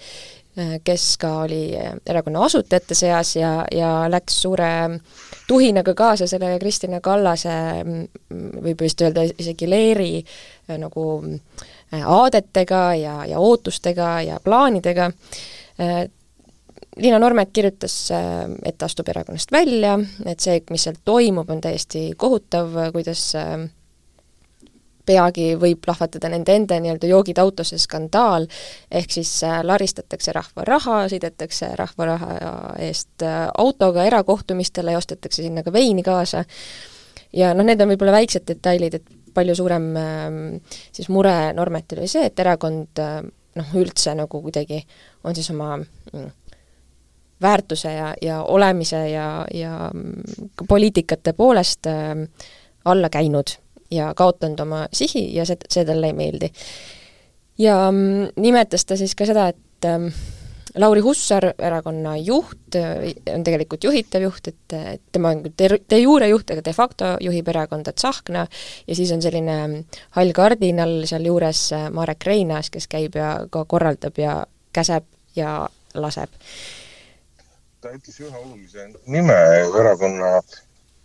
kes 0.85 1.17
ka 1.19 1.31
oli 1.43 1.77
äh, 1.77 1.95
erakonna 2.07 2.45
asutajate 2.47 2.95
seas 2.95 3.37
ja, 3.37 3.65
ja 3.75 4.07
läks 4.11 4.37
suure 4.43 5.01
tuhinaga 5.49 5.95
kaasa 5.99 6.29
selle 6.31 6.59
Kristina 6.63 7.01
Kallase, 7.03 7.55
mm, 7.85 8.61
võib 8.63 8.85
vist 8.87 9.03
öelda 9.03 9.27
isegi 9.27 9.69
Leeri 9.71 10.13
äh, 10.23 10.79
nagu 10.79 11.07
aadetega 11.95 12.85
ja, 12.99 13.17
ja 13.27 13.39
ootustega 13.39 14.21
ja 14.27 14.39
plaanidega. 14.43 15.11
Liina 16.97 17.19
Normet 17.19 17.53
kirjutas, 17.55 17.95
et 18.11 18.77
ta 18.79 18.87
astub 18.87 19.09
erakonnast 19.11 19.53
välja, 19.55 19.93
et 20.27 20.43
see, 20.43 20.59
mis 20.71 20.87
seal 20.87 20.99
toimub, 21.07 21.51
on 21.51 21.63
täiesti 21.63 22.09
kohutav, 22.19 22.75
kuidas 22.95 23.29
peagi 25.07 25.53
võib 25.61 25.83
plahvatada 25.85 26.31
nende 26.33 26.55
enda 26.57 26.79
nii-öelda 26.81 27.11
joogid 27.11 27.39
autosse 27.43 27.79
skandaal, 27.81 28.47
ehk 28.91 29.13
siis 29.19 29.37
äh, 29.47 29.61
laristatakse 29.67 30.33
rahva 30.37 30.67
raha, 30.69 31.03
sõidetakse 31.13 31.75
rahva 31.79 32.09
raha 32.15 32.39
eest 32.85 33.25
äh, 33.27 33.45
autoga 33.59 34.07
erakohtumistele 34.09 34.95
ja 34.95 35.03
ostetakse 35.03 35.43
sinna 35.43 35.65
ka 35.67 35.73
veini 35.73 36.03
kaasa, 36.07 36.45
ja 37.33 37.53
noh, 37.55 37.67
need 37.67 37.81
on 37.83 37.93
võib-olla 37.93 38.19
väiksed 38.19 38.47
detailid, 38.49 38.99
et 39.01 39.21
palju 39.35 39.57
suurem 39.59 39.89
ähm, 39.99 40.39
siis 40.93 41.11
mure 41.11 41.53
Normetil 41.57 42.03
oli 42.03 42.11
see, 42.11 42.29
et 42.31 42.41
erakond 42.41 43.03
äh, 43.03 43.19
noh, 43.59 43.75
üldse 43.81 44.15
nagu 44.19 44.41
kuidagi 44.45 44.81
on 45.25 45.37
siis 45.37 45.51
oma 45.55 45.77
mm, 45.79 46.31
väärtuse 47.43 47.93
ja, 47.93 48.13
ja 48.23 48.43
olemise 48.43 49.03
ja, 49.11 49.29
ja 49.55 49.91
ka 50.57 50.69
poliitikate 50.69 51.35
poolest 51.37 51.91
äh, 51.91 52.15
alla 52.85 53.11
käinud 53.11 53.59
ja 53.91 54.13
kaotanud 54.17 54.61
oma 54.61 54.87
sihi 54.93 55.27
ja 55.35 55.47
see, 55.47 55.59
see 55.69 55.85
talle 55.85 56.13
ei 56.13 56.17
meeldi. 56.17 56.53
ja 57.59 57.91
mm, 57.91 58.35
nimetas 58.37 58.85
ta 58.85 58.97
siis 58.97 59.15
ka 59.15 59.27
seda, 59.27 59.49
et 59.49 59.89
äh, 59.89 60.09
Lauri 60.75 61.01
Hussar, 61.01 61.53
erakonna 61.59 62.17
juht, 62.19 62.77
on 63.35 63.45
tegelikult 63.47 63.85
juhitav 63.87 64.25
juht, 64.25 64.49
et, 64.51 64.75
et 64.75 65.03
tema 65.15 65.31
on 65.31 65.45
de, 65.47 65.69
de 65.79 65.99
jure 66.01 66.27
juht, 66.27 66.51
aga 66.51 66.65
de 66.67 66.73
facto 66.75 67.13
juhib 67.23 67.49
erakonda 67.53 67.93
Tsahkna 67.95 68.43
ja 68.89 68.97
siis 68.99 69.13
on 69.15 69.23
selline 69.23 69.85
hall 70.17 70.35
kardinal 70.35 71.05
sealjuures 71.07 71.69
Marek 71.95 72.27
Reinaas, 72.27 72.73
kes 72.75 72.91
käib 72.91 73.15
ja 73.21 73.37
ka 73.55 73.63
korraldab 73.71 74.19
ja 74.19 74.41
käseb 74.75 75.07
ja 75.39 75.69
laseb. 75.95 76.35
ta 77.81 77.93
ütles 77.95 78.19
ühe 78.19 78.35
olulise 78.35 78.89
nime 79.07 79.39
erakonna 79.79 80.41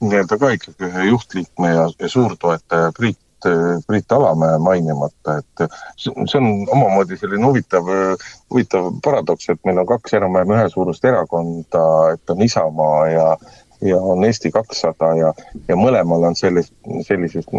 nii-öelda 0.01 0.37
ka 0.39 0.51
ikkagi 0.55 0.87
ühe 0.89 1.09
juhtliikme 1.09 1.73
ja, 1.73 1.89
ja 1.99 2.09
suurtoetaja 2.09 2.91
Priit 2.97 3.19
Priit 3.87 4.11
Alamäe 4.11 4.57
mainimata, 4.59 5.37
et 5.37 5.69
see 5.95 6.39
on 6.41 6.49
omamoodi 6.67 7.15
selline 7.17 7.45
huvitav, 7.45 7.87
huvitav 8.51 8.89
paradoks, 9.03 9.47
et 9.53 9.61
meil 9.63 9.79
on 9.79 9.87
kaks 9.87 10.17
enam-vähem 10.19 10.51
ühesuurust 10.57 11.07
erakonda, 11.07 11.85
et 12.17 12.35
on 12.35 12.43
Isamaa 12.43 13.07
ja 13.07 13.29
ja 13.81 13.97
on 13.97 14.25
Eesti 14.25 14.51
kakssada 14.51 15.13
ja, 15.15 15.33
ja 15.67 15.75
mõlemal 15.79 16.23
on 16.27 16.35
sellist, 16.35 16.73
sellisest, 17.07 17.53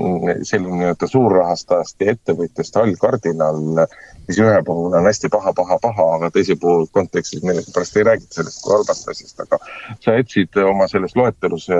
selline 0.45 0.77
nii-öelda 0.83 1.09
suurrahastajast 1.09 2.05
ja 2.05 2.15
ettevõtjast 2.15 2.77
hall 2.77 2.97
kardinal, 3.01 3.61
mis 4.29 4.41
ühe 4.43 4.59
puhul 4.67 4.93
on 4.99 5.09
hästi 5.09 5.31
paha, 5.33 5.55
paha, 5.57 5.79
paha, 5.83 6.09
aga 6.19 6.31
teise 6.35 6.59
puhul 6.61 6.85
kontekstis 6.93 7.45
millegipärast 7.47 7.97
ei 7.97 8.05
räägita 8.11 8.41
sellest 8.41 8.61
kui 8.65 8.77
halvast 8.77 9.09
asjast, 9.09 9.41
aga 9.47 9.61
sa 10.05 10.19
jätsid 10.19 10.61
oma 10.67 10.89
selles 10.93 11.17
loetelus 11.17 11.71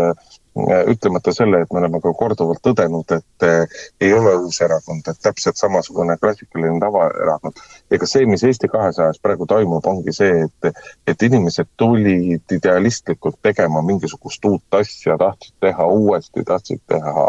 ütlemata 0.89 1.33
selle, 1.33 1.61
et 1.63 1.73
me 1.73 1.79
oleme 1.79 2.01
ka 2.03 2.13
korduvalt 2.19 2.59
tõdenud, 2.65 3.13
et 3.15 3.47
eh, 3.47 3.83
ei 4.01 4.13
ole 4.13 4.33
uus 4.43 4.61
erakond, 4.65 5.07
et 5.07 5.21
täpselt 5.23 5.57
samasugune 5.57 6.17
klassikaline 6.19 6.81
tavaerakond. 6.83 7.61
ega 7.91 8.07
see, 8.07 8.27
mis 8.27 8.43
Eesti 8.45 8.69
kahesajas 8.69 9.21
praegu 9.23 9.47
toimub, 9.47 9.87
ongi 9.87 10.13
see, 10.13 10.47
et, 10.49 10.83
et 11.07 11.23
inimesed 11.23 11.71
tulid 11.77 12.57
idealistlikult 12.57 13.39
tegema 13.43 13.83
mingisugust 13.83 14.45
uut 14.45 14.81
asja, 14.81 15.19
tahtsid 15.19 15.55
teha 15.61 15.87
uuesti, 15.87 16.45
tahtsid 16.45 16.83
teha 16.89 17.27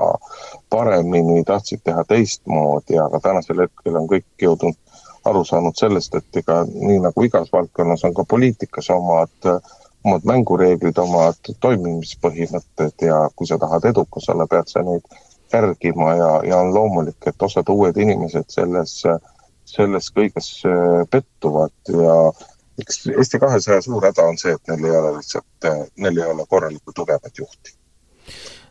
paremini, 0.70 1.44
tahtsid 1.44 1.86
teha 1.86 2.04
teistmoodi, 2.10 2.98
aga 2.98 3.20
tänasel 3.20 3.68
hetkel 3.68 4.02
on 4.02 4.10
kõik 4.10 4.26
jõudnud 4.42 4.80
aru 5.30 5.44
saanud 5.46 5.78
sellest, 5.78 6.16
et 6.18 6.42
ega 6.42 6.64
nii 6.66 6.98
nagu 7.04 7.24
igas 7.28 7.54
valdkonnas 7.54 8.08
on 8.08 8.18
ka 8.18 8.26
poliitikas 8.26 8.90
omad 8.90 9.50
äh, 9.50 9.78
omad 10.04 10.26
mängureeglid, 10.26 10.98
omad 10.98 11.52
toimimispõhimõtted 11.62 13.06
ja 13.06 13.18
kui 13.36 13.48
sa 13.48 13.58
tahad 13.62 13.86
edukas 13.92 14.30
olla, 14.34 14.48
pead 14.50 14.72
sa 14.72 14.84
neid 14.86 15.06
järgima 15.54 16.16
ja, 16.16 16.32
ja 16.48 16.62
on 16.64 16.74
loomulik, 16.74 17.20
et 17.28 17.44
osad 17.44 17.70
uued 17.70 17.98
inimesed 17.98 18.48
selles, 18.50 19.02
selles 19.66 20.10
kõiges 20.16 20.54
äh, 20.66 21.04
pettuvad 21.12 21.94
ja 21.94 22.16
eks 22.82 23.04
Eesti 23.12 23.40
kahesaja 23.40 23.82
suur 23.86 24.06
häda 24.08 24.26
on 24.32 24.40
see, 24.42 24.56
et 24.56 24.72
neil 24.72 24.88
ei 24.88 24.98
ole 24.98 25.14
lihtsalt, 25.18 25.70
äh, 25.70 25.84
neil 25.98 26.18
ei 26.18 26.32
ole 26.34 26.48
korralikku 26.50 26.96
tugevat 26.96 27.38
juhti. 27.38 27.78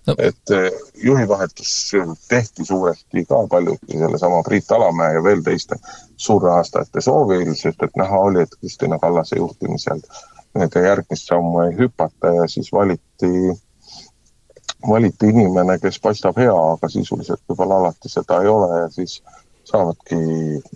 No.. 0.07 0.15
et 0.19 0.51
äh, 0.57 0.71
juhivahetus 1.05 1.93
tehti 2.29 2.65
suuresti 2.65 3.25
ka 3.29 3.43
paljuski 3.51 3.99
sellesama 4.01 4.43
Priit 4.43 4.73
Alamäe 4.73 5.15
ja 5.15 5.23
veel 5.23 5.45
teiste 5.45 5.77
suurrahastajate 6.17 7.05
soovil, 7.05 7.53
sest 7.55 7.83
et 7.85 7.97
näha 8.01 8.19
oli, 8.19 8.43
et 8.43 8.57
Kristina 8.61 8.99
Kallase 8.99 9.37
juhtimisel 9.37 10.01
äh, 10.01 10.40
nende 10.59 10.83
järgmist 10.85 11.29
sammu 11.31 11.61
ei 11.67 11.77
hüpata 11.79 12.33
ja 12.35 12.47
siis 12.51 12.73
valiti, 12.73 13.53
valiti 14.89 15.31
inimene, 15.31 15.79
kes 15.83 16.01
paistab 16.03 16.39
hea, 16.41 16.57
aga 16.75 16.91
sisuliselt 16.91 17.43
võib-olla 17.49 17.83
alati 17.85 18.11
seda 18.11 18.41
ei 18.43 18.51
ole 18.51 18.83
ja 18.83 18.89
siis 18.95 19.21
saavadki 19.71 20.19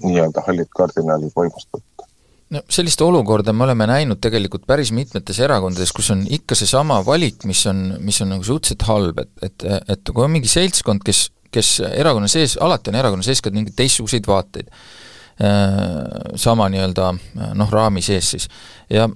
nii-öelda 0.05 0.45
hallid 0.47 0.71
kardinalid 0.77 1.35
võimust 1.37 1.71
võtta 1.75 2.09
no 2.55 2.63
sellist 2.71 3.01
olukorda 3.03 3.53
me 3.57 3.65
oleme 3.67 3.87
näinud 3.89 4.21
tegelikult 4.23 4.67
päris 4.69 4.93
mitmetes 4.95 5.41
erakondades, 5.43 5.93
kus 5.97 6.11
on 6.15 6.25
ikka 6.31 6.57
seesama 6.59 7.01
valik, 7.07 7.43
mis 7.49 7.65
on, 7.71 7.87
mis 8.05 8.21
on 8.23 8.31
nagu 8.35 8.47
suhteliselt 8.47 8.87
halb, 8.89 9.23
et, 9.25 9.33
et, 9.49 9.67
et 9.97 10.13
kui 10.13 10.25
on 10.25 10.33
mingi 10.35 10.51
seltskond, 10.51 11.03
kes, 11.07 11.27
kes 11.55 11.75
erakonna 11.89 12.31
sees, 12.31 12.59
alati 12.63 12.93
on 12.93 13.01
erakonna 13.01 13.27
sees 13.27 13.43
ka 13.43 13.53
mingeid 13.55 13.77
teistsuguseid 13.79 14.29
vaateid, 14.31 14.71
äh, 15.43 15.99
sama 16.41 16.69
nii-öelda 16.73 17.11
noh, 17.59 17.75
raami 17.75 18.05
sees 18.05 18.35
siis. 18.37 18.49
ja 18.93 19.09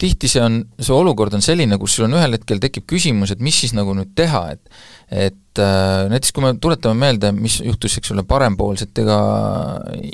tihti 0.00 0.28
see 0.28 0.42
on, 0.44 0.60
see 0.80 0.92
olukord 0.92 1.34
on 1.36 1.44
selline, 1.44 1.78
kus 1.80 1.96
sul 1.96 2.06
on 2.08 2.18
ühel 2.18 2.36
hetkel 2.36 2.60
tekib 2.60 2.84
küsimus, 2.90 3.32
et 3.32 3.40
mis 3.44 3.56
siis 3.62 3.72
nagu 3.76 3.94
nüüd 3.96 4.12
teha, 4.18 4.50
et 4.56 4.82
et 5.10 5.58
äh, 5.58 6.04
näiteks 6.06 6.30
kui 6.36 6.44
me 6.44 6.52
tuletame 6.62 6.94
meelde, 7.00 7.32
mis 7.34 7.56
juhtus, 7.64 7.96
eks 7.98 8.12
ole, 8.14 8.22
parempoolsetega 8.28 9.16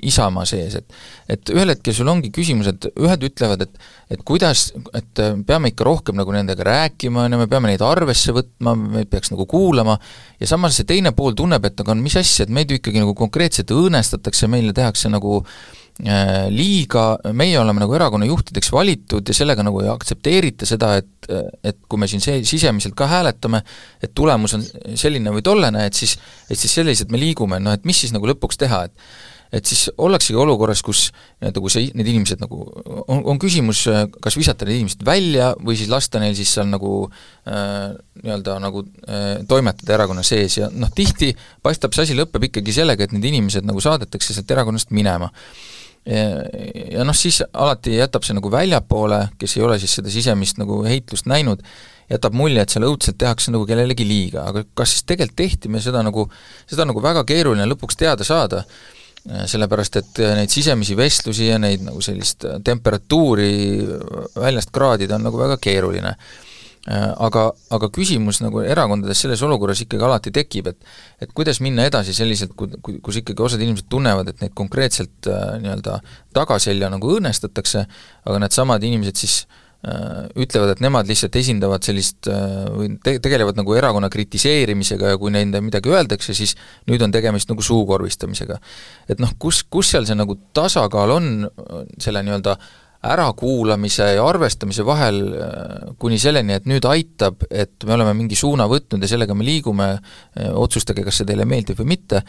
Isamaa 0.08 0.46
sees, 0.48 0.78
et 0.78 1.34
et 1.34 1.52
ühel 1.52 1.74
hetkel 1.74 1.92
sul 1.98 2.08
ongi 2.08 2.30
küsimus, 2.32 2.70
et 2.70 2.86
ühed 2.94 3.26
ütlevad, 3.28 3.66
et 3.66 4.14
et 4.16 4.22
kuidas, 4.24 4.70
et 4.94 5.22
peame 5.46 5.72
ikka 5.72 5.84
rohkem 5.84 6.16
nagu 6.16 6.32
nendega 6.32 6.64
rääkima, 6.64 7.26
on 7.26 7.34
ju, 7.34 7.40
me 7.42 7.50
peame 7.50 7.72
neid 7.72 7.82
arvesse 7.84 8.32
võtma, 8.36 8.76
me 8.78 9.02
peaks 9.10 9.34
nagu 9.34 9.48
kuulama, 9.50 9.98
ja 10.40 10.48
samas 10.48 10.78
see 10.78 10.86
teine 10.88 11.12
pool 11.16 11.34
tunneb, 11.36 11.66
et 11.66 11.82
aga 11.82 11.98
mis 11.98 12.16
asja, 12.16 12.46
et 12.46 12.54
meid 12.54 12.70
ju 12.70 12.78
ikkagi 12.78 13.02
nagu 13.02 13.18
konkreetselt 13.18 13.74
õõnestatakse, 13.74 14.48
meile 14.48 14.72
tehakse 14.76 15.10
nagu 15.12 15.42
äh, 15.42 15.50
Äh, 15.50 15.85
liiga, 16.52 17.04
meie 17.32 17.56
oleme 17.56 17.80
nagu 17.80 17.94
erakonna 17.96 18.26
juhtideks 18.28 18.68
valitud 18.72 19.28
ja 19.28 19.36
sellega 19.36 19.64
nagu 19.64 19.80
ei 19.80 19.88
aktsepteerita 19.88 20.68
seda, 20.68 20.90
et, 21.00 21.28
et 21.64 21.78
kui 21.88 22.00
me 22.00 22.08
siin 22.10 22.20
see, 22.20 22.42
sisemiselt 22.44 22.96
ka 22.98 23.08
hääletame, 23.08 23.62
et 24.04 24.12
tulemus 24.14 24.58
on 24.58 24.66
selline 24.98 25.32
või 25.32 25.44
tollene, 25.46 25.86
et 25.88 25.96
siis, 25.96 26.18
et 26.50 26.60
siis 26.60 26.74
selliselt 26.82 27.14
me 27.14 27.20
liigume, 27.22 27.60
noh 27.62 27.76
et 27.76 27.88
mis 27.88 28.04
siis 28.04 28.12
nagu 28.12 28.28
lõpuks 28.28 28.60
teha, 28.60 28.84
et 28.90 29.08
et 29.54 29.66
siis 29.68 29.86
ollaksegi 30.02 30.36
olukorras, 30.42 30.80
kus 30.84 31.04
nii-öelda, 31.12 31.60
kui 31.62 31.70
see, 31.72 31.90
need 31.96 32.08
inimesed 32.10 32.40
nagu, 32.42 32.64
on, 33.06 33.20
on 33.30 33.38
küsimus, 33.40 33.84
kas 34.22 34.36
visata 34.38 34.66
need 34.66 34.80
inimesed 34.82 35.04
välja 35.06 35.52
või 35.62 35.78
siis 35.78 35.90
lasta 35.92 36.20
neil 36.22 36.34
siis 36.36 36.50
seal 36.56 36.66
nagu 36.66 36.90
äh, 37.06 37.94
nii-öelda 38.24 38.58
nagu 38.62 38.82
äh, 39.06 39.28
toimetada 39.48 39.94
erakonna 40.00 40.26
sees. 40.26 40.58
Ja 40.58 40.70
noh, 40.72 40.90
tihti 40.94 41.30
paistab 41.62 41.94
see 41.94 42.08
asi 42.08 42.18
lõpeb 42.18 42.50
ikkagi 42.50 42.74
sellega, 42.74 43.06
et 43.06 43.14
need 43.14 43.30
inimesed 43.30 43.66
nagu 43.70 43.82
saadetakse 43.82 44.34
sealt 44.34 44.50
erakonnast 44.50 44.90
minema 44.90 45.30
ja, 46.06 47.04
noh, 47.04 47.16
siis 47.16 47.40
alati 47.52 47.96
jätab 47.96 48.26
see 48.26 48.36
nagu 48.36 48.50
väljapoole, 48.52 49.20
kes 49.40 49.56
ei 49.58 49.64
ole 49.66 49.78
siis 49.82 49.96
seda 49.98 50.12
sisemist 50.12 50.60
nagu 50.60 50.82
heitlust 50.86 51.26
näinud, 51.30 51.64
jätab 52.10 52.36
mulje, 52.38 52.62
et 52.62 52.70
seal 52.70 52.86
õudselt 52.86 53.18
tehakse 53.18 53.50
nagu 53.54 53.66
kellelegi 53.66 54.06
liiga, 54.06 54.46
aga 54.52 54.62
kas 54.78 54.94
siis 54.94 55.06
tegelikult 55.08 55.40
tehti 55.42 55.72
me 55.72 55.82
seda 55.82 56.04
nagu, 56.06 56.28
seda 56.70 56.86
nagu 56.86 57.02
väga 57.02 57.24
keeruline 57.26 57.66
lõpuks 57.66 57.98
teada 57.98 58.26
saada, 58.26 58.62
sellepärast 59.26 59.98
et 59.98 60.20
neid 60.38 60.52
sisemisi 60.52 60.94
vestlusi 60.94 61.48
ja 61.48 61.58
neid 61.58 61.82
nagu 61.82 61.98
sellist 62.04 62.46
temperatuuri 62.64 63.50
väljast 64.38 64.70
kraadida 64.70 65.18
on 65.18 65.26
nagu 65.26 65.40
väga 65.40 65.58
keeruline 65.58 66.14
aga, 66.86 67.48
aga 67.74 67.88
küsimus 67.90 68.38
nagu 68.44 68.62
erakondades 68.62 69.18
selles 69.24 69.42
olukorras 69.42 69.82
ikkagi 69.82 70.06
alati 70.06 70.32
tekib, 70.34 70.70
et 70.70 71.26
et 71.26 71.32
kuidas 71.34 71.58
minna 71.64 71.86
edasi 71.88 72.14
selliselt, 72.14 72.54
ku-, 72.58 72.70
kus 73.02 73.20
ikkagi 73.22 73.42
osad 73.42 73.62
inimesed 73.64 73.88
tunnevad, 73.90 74.30
et 74.30 74.42
neid 74.44 74.54
konkreetselt 74.54 75.26
äh, 75.30 75.56
nii-öelda 75.62 76.00
tagaselja 76.36 76.90
nagu 76.92 77.10
õõnestatakse, 77.16 77.86
aga 78.26 78.42
needsamad 78.42 78.86
inimesed 78.86 79.18
siis 79.18 79.36
äh, 79.82 80.28
ütlevad, 80.38 80.76
et 80.76 80.84
nemad 80.84 81.10
lihtsalt 81.10 81.40
esindavad 81.40 81.82
sellist 81.86 82.30
äh, 82.30 82.70
või 82.70 82.94
te-, 83.02 83.18
tegelevad 83.24 83.58
nagu 83.58 83.74
erakonna 83.74 84.12
kritiseerimisega 84.12 85.16
ja 85.16 85.20
kui 85.20 85.34
neile 85.34 85.64
midagi 85.64 85.90
öeldakse, 85.90 86.38
siis 86.38 86.54
nüüd 86.86 87.02
on 87.02 87.14
tegemist 87.14 87.50
nagu 87.50 87.66
suukorvistamisega. 87.66 88.60
et 89.10 89.22
noh, 89.22 89.34
kus, 89.42 89.64
kus 89.66 89.96
seal 89.96 90.06
see 90.06 90.18
nagu 90.18 90.38
tasakaal 90.54 91.18
on 91.18 91.32
selle 91.98 92.22
nii-öelda 92.22 92.58
äh, 92.60 92.74
ärakuulamise 93.12 94.08
ja 94.16 94.24
arvestamise 94.26 94.84
vahel 94.86 95.20
äh, 95.34 95.92
kuni 96.00 96.18
selleni, 96.20 96.56
et 96.56 96.66
nüüd 96.68 96.86
aitab, 96.88 97.44
et 97.50 97.86
me 97.86 97.96
oleme 97.96 98.14
mingi 98.18 98.38
suuna 98.38 98.66
võtnud 98.70 99.02
ja 99.02 99.10
sellega 99.10 99.36
me 99.36 99.46
liigume, 99.46 99.92
äh, 99.96 100.50
otsustage, 100.54 101.04
kas 101.06 101.20
see 101.20 101.28
teile 101.28 101.46
meeldib 101.48 101.78
või 101.80 101.94
mitte, 101.96 102.22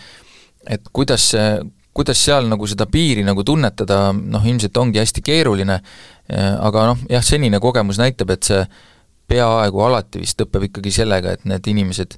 et 0.67 0.89
kuidas 0.93 1.30
see, 1.34 1.57
kuidas 1.97 2.21
seal 2.23 2.49
nagu 2.51 2.67
seda 2.69 2.88
piiri 2.91 3.25
nagu 3.25 3.45
tunnetada, 3.47 4.11
noh 4.13 4.45
ilmselt 4.45 4.78
ongi 4.78 5.01
hästi 5.01 5.23
keeruline, 5.25 5.80
äh, 5.82 6.51
aga 6.69 6.91
noh, 6.91 7.05
jah, 7.11 7.25
senine 7.25 7.61
kogemus 7.63 8.01
näitab, 8.01 8.36
et 8.36 8.51
see 8.51 8.61
peaaegu 9.28 9.82
alati 9.84 10.23
vist 10.23 10.39
lõpeb 10.39 10.69
ikkagi 10.69 10.93
sellega, 11.01 11.36
et 11.36 11.49
need 11.49 11.73
inimesed 11.73 12.15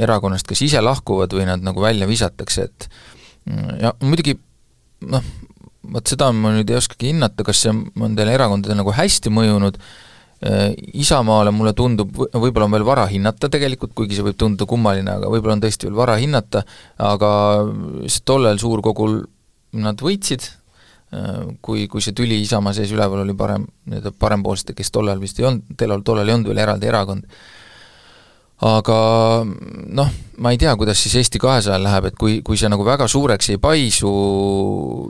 erakonnast 0.00 0.44
kas 0.48 0.60
ise 0.62 0.80
lahkuvad 0.84 1.32
või 1.32 1.46
nad 1.48 1.62
nagu 1.64 1.80
välja 1.80 2.04
visatakse, 2.08 2.66
et 2.68 2.88
ja 3.80 3.94
muidugi 4.04 4.34
noh, 5.08 5.24
vot 5.82 6.12
seda 6.12 6.30
ma 6.36 6.52
nüüd 6.54 6.70
ei 6.70 6.78
oskagi 6.78 7.10
hinnata, 7.12 7.44
kas 7.46 7.64
see 7.64 7.72
on 7.72 8.16
teile 8.18 8.36
erakondadele 8.36 8.80
nagu 8.82 8.94
hästi 8.94 9.32
mõjunud, 9.32 9.80
äh, 10.44 10.70
Isamaale 11.00 11.52
mulle 11.54 11.72
tundub, 11.76 12.12
võib-olla 12.14 12.68
on 12.68 12.76
veel 12.76 12.86
vara 12.88 13.08
hinnata 13.10 13.50
tegelikult, 13.52 13.94
kuigi 13.96 14.18
see 14.18 14.26
võib 14.26 14.38
tunduda 14.40 14.68
kummaline, 14.68 15.18
aga 15.18 15.32
võib-olla 15.32 15.58
on 15.58 15.64
tõesti 15.64 15.88
veel 15.88 15.98
vara 15.98 16.16
hinnata, 16.20 16.64
aga 17.10 17.32
tollel 18.28 18.60
suurkogul 18.60 19.22
nad 19.80 20.02
võitsid, 20.02 20.48
kui, 21.60 21.86
kui 21.90 22.02
see 22.04 22.14
tüli 22.14 22.38
Isamaa 22.44 22.74
sees 22.76 22.92
üleval 22.94 23.24
oli 23.24 23.34
parem, 23.38 23.64
nii-öelda 23.90 24.12
parempoolsete, 24.18 24.76
kes 24.78 24.92
tollal 24.94 25.18
vist 25.22 25.40
ei 25.40 25.48
olnud, 25.48 25.72
tollal, 25.78 26.04
tollal 26.06 26.28
ei 26.28 26.36
olnud 26.36 26.50
veel 26.52 26.62
eraldi 26.62 26.90
erakond, 26.90 27.26
aga 28.60 28.96
noh, 29.96 30.10
ma 30.40 30.52
ei 30.52 30.58
tea, 30.60 30.72
kuidas 30.76 31.00
siis 31.00 31.14
Eesti 31.20 31.40
kahesajal 31.40 31.84
läheb, 31.84 32.10
et 32.10 32.18
kui, 32.20 32.40
kui 32.44 32.58
see 32.60 32.68
nagu 32.72 32.84
väga 32.84 33.06
suureks 33.08 33.52
ei 33.54 33.60
paisu, 33.62 34.10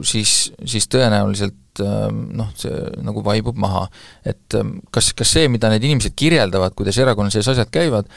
siis, 0.06 0.34
siis 0.66 0.86
tõenäoliselt 0.90 1.82
noh, 1.82 2.50
see 2.58 2.74
nagu 3.06 3.22
vaibub 3.26 3.58
maha. 3.58 3.86
et 4.26 4.58
kas, 4.94 5.12
kas 5.16 5.34
see, 5.36 5.48
mida 5.50 5.70
need 5.72 5.86
inimesed 5.86 6.14
kirjeldavad, 6.18 6.76
kuidas 6.78 6.98
erakonna 7.02 7.32
sees 7.32 7.48
asjad 7.50 7.70
käivad, 7.72 8.10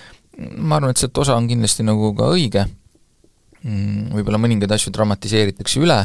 ma 0.57 0.77
arvan, 0.77 0.93
et 0.93 1.01
sealt 1.01 1.17
osa 1.17 1.38
on 1.38 1.49
kindlasti 1.49 1.86
nagu 1.86 2.13
ka 2.17 2.29
õige, 2.34 2.65
mm, 3.63 4.13
võib-olla 4.17 4.41
mõningaid 4.41 4.73
asju 4.75 4.93
dramatiseeritakse 4.93 5.81
üle, 5.81 5.99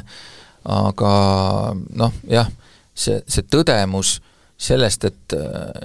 aga 0.69 1.13
noh, 1.75 2.17
jah, 2.29 2.49
see, 2.97 3.21
see 3.29 3.45
tõdemus 3.49 4.19
sellest, 4.59 5.05
et, 5.07 5.35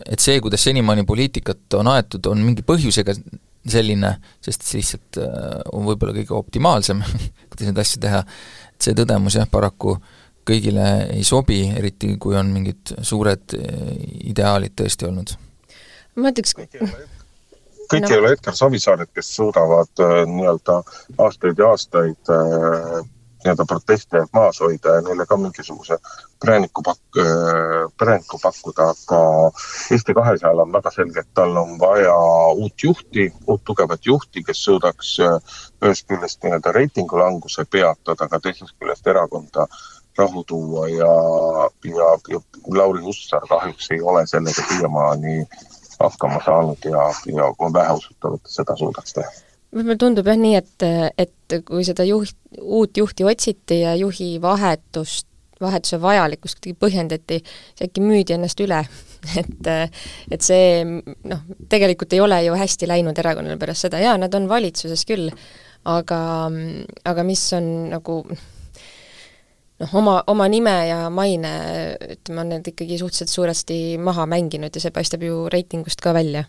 et 0.09 0.21
see, 0.21 0.39
kuidas 0.41 0.63
senimaani 0.65 1.05
poliitikat 1.05 1.77
on 1.77 1.91
aetud, 1.93 2.25
on 2.31 2.41
mingi 2.41 2.65
põhjusega 2.65 3.13
selline, 3.69 4.15
sest 4.43 4.65
see 4.67 4.81
lihtsalt 4.81 5.21
äh, 5.21 5.61
on 5.71 5.85
võib-olla 5.87 6.15
kõige 6.17 6.35
optimaalsem, 6.35 7.03
kuidas 7.51 7.69
neid 7.69 7.81
asju 7.85 8.03
teha, 8.03 8.23
et 8.73 8.87
see 8.87 8.97
tõdemus 8.97 9.37
jah, 9.39 9.47
paraku 9.49 9.97
kõigile 10.47 10.87
ei 11.13 11.23
sobi, 11.27 11.61
eriti 11.71 12.15
kui 12.19 12.35
on 12.39 12.51
mingid 12.51 12.95
suured 13.05 13.55
äh, 13.57 13.91
ideaalid 14.33 14.75
tõesti 14.81 15.07
olnud. 15.09 15.35
ma 16.19 16.33
ütleks 16.33 16.57
kõik 17.93 18.09
ei 18.09 18.17
ole 18.17 18.33
Edgar 18.33 18.55
Savisaared, 18.57 19.11
kes 19.15 19.29
suudavad 19.35 20.03
äh, 20.03 20.23
nii-öelda 20.29 20.79
aastaid 21.23 21.59
ja 21.59 21.71
aastaid 21.73 22.33
äh, 22.33 23.01
nii-öelda 23.43 23.65
protestijaid 23.67 24.31
maas 24.33 24.59
hoida 24.63 24.95
ja 24.95 25.01
neile 25.01 25.25
ka 25.25 25.37
mingisuguse 25.37 25.97
prääniku 26.45 26.83
pak-, 26.85 27.19
äh, 27.19 27.91
prääniku 27.97 28.39
pakkuda, 28.43 28.89
aga 28.93 29.19
Eesti 29.91 30.13
kahesajal 30.13 30.59
on 30.59 30.73
väga 30.73 30.91
selge, 30.91 31.19
et 31.19 31.33
tal 31.33 31.57
on 31.57 31.79
vaja 31.79 32.15
uut 32.55 32.83
juhti, 32.83 33.29
uut 33.47 33.63
tugevat 33.63 34.05
juhti, 34.05 34.43
kes 34.43 34.63
suudaks 34.63 35.17
äh, 35.19 35.57
ühest 35.83 36.07
küljest 36.07 36.43
nii-öelda 36.43 36.71
reitingu 36.71 37.19
languse 37.19 37.65
peatada, 37.65 38.27
aga 38.27 38.39
teisest 38.39 38.75
küljest 38.79 39.07
erakonda 39.07 39.67
rahu 40.17 40.43
tuua 40.43 40.87
ja, 40.89 41.13
ja, 41.83 42.09
ja 42.29 42.41
Lauri 42.67 43.01
Hussar 43.01 43.47
kahjuks 43.49 43.91
ei 43.91 44.01
ole 44.01 44.27
sellega 44.27 44.67
siiamaani 44.67 45.47
hakkama 45.99 46.43
saanud 46.45 46.85
ja, 46.85 47.07
ja 47.33 47.49
on 47.57 47.73
väheusutav, 47.73 48.37
et 48.37 48.55
seda 48.57 48.77
suudaks 48.77 49.13
teha 49.13 49.52
mulle 49.73 49.97
tundub 49.99 50.27
jah 50.27 50.39
nii, 50.39 50.55
et, 50.59 50.85
et 51.17 51.57
kui 51.67 51.85
seda 51.87 52.05
juht, 52.07 52.37
uut 52.61 52.97
juhti 52.97 53.25
otsiti 53.27 53.81
ja 53.81 53.95
juhi 53.99 54.35
vahetust, 54.41 55.27
vahetuse 55.63 55.99
vajalikkust 56.01 56.59
kuidagi 56.59 56.79
põhjendati, 56.79 57.41
siis 57.43 57.87
äkki 57.87 58.03
müüdi 58.03 58.35
ennast 58.35 58.59
üle 58.63 58.81
et, 59.41 59.69
et 60.31 60.43
see 60.43 60.81
noh, 60.85 61.43
tegelikult 61.71 62.15
ei 62.15 62.23
ole 62.23 62.41
ju 62.47 62.57
hästi 62.59 62.89
läinud 62.89 63.19
erakonnale 63.19 63.59
pärast 63.61 63.87
seda, 63.87 64.01
jaa, 64.03 64.17
nad 64.19 64.33
on 64.37 64.49
valitsuses 64.51 65.05
küll, 65.09 65.31
aga, 65.89 66.19
aga 67.09 67.27
mis 67.27 67.45
on 67.57 67.69
nagu 67.93 68.19
noh, 69.83 69.95
oma, 69.99 70.19
oma 70.31 70.47
nime 70.51 70.75
ja 70.89 71.07
maine, 71.13 71.53
ütleme, 72.17 72.43
on 72.43 72.53
need 72.55 72.71
ikkagi 72.73 72.99
suhteliselt 73.01 73.33
suuresti 73.33 73.79
maha 74.03 74.27
mänginud 74.29 74.75
ja 74.75 74.83
see 74.83 74.93
paistab 74.95 75.25
ju 75.25 75.45
reitingust 75.53 76.03
ka 76.03 76.15
välja. 76.15 76.45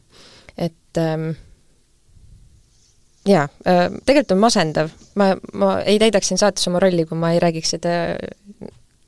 et 0.56 0.98
ähm, 0.98 1.32
jaa, 3.28 3.44
äh, 3.68 3.86
tegelikult 4.04 4.36
on 4.36 4.42
masendav, 4.44 4.90
ma, 5.20 5.32
ma 5.52 5.76
ei 5.88 5.98
täidaks 6.02 6.30
siin 6.30 6.40
saates 6.40 6.68
oma 6.68 6.82
rolli, 6.82 7.06
kui 7.08 7.18
ma 7.18 7.32
ei 7.34 7.40
räägiks 7.42 7.74
seda, 7.76 7.94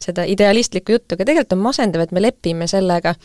seda 0.01 0.25
idealistlikku 0.29 0.97
juttu, 0.97 1.17
aga 1.17 1.29
tegelikult 1.29 1.57
on 1.59 1.65
masendav, 1.67 2.07
et 2.07 2.15
me 2.17 2.23
lepime 2.25 2.69
sellega, 2.71 3.17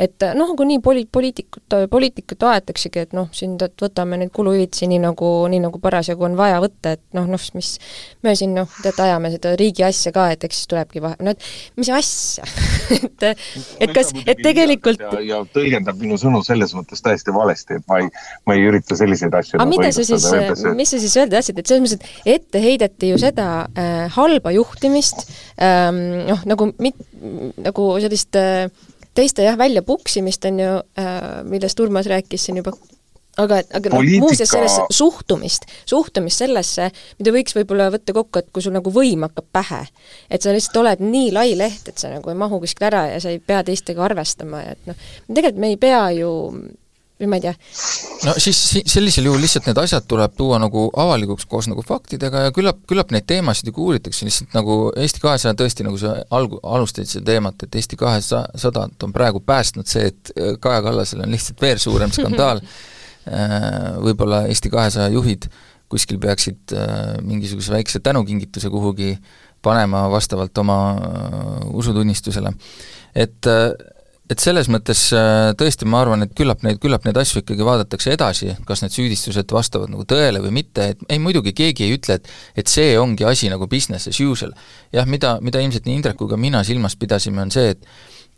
et 0.00 0.24
noh, 0.34 0.50
nagunii 0.50 0.80
poli-, 0.80 1.06
poliitikut, 1.12 1.76
poliitikud 1.90 2.44
aetaksegi, 2.50 3.04
et 3.04 3.12
noh, 3.16 3.28
siin 3.36 3.58
et 3.60 3.82
võtame 3.82 4.16
neid 4.20 4.32
kuluhüvitisi 4.34 4.88
nii 4.90 5.00
nagu, 5.02 5.28
nii 5.52 5.60
nagu 5.60 5.80
parasjagu 5.82 6.24
on 6.24 6.36
vaja 6.38 6.60
võtta, 6.62 6.94
et 6.96 7.02
noh, 7.16 7.26
noh, 7.28 7.42
mis 7.56 7.72
me 8.24 8.34
siin 8.38 8.54
noh, 8.56 8.70
teate, 8.80 9.04
ajame 9.04 9.32
seda 9.34 9.52
riigi 9.60 9.84
asja 9.84 10.12
ka, 10.14 10.30
et 10.34 10.46
eks 10.48 10.62
siis 10.62 10.70
tulebki 10.70 11.02
vahe, 11.04 11.18
no 11.20 11.34
et 11.34 11.48
mis 11.80 11.90
asja 11.92 12.46
et, 12.96 13.26
et 13.84 13.94
kas, 13.96 14.12
et 14.24 14.40
tegelikult 14.40 15.02
ja, 15.04 15.22
ja 15.26 15.40
tõlgendab 15.54 16.00
minu 16.00 16.18
sõnu 16.20 16.42
selles 16.46 16.72
mõttes 16.76 17.04
täiesti 17.04 17.34
valesti, 17.34 17.80
et 17.80 17.90
ma 17.90 18.00
ei, 18.00 18.08
ma 18.48 18.56
ei 18.56 18.68
ürita 18.70 18.96
selliseid 18.98 19.36
asju 19.36 19.58
aga 19.58 19.66
nagu 19.66 19.74
mida 19.76 19.92
sa 19.94 20.06
siis, 20.06 20.28
mis 20.78 20.94
sa 20.94 21.02
siis 21.02 21.18
öelda 21.20 21.38
tahtsid, 21.38 21.60
et 21.60 21.72
selles 21.72 21.84
mõttes, 21.84 22.14
et 22.24 22.38
ette 22.40 22.62
heideti 22.64 23.12
ju 23.12 23.20
seda 23.20 23.50
äh, 23.74 24.06
halba 24.16 24.54
juhtimist 24.56 25.26
ähm,, 25.60 26.00
noh, 26.30 26.46
nagu 26.48 26.72
mit-, 26.80 27.04
nagu 27.60 27.90
sellist 28.00 28.40
äh, 28.40 28.70
teiste 29.14 29.44
jah, 29.46 29.58
väljapuksimist 29.58 30.44
on 30.50 30.62
ju 30.62 30.72
äh,, 30.98 31.20
millest 31.48 31.80
Urmas 31.80 32.08
rääkis 32.10 32.46
siin 32.46 32.60
juba, 32.60 32.72
aga, 33.40 33.60
aga 33.76 33.92
noh, 33.92 34.04
muuseas 34.22 34.52
sellesse 34.52 34.84
suhtumist, 34.94 35.66
suhtumist 35.88 36.42
sellesse, 36.44 36.90
mida 37.18 37.34
võiks 37.34 37.56
võib-olla 37.56 37.90
võtta 37.94 38.14
kokku, 38.16 38.42
et 38.42 38.50
kui 38.54 38.64
sul 38.64 38.74
nagu 38.76 38.92
võim 38.94 39.26
hakkab 39.26 39.48
pähe, 39.54 39.80
et 40.30 40.42
sa 40.42 40.54
lihtsalt 40.54 40.82
oled 40.82 41.04
nii 41.04 41.32
lai 41.36 41.54
leht, 41.58 41.88
et 41.90 41.98
sa 42.00 42.12
nagu 42.12 42.32
ei 42.32 42.38
mahu 42.38 42.60
kuskile 42.62 42.90
ära 42.90 43.06
ja 43.14 43.22
sa 43.22 43.32
ei 43.32 43.40
pea 43.42 43.62
teistega 43.66 44.04
arvestama 44.06 44.64
ja 44.64 44.76
et 44.76 44.90
noh, 44.90 45.08
tegelikult 45.28 45.64
me 45.64 45.74
ei 45.74 45.80
pea 45.80 46.04
ju 46.20 46.30
või 47.20 47.28
ma 47.30 47.38
ei 47.38 47.44
tea. 47.44 47.54
no 48.26 48.34
siis 48.40 48.58
sellisel 48.88 49.28
juhul 49.28 49.42
lihtsalt 49.42 49.68
need 49.68 49.80
asjad 49.82 50.06
tuleb 50.08 50.34
tuua 50.38 50.58
nagu 50.62 50.86
avalikuks 51.04 51.46
koos 51.50 51.68
nagu 51.70 51.84
faktidega 51.86 52.46
ja 52.46 52.54
küllap, 52.56 52.80
küllap 52.88 53.12
neid 53.14 53.26
teemasid 53.28 53.70
ka 53.74 53.82
uuritakse, 53.84 54.26
lihtsalt 54.28 54.56
nagu 54.56 54.78
Eesti 54.96 55.22
kahesaja 55.22 55.56
tõesti, 55.58 55.86
nagu 55.86 56.00
sa 56.00 56.16
algu-, 56.36 56.60
alustasid 56.62 57.18
seda 57.18 57.32
teemat, 57.32 57.66
et 57.66 57.80
Eesti 57.80 57.98
kahesadat 58.00 59.06
on 59.06 59.12
praegu 59.16 59.42
päästnud 59.44 59.90
see, 59.90 60.08
et 60.12 60.32
äh, 60.36 60.54
Kaja 60.60 60.84
Kallasel 60.86 61.24
on 61.26 61.36
lihtsalt 61.36 61.60
veel 61.62 61.82
suurem 61.82 62.12
skandaal 62.14 62.62
äh, 62.64 63.92
võib-olla 64.00 64.46
Eesti 64.48 64.72
kahesaja 64.72 65.12
juhid 65.16 65.50
kuskil 65.90 66.20
peaksid 66.22 66.76
äh, 66.76 67.14
mingisuguse 67.26 67.74
väikse 67.74 68.00
tänukingituse 68.00 68.70
kuhugi 68.72 69.16
panema 69.62 70.06
vastavalt 70.08 70.56
oma 70.58 70.76
usutunnistusele. 71.76 72.52
et 73.14 73.46
et 74.30 74.42
selles 74.42 74.68
mõttes 74.70 75.08
äh, 75.16 75.50
tõesti 75.58 75.88
ma 75.90 76.04
arvan, 76.04 76.22
et 76.24 76.34
küllap 76.38 76.62
neid, 76.66 76.78
küllap 76.82 77.06
neid 77.06 77.18
asju 77.18 77.42
ikkagi 77.42 77.66
vaadatakse 77.66 78.14
edasi, 78.14 78.54
kas 78.68 78.84
need 78.84 78.94
süüdistused 78.94 79.50
vastavad 79.54 79.90
nagu 79.90 80.06
tõele 80.08 80.42
või 80.44 80.54
mitte, 80.60 80.92
et 80.94 81.02
ei 81.10 81.18
muidugi 81.22 81.54
keegi 81.56 81.88
ei 81.88 81.96
ütle, 81.98 82.20
et 82.20 82.30
et 82.62 82.70
see 82.70 82.94
ongi 83.00 83.26
asi 83.26 83.50
nagu 83.50 83.66
business 83.70 84.10
as 84.10 84.20
usual. 84.22 84.54
jah, 84.94 85.06
mida, 85.06 85.38
mida 85.42 85.62
ilmselt 85.62 85.88
nii 85.88 86.00
Indrek 86.00 86.16
kui 86.20 86.30
ka 86.30 86.38
mina 86.40 86.62
silmas 86.66 86.96
pidasime, 87.00 87.42
on 87.42 87.50
see, 87.50 87.74
et 87.74 87.82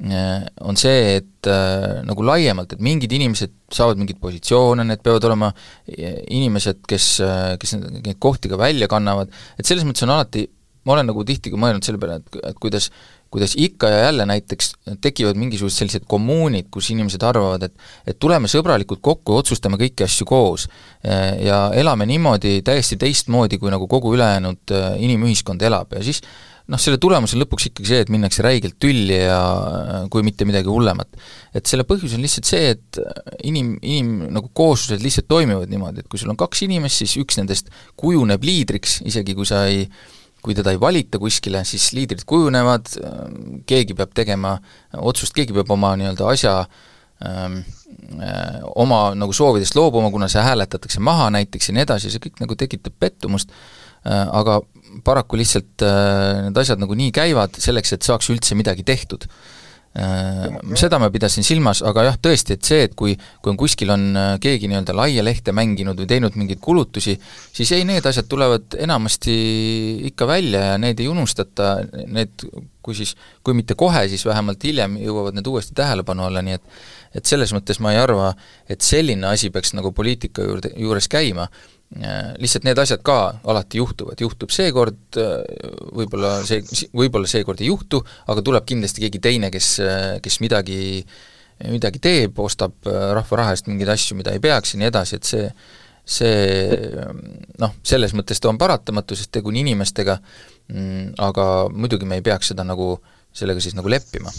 äh, 0.08 0.46
on 0.64 0.80
see, 0.80 1.18
et 1.20 1.50
äh, 1.50 2.00
nagu 2.08 2.24
laiemalt, 2.24 2.72
et 2.72 2.80
mingid 2.80 3.12
inimesed 3.12 3.52
saavad 3.72 4.00
mingeid 4.00 4.20
positsioone, 4.22 4.86
need 4.88 5.04
peavad 5.04 5.28
olema 5.28 5.52
äh, 5.52 6.22
inimesed, 6.32 6.86
kes, 6.88 7.12
kes 7.60 7.76
neid 7.82 8.16
kohti 8.22 8.48
ka 8.52 8.60
välja 8.60 8.88
kannavad, 8.88 9.32
et 9.58 9.68
selles 9.68 9.84
mõttes 9.88 10.08
on 10.08 10.16
alati 10.16 10.48
ma 10.82 10.96
olen 10.96 11.12
nagu 11.12 11.22
tihti 11.26 11.52
ka 11.52 11.58
mõelnud 11.60 11.86
selle 11.86 12.00
peale, 12.02 12.18
et, 12.22 12.38
et 12.50 12.58
kuidas 12.62 12.88
kuidas 13.32 13.54
ikka 13.56 13.88
ja 13.88 14.04
jälle 14.04 14.26
näiteks 14.28 14.72
tekivad 15.00 15.38
mingisugused 15.40 15.78
sellised 15.78 16.04
kommuunid, 16.08 16.68
kus 16.70 16.90
inimesed 16.92 17.22
arvavad, 17.24 17.64
et 17.64 18.12
et 18.12 18.18
tuleme 18.20 18.50
sõbralikult 18.50 19.00
kokku 19.00 19.32
ja 19.32 19.42
otsustame 19.42 19.80
kõiki 19.80 20.04
asju 20.04 20.28
koos. 20.28 20.68
ja 21.40 21.64
elame 21.74 22.06
niimoodi 22.06 22.60
täiesti 22.62 22.96
teistmoodi, 23.00 23.58
kui 23.58 23.72
nagu 23.72 23.88
kogu 23.88 24.14
ülejäänud 24.14 24.70
äh, 24.76 24.94
inimühiskond 25.02 25.62
elab 25.62 25.96
ja 25.96 26.04
siis 26.04 26.20
noh, 26.68 26.78
selle 26.78 27.00
tulemus 27.02 27.34
on 27.34 27.42
lõpuks 27.42 27.70
ikkagi 27.70 27.88
see, 27.88 28.04
et 28.04 28.12
minnakse 28.12 28.44
räigelt 28.44 28.76
tülli 28.78 29.16
ja 29.16 29.40
äh, 29.40 30.06
kui 30.12 30.22
mitte 30.22 30.44
midagi 30.44 30.68
hullemat. 30.68 31.16
et 31.54 31.66
selle 31.66 31.88
põhjus 31.88 32.14
on 32.14 32.22
lihtsalt 32.22 32.52
see, 32.52 32.76
et 32.76 33.02
inim, 33.48 33.78
inim 33.80 34.28
nagu 34.28 34.52
kooslused 34.52 35.02
lihtsalt 35.02 35.30
toimivad 35.32 35.72
niimoodi, 35.72 36.04
et 36.04 36.12
kui 36.12 36.20
sul 36.20 36.30
on 36.30 36.38
kaks 36.38 36.66
inimest, 36.68 37.00
siis 37.00 37.16
üks 37.24 37.40
nendest 37.40 37.72
kujuneb 37.96 38.44
liidriks, 38.44 39.00
isegi 39.08 39.34
kui 39.34 39.48
sa 39.48 39.64
ei 39.72 39.86
äh, 39.88 40.10
kui 40.42 40.56
teda 40.58 40.72
ei 40.74 40.80
valita 40.80 41.20
kuskile, 41.22 41.62
siis 41.68 41.92
liidrid 41.96 42.24
kujunevad, 42.28 42.90
keegi 43.68 43.94
peab 43.98 44.10
tegema 44.16 44.56
otsust, 44.98 45.34
keegi 45.36 45.54
peab 45.54 45.70
oma 45.70 45.92
nii-öelda 46.00 46.26
asja 46.32 46.56
ähm, 47.26 47.60
äh, 48.18 48.58
oma 48.74 49.04
nagu 49.18 49.34
soovidest 49.36 49.78
loobuma, 49.78 50.10
kuna 50.10 50.28
see 50.32 50.42
hääletatakse 50.42 51.02
maha 51.04 51.30
näiteks 51.38 51.70
ja 51.70 51.76
nii 51.78 51.86
edasi, 51.86 52.10
see 52.10 52.22
kõik 52.26 52.42
nagu 52.42 52.58
tekitab 52.58 52.98
pettumust 52.98 53.54
äh,, 53.54 54.26
aga 54.26 54.60
paraku 55.06 55.38
lihtsalt 55.40 55.86
äh, 55.86 56.42
need 56.48 56.62
asjad 56.64 56.82
nagu 56.82 56.98
nii 56.98 57.14
käivad, 57.14 57.54
selleks 57.62 57.94
et 57.96 58.08
saaks 58.10 58.32
üldse 58.34 58.58
midagi 58.58 58.84
tehtud 58.86 59.30
seda 59.92 60.96
ma 60.96 61.10
pidasin 61.12 61.44
silmas, 61.44 61.82
aga 61.84 62.06
jah, 62.06 62.14
tõesti, 62.24 62.56
et 62.56 62.64
see, 62.64 62.86
et 62.86 62.94
kui, 62.96 63.12
kui 63.44 63.52
on 63.52 63.58
kuskil 63.60 63.92
on 63.92 64.06
äh, 64.16 64.28
keegi 64.40 64.70
nii-öelda 64.70 64.94
laia 64.96 65.24
lehte 65.24 65.52
mänginud 65.52 66.00
või 66.00 66.08
teinud 66.08 66.38
mingeid 66.40 66.62
kulutusi, 66.64 67.18
siis 67.52 67.72
ei, 67.76 67.84
need 67.88 68.06
asjad 68.08 68.30
tulevad 68.30 68.78
enamasti 68.80 69.34
ikka 70.08 70.28
välja 70.30 70.64
ja 70.70 70.78
need 70.80 71.02
ei 71.02 71.10
unustata, 71.12 71.74
need 72.08 72.46
kui 72.82 72.96
siis, 72.96 73.12
kui 73.44 73.54
mitte 73.54 73.76
kohe, 73.78 74.06
siis 74.10 74.24
vähemalt 74.26 74.64
hiljem 74.64 74.96
jõuavad 75.02 75.36
need 75.36 75.52
uuesti 75.52 75.76
tähelepanu 75.76 76.24
alla, 76.28 76.42
nii 76.42 76.58
et 76.58 76.82
et 77.12 77.28
selles 77.28 77.50
mõttes 77.52 77.76
ma 77.84 77.90
ei 77.92 77.98
arva, 78.00 78.30
et 78.72 78.80
selline 78.80 79.26
asi 79.28 79.50
peaks 79.52 79.74
nagu 79.76 79.90
poliitika 79.92 80.46
juurde, 80.46 80.70
juures 80.80 81.10
käima 81.12 81.44
lihtsalt 82.40 82.64
need 82.64 82.78
asjad 82.80 83.02
ka 83.04 83.18
alati 83.44 83.80
juhtuvad, 83.80 84.20
juhtub 84.24 84.52
seekord, 84.54 85.18
võib-olla 85.92 86.38
see, 86.48 86.62
võib-olla 86.96 87.28
seekord 87.28 87.60
ei 87.60 87.68
juhtu, 87.68 88.00
aga 88.32 88.44
tuleb 88.44 88.64
kindlasti 88.68 89.04
keegi 89.04 89.20
teine, 89.22 89.50
kes, 89.52 89.74
kes 90.24 90.38
midagi, 90.40 91.02
midagi 91.68 92.00
teeb, 92.02 92.40
ostab 92.40 92.88
rahva 92.88 93.42
raha 93.42 93.52
eest 93.52 93.68
mingeid 93.68 93.92
asju, 93.92 94.16
mida 94.16 94.32
ei 94.32 94.40
peaks 94.40 94.72
ja 94.72 94.80
nii 94.80 94.88
edasi, 94.88 95.20
et 95.20 95.28
see 95.28 95.46
see 96.02 97.04
noh, 97.62 97.74
selles 97.86 98.14
mõttes 98.16 98.40
ta 98.42 98.50
on 98.50 98.58
paratamatu, 98.58 99.16
sest 99.18 99.30
tegu 99.34 99.52
on 99.52 99.58
inimestega, 99.60 100.18
mm, 100.72 101.14
aga 101.22 101.46
muidugi 101.70 102.08
me 102.08 102.18
ei 102.18 102.26
peaks 102.26 102.50
seda 102.52 102.66
nagu, 102.66 102.96
sellega 103.34 103.62
siis 103.62 103.76
nagu 103.78 103.90
leppima. 103.90 104.32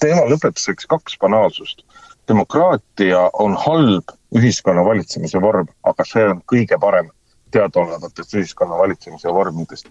teema 0.00 0.24
lõpetuseks 0.28 0.88
kaks 0.88 1.18
banaalsust. 1.20 1.84
demokraatia 2.28 3.28
on 3.34 3.56
halb 3.58 4.12
ühiskonna 4.38 4.84
valitsemise 4.84 5.40
vorm, 5.40 5.68
aga 5.82 6.04
see 6.08 6.24
on 6.28 6.40
kõige 6.52 6.78
parem 6.80 7.10
teadaolevatest 7.52 8.34
ühiskonna 8.34 8.78
valitsemise 8.78 9.32
vormidest. 9.34 9.88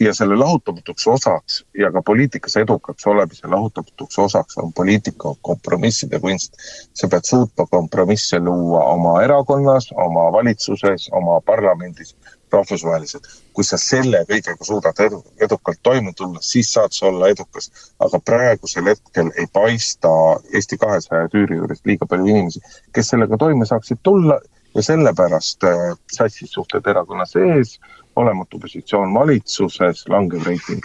ja 0.00 0.14
selle 0.14 0.36
lahutamatuks 0.36 1.06
osaks 1.06 1.64
ja 1.78 1.90
ka 1.92 2.02
poliitikas 2.02 2.56
edukaks 2.56 3.06
olemise 3.06 3.46
lahutamatuks 3.46 4.18
osaks 4.18 4.58
on 4.58 4.72
poliitika 4.72 5.34
kompromisside 5.42 6.20
kunst. 6.20 6.54
sa 6.94 7.08
pead 7.08 7.24
suutma 7.24 7.66
kompromisse 7.70 8.40
luua 8.40 8.84
oma 8.94 9.22
erakonnas, 9.22 9.90
oma 10.06 10.32
valitsuses, 10.32 11.08
oma 11.12 11.40
parlamendis, 11.40 12.16
rahvusvaheliselt. 12.52 13.26
kui 13.52 13.64
sa 13.64 13.76
selle 13.76 14.22
kõigega 14.28 14.64
suudad 14.64 15.00
edu, 15.04 15.18
edukalt 15.40 15.80
toime 15.82 16.12
tulla, 16.16 16.40
siis 16.40 16.72
saad 16.72 16.92
sa 16.96 17.06
olla 17.06 17.28
edukas. 17.28 17.70
aga 18.00 18.20
praegusel 18.20 18.88
hetkel 18.92 19.32
ei 19.36 19.46
paista 19.52 20.08
Eesti 20.54 20.78
kahesaja 20.78 21.28
tüüri 21.34 21.60
juures 21.60 21.82
liiga 21.84 22.06
palju 22.06 22.26
inimesi, 22.26 22.60
kes 22.92 23.12
sellega 23.14 23.38
toime 23.38 23.66
saaksid 23.66 24.00
tulla 24.02 24.40
ja 24.74 24.82
sellepärast 24.82 25.64
äh, 25.64 25.96
sassis 26.12 26.52
suhted 26.52 26.86
erakonna 26.86 27.26
sees, 27.26 27.78
olematu 28.16 28.58
positsioon 28.58 29.14
valitsuses, 29.14 30.08
langev 30.08 30.46
reiting. 30.46 30.84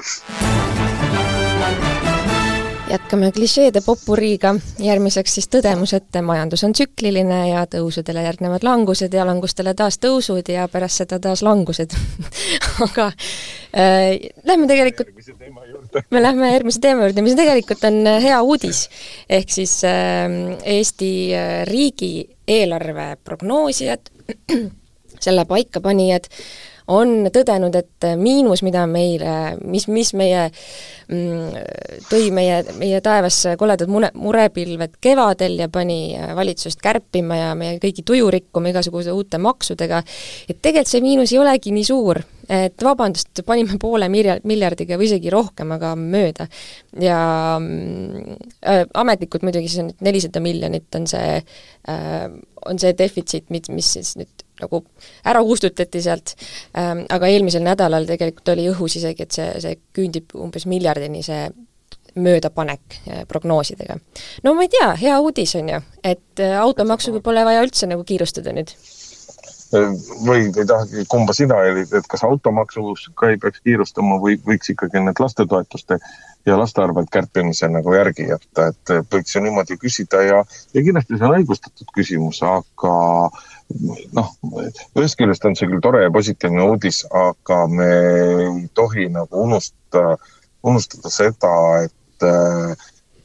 Jätkame 2.89 3.31
klišeede 3.31 3.81
popuriiga, 3.85 4.53
järgmiseks 4.79 5.33
siis 5.38 5.47
tõdemus, 5.51 5.93
et 5.97 6.17
majandus 6.23 6.63
on 6.63 6.73
tsükliline 6.75 7.39
ja 7.49 7.65
tõusudele 7.69 8.23
järgnevad 8.23 8.63
langused 8.63 9.13
ja 9.13 9.25
langustele 9.27 9.73
taas 9.77 9.99
tõusud 10.03 10.47
ja 10.51 10.67
pärast 10.71 11.03
seda 11.03 11.19
taas 11.23 11.43
langused. 11.45 11.93
Aga 12.85 13.09
äh, 13.11 14.29
lähme 14.47 14.69
tegelikult, 14.69 15.11
me 16.11 16.23
lähme 16.23 16.53
järgmise 16.53 16.81
teema 16.83 17.07
juurde, 17.07 17.25
mis 17.25 17.38
tegelikult 17.39 17.83
on 17.89 18.01
hea 18.23 18.39
uudis. 18.41 18.88
ehk 19.29 19.51
siis 19.51 19.79
äh, 19.88 20.27
Eesti 20.63 21.11
äh, 21.35 21.61
riigi 21.67 22.29
eelarve 22.47 23.17
prognoosijad, 23.23 24.11
selle 25.25 25.45
paikapanijad, 25.45 26.29
on 26.88 27.27
tõdenud, 27.33 27.75
et 27.75 28.07
miinus, 28.19 28.61
mida 28.63 28.85
meile, 28.89 29.57
mis, 29.67 29.88
mis 29.91 30.13
meie 30.17 30.45
mm, 30.47 31.57
tõi 32.07 32.29
meie, 32.35 32.61
meie 32.79 33.01
taevasse 33.03 33.55
koledad 33.59 33.91
mure, 33.91 34.11
murepilved 34.15 34.95
kevadel 35.03 35.57
ja 35.63 35.67
pani 35.71 36.15
valitsust 36.38 36.81
kärpima 36.83 37.41
ja 37.41 37.51
meie 37.59 37.77
kõigi 37.83 38.05
tuju 38.07 38.31
rikkuma 38.38 38.71
igasuguste 38.71 39.15
uute 39.15 39.39
maksudega, 39.41 40.01
et 40.47 40.61
tegelikult 40.61 40.93
see 40.93 41.03
miinus 41.03 41.35
ei 41.35 41.41
olegi 41.41 41.75
nii 41.75 41.88
suur, 41.88 42.21
et 42.47 42.83
vabandust, 42.83 43.43
panime 43.47 43.75
poole 43.81 44.07
milja-, 44.11 44.39
miljardiga 44.47 44.99
või 44.99 45.09
isegi 45.09 45.33
rohkem, 45.33 45.75
aga 45.75 45.93
mööda. 45.99 46.47
ja 47.03 47.19
äh, 47.59 48.83
ametlikult 48.93 49.43
muidugi 49.43 49.67
siis 49.67 49.83
on 49.83 49.91
nelisada 50.07 50.39
miljonit 50.43 50.95
on 50.95 51.07
see 51.11 51.41
äh,, 51.41 52.27
on 52.67 52.79
see 52.79 52.95
defitsiit, 52.97 53.49
mis, 53.53 53.67
mis 53.71 53.93
siis 53.97 54.15
nüüd 54.19 54.36
nagu 54.61 54.83
ära 55.25 55.43
kustutati 55.45 56.01
sealt 56.03 56.35
ähm,, 56.77 57.05
aga 57.09 57.29
eelmisel 57.31 57.65
nädalal 57.65 58.07
tegelikult 58.09 58.53
oli 58.55 58.67
õhus 58.71 58.99
isegi, 58.99 59.27
et 59.27 59.39
see, 59.39 59.47
see 59.63 59.79
küündib 59.97 60.35
umbes 60.37 60.67
miljardini, 60.69 61.23
see 61.25 61.47
möödapanek 62.17 62.99
äh, 63.07 63.25
prognoosidega. 63.29 63.99
no 64.43 64.53
ma 64.53 64.65
ei 64.65 64.71
tea, 64.73 64.93
hea 65.01 65.17
uudis 65.21 65.55
on 65.59 65.73
ju, 65.75 65.81
et 66.03 66.43
äh, 66.43 66.59
automaksuga 66.61 67.21
pole 67.25 67.45
vaja 67.45 67.65
üldse 67.65 67.89
nagu 67.89 68.05
kiirustada 68.07 68.55
nüüd 68.55 68.73
või 69.71 70.45
ei 70.47 70.65
tahagi, 70.65 71.03
kumba 71.11 71.33
sina 71.35 71.57
olid, 71.59 71.91
et 71.93 72.05
kas 72.07 72.23
automaksuga 72.23 73.31
ei 73.31 73.39
peaks 73.41 73.59
kiirustama 73.65 74.15
või 74.23 74.37
võiks 74.45 74.71
ikkagi 74.71 75.01
need 75.03 75.19
lastetoetuste 75.19 75.97
ja 76.47 76.57
laste 76.59 76.81
arvelt 76.81 77.09
kärpimise 77.11 77.67
nagu 77.71 77.93
järgi 77.93 78.29
jätta, 78.29 78.69
et 78.71 78.93
võiks 79.11 79.35
ju 79.35 79.43
niimoodi 79.43 79.77
küsida 79.81 80.23
ja, 80.23 80.43
ja 80.73 80.83
kindlasti 80.83 81.17
see 81.17 81.27
on 81.27 81.35
õigustatud 81.41 81.91
küsimus, 81.95 82.39
aga 82.47 82.93
noh, 84.15 84.34
ühest 84.97 85.20
küljest 85.20 85.45
on 85.45 85.55
see 85.59 85.70
küll 85.70 85.84
tore 85.84 86.03
ja 86.05 86.11
positiivne 86.13 86.63
uudis, 86.72 87.03
aga 87.11 87.63
me 87.72 87.88
ei 87.88 88.68
tohi 88.78 89.07
nagu 89.13 89.43
unustada, 89.43 90.18
unustada 90.63 91.11
seda, 91.13 91.53
et 91.86 92.28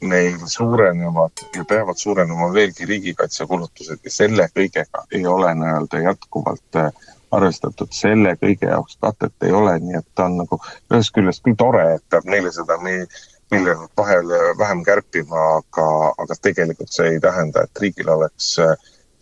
neil 0.03 0.37
suurenevad 0.51 1.45
ja 1.55 1.63
peavad 1.67 1.97
suurenema 1.97 2.49
veelgi 2.53 2.85
riigikaitsekulutused 2.85 4.03
ja 4.03 4.11
selle 4.11 4.49
kõigega 4.51 5.05
ei 5.15 5.25
ole 5.27 5.53
nii-öelda 5.55 6.01
jätkuvalt 6.03 6.79
äh, 6.79 6.91
arvestatud, 7.33 7.91
selle 7.95 8.35
kõige 8.41 8.69
jaoks 8.69 8.97
katet 9.01 9.47
ei 9.47 9.53
ole, 9.55 9.77
nii 9.81 9.99
et 9.99 10.07
ta 10.15 10.27
on 10.29 10.39
nagu 10.43 10.59
ühest 10.91 11.13
küljest 11.15 11.43
küll 11.45 11.57
tore, 11.59 11.85
et 11.95 12.03
peab 12.11 12.27
nelisada 12.29 12.77
miljonit 12.83 13.91
vahele 13.97 14.39
vähem 14.59 14.83
kärpima, 14.85 15.45
aga, 15.59 15.87
aga 16.23 16.39
tegelikult 16.41 16.93
see 16.93 17.15
ei 17.15 17.21
tähenda, 17.23 17.65
et 17.65 17.83
riigil 17.85 18.11
oleks, 18.17 18.53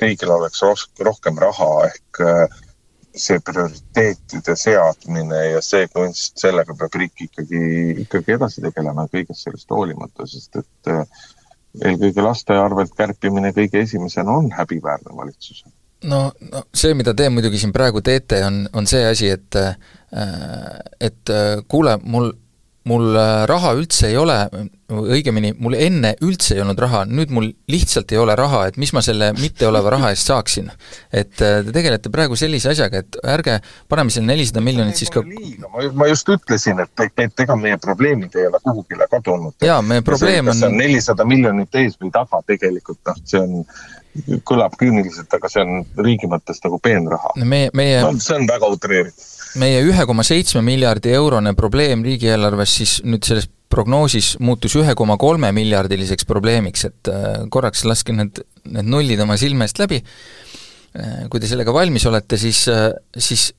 riigil 0.02 0.34
oleks 0.34 0.62
rohkem 1.06 1.40
raha 1.42 1.70
ehk 1.88 2.22
äh, 2.26 2.60
see 3.16 3.42
prioriteetide 3.44 4.56
seadmine 4.56 5.42
ja 5.52 5.62
see 5.66 5.88
kunst, 5.92 6.38
sellega 6.40 6.76
peab 6.80 6.96
riik 6.96 7.26
ikkagi, 7.28 7.62
ikkagi 8.06 8.38
edasi 8.38 8.64
tegelema 8.64 9.08
kõigest 9.12 9.44
sellest 9.48 9.74
hoolimata, 9.74 10.28
sest 10.32 10.62
et 10.62 10.92
äh, 10.92 11.04
eelkõige 11.84 12.24
laste 12.24 12.56
arvelt 12.56 12.96
kärpimine 12.98 13.54
kõige 13.56 13.84
esimesena 13.84 14.38
on 14.42 14.52
häbiväärne 14.56 15.16
valitsusele 15.18 15.74
no, 16.12 16.24
no 16.52 16.64
see, 16.74 16.96
mida 16.98 17.14
te 17.18 17.30
muidugi 17.30 17.60
siin 17.62 17.76
praegu 17.76 18.02
teete, 18.04 18.42
on, 18.48 18.64
on 18.74 18.88
see 18.90 19.04
asi, 19.08 19.32
et 19.32 19.60
äh, 19.60 19.76
et 21.00 21.30
kuule, 21.72 21.94
mul 22.04 22.34
mul 22.90 23.16
äh, 23.16 23.44
raha 23.50 23.74
üldse 23.78 24.10
ei 24.10 24.18
ole, 24.18 24.36
õigemini, 24.92 25.54
mul 25.62 25.76
enne 25.78 26.16
üldse 26.26 26.56
ei 26.56 26.64
olnud 26.64 26.80
raha, 26.82 27.04
nüüd 27.06 27.30
mul 27.34 27.52
lihtsalt 27.72 28.12
ei 28.12 28.20
ole 28.22 28.36
raha, 28.38 28.64
et 28.72 28.80
mis 28.82 28.92
ma 28.96 29.04
selle 29.06 29.32
mitteoleva 29.38 29.94
raha 29.94 30.12
eest 30.16 30.32
saaksin. 30.32 30.72
et 31.12 31.42
äh, 31.46 31.62
te 31.66 31.76
tegelete 31.76 32.10
praegu 32.14 32.38
sellise 32.40 32.72
asjaga, 32.74 33.04
et 33.04 33.20
ärge 33.36 33.60
paneme 33.92 34.14
selle 34.14 34.32
nelisada 34.32 34.66
miljonit 34.66 34.98
siis 34.98 35.14
ka 35.14 35.22
ma, 35.22 35.86
ma 35.94 36.10
just 36.10 36.30
ütlesin, 36.34 36.82
et, 36.82 37.06
et 37.22 37.46
ega 37.46 37.56
meie 37.56 37.78
probleemid 37.82 38.36
ei 38.36 38.50
ole 38.50 38.62
kuhugile 38.66 39.08
kadunud. 39.12 39.56
jaa, 39.62 39.82
meie 39.86 40.02
probleem 40.06 40.50
on 40.50 40.78
nelisada 40.78 41.28
miljonit 41.28 41.82
ees 41.84 42.00
või 42.02 42.14
taga 42.14 42.42
tegelikult, 42.48 43.02
noh, 43.06 43.22
see 43.26 43.42
on 43.42 44.42
kõlab 44.48 44.74
küüniliselt, 44.80 45.32
aga 45.38 45.50
see 45.52 45.62
on 45.64 45.86
riigi 46.04 46.28
mõttes 46.28 46.60
nagu 46.66 46.82
peenraha. 46.84 47.36
meie, 47.46 47.70
meie 47.78 48.02
no, 48.02 48.16
see 48.18 48.42
on 48.42 48.50
väga 48.50 48.74
utreeritud 48.74 49.31
meie 49.60 49.82
ühe 49.84 50.06
koma 50.08 50.24
seitsme 50.28 50.62
miljardi 50.66 51.12
eurone 51.16 51.54
probleem 51.58 52.04
riigieelarves 52.06 52.76
siis 52.80 53.00
nüüd 53.04 53.26
selles 53.28 53.50
prognoosis 53.72 54.36
muutus 54.44 54.76
ühe 54.80 54.96
koma 55.00 55.18
kolme 55.20 55.52
miljardiliseks 55.56 56.28
probleemiks, 56.28 56.86
et 56.90 57.12
äh, 57.12 57.44
korraks 57.54 57.86
laske 57.88 58.16
need, 58.16 58.44
need 58.68 58.90
nullid 58.92 59.24
oma 59.24 59.38
silme 59.40 59.68
eest 59.68 59.80
läbi, 59.82 60.02
äh, 60.02 61.26
kui 61.32 61.42
te 61.42 61.50
sellega 61.50 61.74
valmis 61.76 62.06
olete, 62.10 62.40
siis, 62.42 62.66
äh, 62.72 62.90
siis 63.16 63.52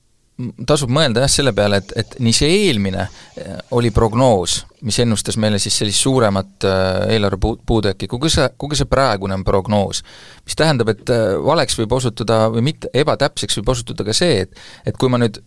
tasub 0.67 0.89
mõelda 0.93 1.23
jah, 1.23 1.31
selle 1.31 1.53
peale, 1.53 1.77
et, 1.83 1.91
et 1.99 2.15
nii 2.23 2.33
see 2.33 2.49
eelmine 2.65 3.03
äh, 3.05 3.57
oli 3.77 3.91
prognoos, 3.93 4.63
mis 4.83 4.97
ennustas 5.03 5.37
meile 5.39 5.59
siis 5.61 5.75
sellist 5.77 6.01
suuremat 6.01 6.65
äh, 6.65 7.13
eelarve 7.13 7.37
puu-, 7.41 7.59
puudujääki, 7.69 8.09
kui 8.09 8.21
ka 8.23 8.31
see, 8.33 8.47
kui 8.57 8.71
ka 8.71 8.79
see 8.79 8.89
praegune 8.89 9.37
on 9.37 9.45
prognoos. 9.45 10.01
mis 10.43 10.57
tähendab, 10.57 10.89
et 10.89 11.09
äh, 11.13 11.35
valeks 11.37 11.77
võib 11.77 11.93
osutuda 11.99 12.47
või 12.55 12.65
mitte, 12.71 12.89
ebatäpseks 12.93 13.59
võib 13.61 13.73
osutuda 13.75 14.05
ka 14.09 14.15
see, 14.17 14.45
et 14.47 14.63
et 14.89 14.97
kui 14.97 15.11
ma 15.11 15.21
nüüd 15.21 15.37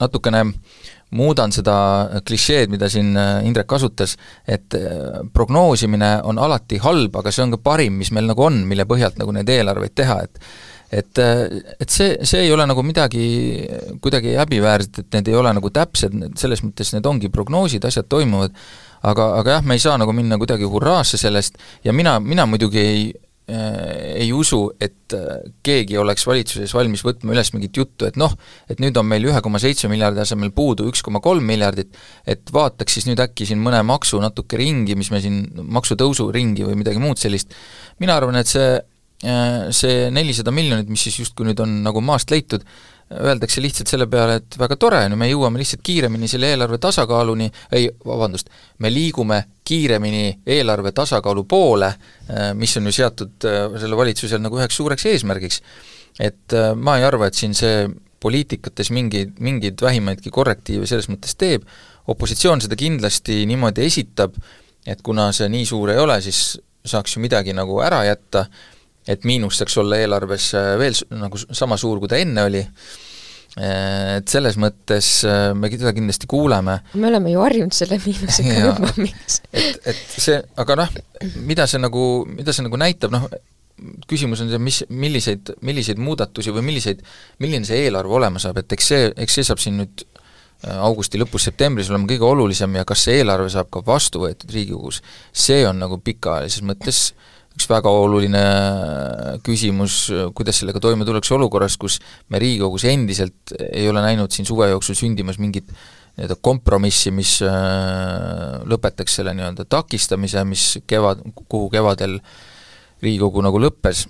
natukene 0.00 0.42
muudan 1.14 1.54
seda 1.54 1.74
klišeed, 2.26 2.68
mida 2.68 2.90
siin 2.92 3.14
Indrek 3.16 3.68
kasutas, 3.70 4.18
et 4.44 4.74
prognoosimine 5.32 6.10
on 6.28 6.36
alati 6.42 6.82
halb, 6.84 7.16
aga 7.16 7.32
see 7.32 7.46
on 7.46 7.54
ka 7.54 7.62
parim, 7.70 7.96
mis 8.02 8.10
meil 8.12 8.28
nagu 8.28 8.44
on, 8.44 8.60
mille 8.68 8.84
põhjalt 8.84 9.16
nagu 9.16 9.32
neid 9.32 9.48
eelarveid 9.48 9.94
teha, 9.96 10.18
et 10.26 10.42
et, 10.90 11.20
et 11.20 11.92
see, 11.92 12.16
see 12.26 12.46
ei 12.46 12.52
ole 12.52 12.64
nagu 12.68 12.82
midagi 12.86 13.22
kuidagi 14.02 14.34
häbiväärset, 14.38 15.02
et 15.02 15.18
need 15.18 15.30
ei 15.32 15.38
ole 15.38 15.52
nagu 15.56 15.70
täpsed, 15.74 16.16
selles 16.40 16.64
mõttes 16.64 16.94
need 16.94 17.08
ongi 17.08 17.30
prognoosid, 17.32 17.84
asjad 17.84 18.08
toimuvad, 18.08 18.56
aga, 19.06 19.30
aga 19.42 19.58
jah, 19.58 19.64
me 19.68 19.78
ei 19.78 19.84
saa 19.84 19.98
nagu 20.00 20.14
minna 20.16 20.40
kuidagi 20.40 20.68
hurraasse 20.68 21.20
sellest 21.20 21.60
ja 21.84 21.94
mina, 21.96 22.18
mina 22.24 22.48
muidugi 22.48 22.80
ei 22.80 23.02
äh, 23.12 23.28
ei 24.24 24.32
usu, 24.32 24.64
et 24.80 25.14
äh, 25.16 25.44
keegi 25.64 25.96
oleks 26.00 26.26
valitsuses 26.28 26.72
valmis 26.76 27.04
võtma 27.06 27.36
üles 27.36 27.52
mingit 27.54 27.76
juttu, 27.80 28.08
et 28.08 28.18
noh, 28.20 28.34
et 28.68 28.80
nüüd 28.82 28.96
on 29.00 29.08
meil 29.08 29.24
ühe 29.28 29.40
koma 29.44 29.60
seitsme 29.62 29.92
miljardi 29.92 30.24
asemel 30.24 30.52
puudu 30.56 30.88
üks 30.90 31.04
koma 31.04 31.20
kolm 31.24 31.46
miljardit, 31.48 31.96
et 32.28 32.52
vaataks 32.52 32.98
siis 32.98 33.08
nüüd 33.08 33.20
äkki 33.24 33.48
siin 33.48 33.60
mõne 33.62 33.80
maksu 33.88 34.20
natuke 34.24 34.60
ringi, 34.60 34.96
mis 34.98 35.12
me 35.14 35.20
siin, 35.24 35.42
maksutõusu 35.78 36.30
ringi 36.34 36.66
või 36.68 36.80
midagi 36.80 37.02
muud 37.02 37.20
sellist, 37.20 37.56
mina 38.00 38.16
arvan, 38.16 38.40
et 38.40 38.50
see 38.50 38.78
see 39.18 40.10
nelisada 40.14 40.52
miljonit, 40.54 40.86
mis 40.86 41.02
siis 41.08 41.16
justkui 41.24 41.48
nüüd 41.48 41.58
on 41.58 41.72
nagu 41.82 41.98
maast 42.06 42.30
leitud, 42.30 42.62
öeldakse 43.08 43.62
lihtsalt 43.64 43.88
selle 43.88 44.06
peale, 44.10 44.38
et 44.42 44.56
väga 44.60 44.76
tore, 44.80 45.00
no 45.08 45.16
me 45.16 45.28
jõuame 45.30 45.60
lihtsalt 45.62 45.80
kiiremini 45.86 46.28
selle 46.28 46.50
eelarve 46.52 46.78
tasakaaluni, 46.82 47.48
ei, 47.76 47.88
vabandust, 48.04 48.50
me 48.84 48.90
liigume 48.92 49.40
kiiremini 49.68 50.42
eelarve 50.46 50.92
tasakaalu 50.96 51.44
poole, 51.48 51.88
äh, 52.28 52.50
mis 52.58 52.76
on 52.80 52.90
ju 52.90 52.94
seatud 52.98 53.48
äh, 53.48 53.62
selle 53.80 53.96
valitsusel 53.96 54.42
nagu 54.44 54.60
üheks 54.60 54.76
suureks 54.76 55.08
eesmärgiks. 55.08 55.62
et 56.20 56.52
äh, 56.52 56.74
ma 56.74 56.98
ei 56.98 57.08
arva, 57.08 57.28
et 57.28 57.38
siin 57.38 57.54
see 57.56 57.88
poliitikates 58.20 58.90
mingeid, 58.90 59.36
mingeid 59.40 59.80
vähimaidki 59.82 60.30
korrektiive 60.34 60.86
selles 60.90 61.08
mõttes 61.08 61.36
teeb, 61.38 61.64
opositsioon 62.08 62.60
seda 62.60 62.76
kindlasti 62.76 63.44
niimoodi 63.48 63.84
esitab, 63.86 64.34
et 64.86 65.00
kuna 65.02 65.30
see 65.32 65.48
nii 65.52 65.64
suur 65.68 65.94
ei 65.94 66.00
ole, 66.02 66.20
siis 66.24 66.58
saaks 66.88 67.16
ju 67.16 67.22
midagi 67.22 67.54
nagu 67.56 67.80
ära 67.84 68.02
jätta, 68.08 68.48
et 69.08 69.28
miinus 69.28 69.58
saaks 69.60 69.76
olla 69.80 69.98
eelarves 70.02 70.52
äh, 70.58 70.72
veel 70.80 70.96
nagu 71.16 71.40
sama 71.40 71.78
suur, 71.80 72.00
kui 72.02 72.10
ta 72.10 72.18
enne 72.20 72.44
oli, 72.48 72.62
äh, 72.62 74.18
et 74.18 74.30
selles 74.30 74.58
mõttes 74.60 75.10
äh, 75.28 75.50
me 75.56 75.70
seda 75.72 75.94
kindlasti 75.96 76.28
kuuleme. 76.30 76.78
me 76.94 77.10
oleme 77.10 77.32
ju 77.32 77.44
harjunud 77.44 77.76
selle 77.76 78.00
miinusega 78.04 78.58
juba, 78.66 78.92
miks? 79.00 79.40
et, 79.52 79.80
et 79.94 80.02
see, 80.10 80.40
aga 80.64 80.82
noh, 80.82 80.98
mida 81.48 81.68
see 81.70 81.80
nagu, 81.82 82.02
mida 82.30 82.54
see 82.54 82.66
nagu 82.66 82.80
näitab, 82.80 83.14
noh, 83.14 83.30
küsimus 84.10 84.42
on 84.42 84.52
see, 84.52 84.60
mis, 84.60 84.82
milliseid, 84.90 85.54
milliseid 85.64 86.00
muudatusi 86.02 86.52
või 86.54 86.66
milliseid, 86.66 87.02
milline 87.42 87.66
see 87.68 87.84
eelarve 87.86 88.16
olema 88.20 88.42
saab, 88.42 88.60
et 88.60 88.76
eks 88.76 88.92
see, 88.92 89.10
eks 89.24 89.38
see 89.38 89.46
saab 89.46 89.62
siin 89.62 89.78
nüüd 89.80 90.04
augusti 90.82 91.20
lõpus, 91.20 91.44
septembris 91.46 91.86
olema 91.86 92.08
kõige 92.10 92.26
olulisem 92.26 92.72
ja 92.74 92.82
kas 92.82 93.04
see 93.06 93.20
eelarve 93.20 93.46
saab 93.54 93.68
ka 93.70 93.78
vastu 93.86 94.24
võetud 94.24 94.50
Riigikogus, 94.50 94.98
see 95.30 95.60
on 95.68 95.78
nagu 95.78 96.00
pikaajalises 96.02 96.64
mõttes 96.66 96.98
äh, 97.12 97.37
üks 97.58 97.66
väga 97.66 97.90
oluline 97.90 98.40
küsimus, 99.42 100.06
kuidas 100.38 100.60
sellega 100.60 100.78
toime 100.82 101.06
tullakse 101.06 101.34
olukorras, 101.34 101.74
kus 101.80 101.98
me 102.30 102.38
Riigikogus 102.38 102.84
endiselt 102.86 103.54
ei 103.58 103.88
ole 103.90 104.02
näinud 104.04 104.30
siin 104.30 104.46
suve 104.46 104.70
jooksul 104.70 104.94
sündimas 104.98 105.40
mingit 105.42 105.72
nii-öelda 106.18 106.36
kompromissi, 106.42 107.10
mis 107.14 107.36
äh, 107.46 108.62
lõpetaks 108.66 109.18
selle 109.18 109.34
nii-öelda 109.34 109.66
takistamise, 109.70 110.44
mis 110.46 110.68
kevad, 110.86 111.24
kuhu 111.40 111.66
kevadel 111.74 112.20
Riigikogu 113.02 113.42
nagu 113.42 113.58
lõppes, 113.62 114.04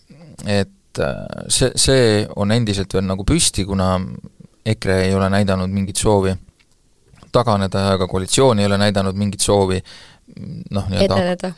et 0.44 1.00
äh, 1.00 1.48
see, 1.48 1.72
see 1.76 2.04
on 2.36 2.52
endiselt 2.52 2.92
veel 2.92 3.08
nagu 3.08 3.24
püsti, 3.28 3.64
kuna 3.68 3.94
EKRE 4.68 5.00
ei 5.06 5.16
ole 5.16 5.32
näidanud 5.32 5.72
mingit 5.72 6.00
soovi 6.00 6.36
taganeda 7.32 7.84
ja 7.90 7.98
ka 8.00 8.08
koalitsioon 8.08 8.60
ei 8.60 8.66
ole 8.68 8.78
näidanud 8.80 9.16
mingit 9.16 9.44
soovi 9.44 9.80
noh, 10.70 10.88
nii-öelda 10.92 11.52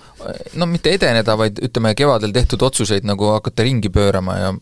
no 0.61 0.69
mitte 0.71 0.95
edeneda, 0.97 1.37
vaid 1.39 1.61
ütleme, 1.65 1.95
kevadel 1.99 2.35
tehtud 2.35 2.63
otsuseid 2.63 3.07
nagu 3.09 3.33
hakata 3.35 3.67
ringi 3.67 3.93
pöörama 3.93 4.37
ja 4.39 4.53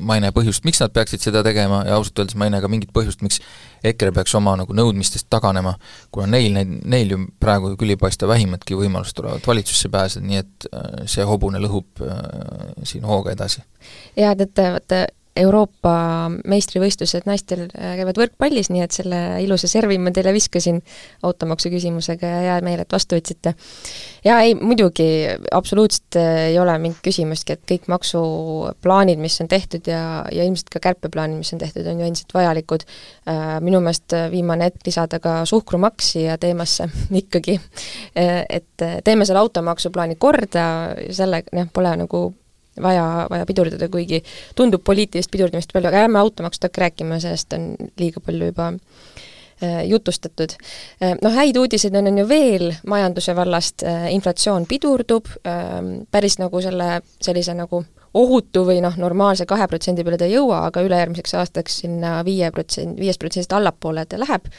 ma 0.00 0.16
ei 0.16 0.22
näe 0.24 0.32
põhjust, 0.32 0.64
miks 0.64 0.80
nad 0.80 0.92
peaksid 0.94 1.20
seda 1.20 1.42
tegema 1.44 1.82
ja 1.84 1.98
ausalt 1.98 2.22
öeldes 2.22 2.36
ma 2.40 2.46
ei 2.48 2.54
näe 2.54 2.62
ka 2.64 2.70
mingit 2.72 2.92
põhjust, 2.96 3.20
miks 3.24 3.40
EKRE 3.84 4.12
peaks 4.16 4.34
oma 4.38 4.54
nagu 4.56 4.72
nõudmistest 4.76 5.28
taganema, 5.32 5.74
kuna 6.14 6.30
neil, 6.32 6.52
neid, 6.56 6.78
neil 6.88 7.12
ju 7.12 7.18
praegu 7.42 7.74
küll 7.80 7.92
ei 7.92 8.00
paista 8.00 8.28
vähimatki 8.30 8.78
võimalust 8.78 9.16
tulevat 9.18 9.46
valitsusse 9.46 9.92
pääseda, 9.92 10.24
nii 10.26 10.40
et 10.40 10.68
äh, 10.70 10.86
see 11.12 11.26
hobune 11.28 11.60
lõhub 11.62 12.04
äh, 12.06 12.22
siin 12.88 13.04
hooga 13.08 13.34
edasi. 13.36 13.64
jaa, 14.16 14.32
teate, 14.38 14.70
vaata 14.78 15.04
Euroopa 15.36 15.92
meistrivõistlused 16.44 17.24
naistel 17.24 17.62
äh, 17.70 17.94
käivad 17.96 18.18
võrkpallis, 18.20 18.68
nii 18.68 18.82
et 18.84 18.92
selle 18.92 19.20
ilusa 19.40 19.68
servi 19.70 19.96
ma 19.96 20.12
teile 20.12 20.34
viskasin 20.36 20.82
automaksu 21.24 21.70
küsimusega 21.72 22.28
ja 22.28 22.40
hea 22.46 22.56
meel, 22.64 22.82
et 22.82 22.92
vastu 22.92 23.16
võtsite. 23.16 23.54
jaa, 24.26 24.42
ei, 24.44 24.52
muidugi, 24.58 25.06
absoluutselt 25.56 26.18
äh, 26.20 26.50
ei 26.50 26.58
ole 26.60 26.74
mingit 26.82 27.00
küsimustki, 27.08 27.56
et 27.56 27.64
kõik 27.70 27.88
maksuplaanid, 27.88 29.22
mis 29.24 29.38
on 29.40 29.48
tehtud 29.48 29.88
ja, 29.88 30.02
ja 30.28 30.44
ilmselt 30.44 30.68
ka 30.74 30.82
kärpeplaanid, 30.84 31.40
mis 31.40 31.54
on 31.56 31.64
tehtud, 31.64 31.88
on 31.88 32.04
ju 32.04 32.10
endiselt 32.10 32.36
vajalikud. 32.36 32.84
Äh, 33.24 33.56
minu 33.64 33.80
meelest 33.80 34.12
viimane 34.34 34.68
hetk 34.68 34.84
lisada 34.90 35.16
ka 35.22 35.38
suhkrumaks 35.48 36.12
siia 36.12 36.36
teemasse 36.40 36.90
ikkagi, 37.22 37.56
et 38.12 38.84
teeme 39.04 39.24
selle 39.24 39.40
automaksuplaani 39.40 40.20
korda, 40.20 40.68
selle, 41.08 41.40
noh, 41.56 41.72
pole 41.72 41.96
nagu 42.04 42.26
vaja, 42.80 43.26
vaja 43.30 43.46
pidurdada, 43.46 43.88
kuigi 43.92 44.22
tundub 44.56 44.84
poliitilist 44.84 45.30
pidurdamist 45.32 45.72
palju, 45.72 45.90
aga 45.90 46.06
ärme 46.06 46.20
automaksust 46.22 46.68
hakka 46.68 46.86
rääkima, 46.86 47.20
sellest 47.22 47.52
on 47.56 47.72
liiga 48.00 48.20
palju 48.24 48.48
juba 48.48 48.68
äh, 48.72 49.82
jutustatud. 49.90 50.54
Äh, 51.02 51.16
noh, 51.22 51.34
häid 51.36 51.58
uudiseid 51.60 51.96
on, 51.98 52.08
on 52.12 52.22
ju 52.22 52.28
veel 52.28 52.70
majanduse 52.88 53.36
vallast, 53.36 53.84
äh, 53.88 54.08
inflatsioon 54.16 54.66
pidurdub, 54.70 55.28
päris 56.10 56.38
nagu 56.40 56.62
selle, 56.64 57.02
sellise 57.20 57.56
nagu 57.58 57.84
ohutu 58.14 58.64
või 58.68 58.80
noh, 58.84 58.96
normaalse 59.00 59.46
kahe 59.48 59.66
protsendi 59.68 60.04
peale 60.04 60.18
ta 60.20 60.28
ei 60.28 60.36
jõua, 60.36 60.66
aga 60.68 60.82
ülejärgmiseks 60.84 61.36
aastaks 61.40 61.78
sinna 61.84 62.18
viie 62.24 62.50
protsent, 62.52 62.98
viiest 63.00 63.20
protsendist 63.20 63.54
allapoole 63.56 64.04
ta 64.04 64.18
läheb, 64.20 64.50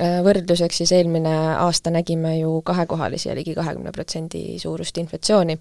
võrdluseks 0.00 0.78
siis 0.80 0.92
eelmine 0.96 1.32
aasta 1.60 1.90
nägime 1.92 2.38
ju 2.38 2.54
kahekohalisi 2.64 3.28
ja 3.28 3.34
ligi 3.36 3.52
kahekümne 3.52 3.92
protsendi 3.92 4.54
suurust 4.62 4.96
inflatsiooni 4.96 5.58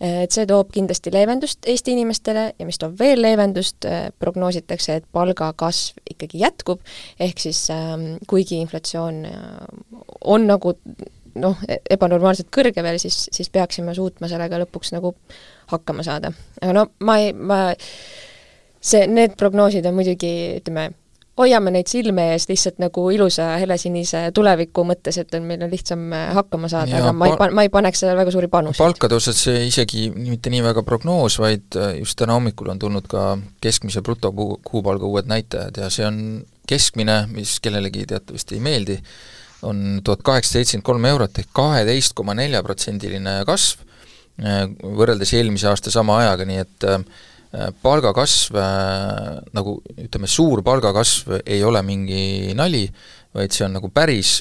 et 0.00 0.34
see 0.34 0.46
toob 0.46 0.70
kindlasti 0.74 1.12
leevendust 1.14 1.66
Eesti 1.66 1.94
inimestele 1.96 2.44
ja 2.58 2.66
mis 2.68 2.78
toob 2.78 2.98
veel 3.00 3.22
leevendust, 3.22 3.84
äh, 3.88 4.08
prognoositakse, 4.18 5.00
et 5.00 5.06
palgakasv 5.12 5.98
ikkagi 6.14 6.42
jätkub, 6.44 6.82
ehk 7.20 7.42
siis 7.42 7.64
ähm, 7.74 8.16
kuigi 8.30 8.60
inflatsioon 8.62 9.24
äh, 9.28 9.42
on 10.24 10.46
nagu 10.46 10.74
noh, 11.38 11.58
ebanormaalselt 11.90 12.50
kõrge 12.54 12.82
veel, 12.84 12.98
siis, 13.02 13.26
siis 13.34 13.50
peaksime 13.52 13.94
suutma 13.96 14.30
sellega 14.30 14.60
lõpuks 14.62 14.94
nagu 14.94 15.14
hakkama 15.72 16.06
saada. 16.06 16.32
aga 16.62 16.74
no 16.74 16.86
ma 17.04 17.18
ei, 17.22 17.32
ma 17.32 17.60
see, 18.80 19.06
need 19.10 19.36
prognoosid 19.38 19.86
on 19.88 19.98
muidugi, 19.98 20.32
ütleme, 20.60 20.90
hoiame 21.38 21.72
neid 21.74 21.88
silme 21.90 22.24
ees 22.32 22.48
lihtsalt 22.50 22.80
nagu 22.82 23.04
ilusa 23.14 23.52
helesinise 23.60 24.28
tuleviku 24.34 24.84
mõttes, 24.88 25.20
et 25.22 25.34
on, 25.38 25.46
meil 25.48 25.62
on 25.64 25.72
lihtsam 25.72 26.04
äh, 26.16 26.28
hakkama 26.36 26.70
saada, 26.72 27.00
aga 27.00 27.14
ma 27.16 27.30
ei 27.30 27.36
pa-, 27.40 27.50
ma 27.54 27.64
ei 27.66 27.72
paneks 27.72 28.02
sellele 28.02 28.20
väga 28.22 28.34
suuri 28.34 28.50
panuseid. 28.52 28.82
palkade 28.82 29.18
osas 29.18 29.40
see 29.46 29.64
isegi 29.68 30.08
mitte 30.14 30.52
nii 30.52 30.62
väga 30.66 30.84
prognoos, 30.86 31.38
vaid 31.42 31.78
äh, 31.78 31.96
just 32.00 32.18
täna 32.20 32.36
hommikul 32.38 32.70
on 32.74 32.82
tulnud 32.82 33.08
ka 33.10 33.24
keskmise 33.64 34.02
brutokuupalga 34.06 35.08
uued 35.08 35.30
näitajad 35.30 35.82
ja 35.82 35.90
see 35.94 36.06
on 36.08 36.22
keskmine, 36.68 37.22
mis 37.32 37.58
kellelegi 37.64 38.06
teatavasti 38.10 38.58
ei 38.58 38.64
meeldi, 38.64 38.98
on 39.66 40.00
tuhat 40.04 40.22
kaheksasada 40.26 40.60
seitsekümmend 40.60 40.86
kolm 40.90 41.06
eurot 41.12 41.38
ehk 41.40 41.52
kaheteist 41.56 42.14
koma 42.18 42.36
nelja 42.38 42.60
protsendiline 42.66 43.40
kasv, 43.48 43.86
äh, 44.42 44.64
võrreldes 44.82 45.34
eelmise 45.38 45.70
aasta 45.70 45.94
sama 45.94 46.20
ajaga, 46.24 46.48
nii 46.48 46.62
et 46.66 46.88
Äh, 46.88 47.02
palgakasv, 47.82 48.58
äh, 48.58 49.38
nagu 49.56 49.78
ütleme, 49.94 50.30
suur 50.30 50.62
palgakasv 50.66 51.40
ei 51.44 51.62
ole 51.66 51.82
mingi 51.86 52.54
nali, 52.58 52.84
vaid 53.36 53.54
see 53.54 53.66
on 53.66 53.76
nagu 53.78 53.90
päris 53.94 54.38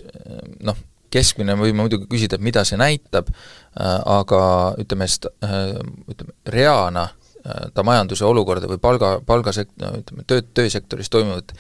noh, 0.65 0.77
keskmine 1.13 1.55
võime 1.59 1.85
muidugi 1.85 2.09
küsida, 2.11 2.37
et 2.37 2.45
mida 2.45 2.63
see 2.67 2.79
näitab, 2.79 3.29
äh, 3.31 3.95
aga 4.17 4.41
ütleme, 4.83 5.07
ütleme, 5.07 6.37
reana 6.57 7.09
ta 7.47 7.83
majanduse 7.85 8.25
olukorda 8.27 8.67
või 8.67 8.79
palga, 8.83 9.13
palgasek-, 9.23 9.69
ütleme, 9.77 10.25
töö, 10.27 10.41
töösektoris 10.57 11.07
toimuvat 11.07 11.53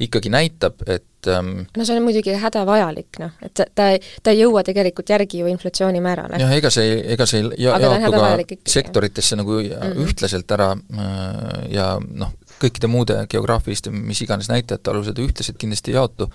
ikkagi 0.00 0.30
näitab, 0.32 0.82
et 0.90 1.28
ähm, 1.30 1.66
no 1.76 1.84
see 1.86 1.96
on 1.96 2.04
muidugi 2.06 2.34
hädavajalik, 2.40 3.18
noh, 3.22 3.34
et 3.44 3.54
ta, 3.54 3.66
ta 3.74 3.88
ei, 4.34 4.40
jõua 4.40 4.64
tegelikult 4.66 5.12
järgi 5.14 5.42
ju 5.42 5.50
inflatsioonimäärale. 5.52 6.40
jah, 6.42 6.54
ega 6.56 6.72
see, 6.74 6.96
ega 7.14 7.26
see 7.30 7.44
ei 7.44 7.66
ja, 7.66 7.76
jaotu 7.78 8.10
ka 8.14 8.56
sektoritesse 8.74 9.38
nagu 9.38 9.60
mm 9.60 9.70
-hmm. 9.70 10.08
ühtlaselt 10.08 10.56
ära 10.56 10.72
äh, 10.74 11.70
ja 11.74 11.88
noh, 12.00 12.34
kõikide 12.60 12.90
muude 12.90 13.20
geograafiliste 13.30 13.90
mis 13.90 14.20
iganes 14.22 14.50
näitajate 14.50 14.90
alusel 14.90 15.14
ta 15.14 15.22
ühtlaselt 15.22 15.58
kindlasti 15.58 15.94
ei 15.94 16.00
jaotu, 16.00 16.30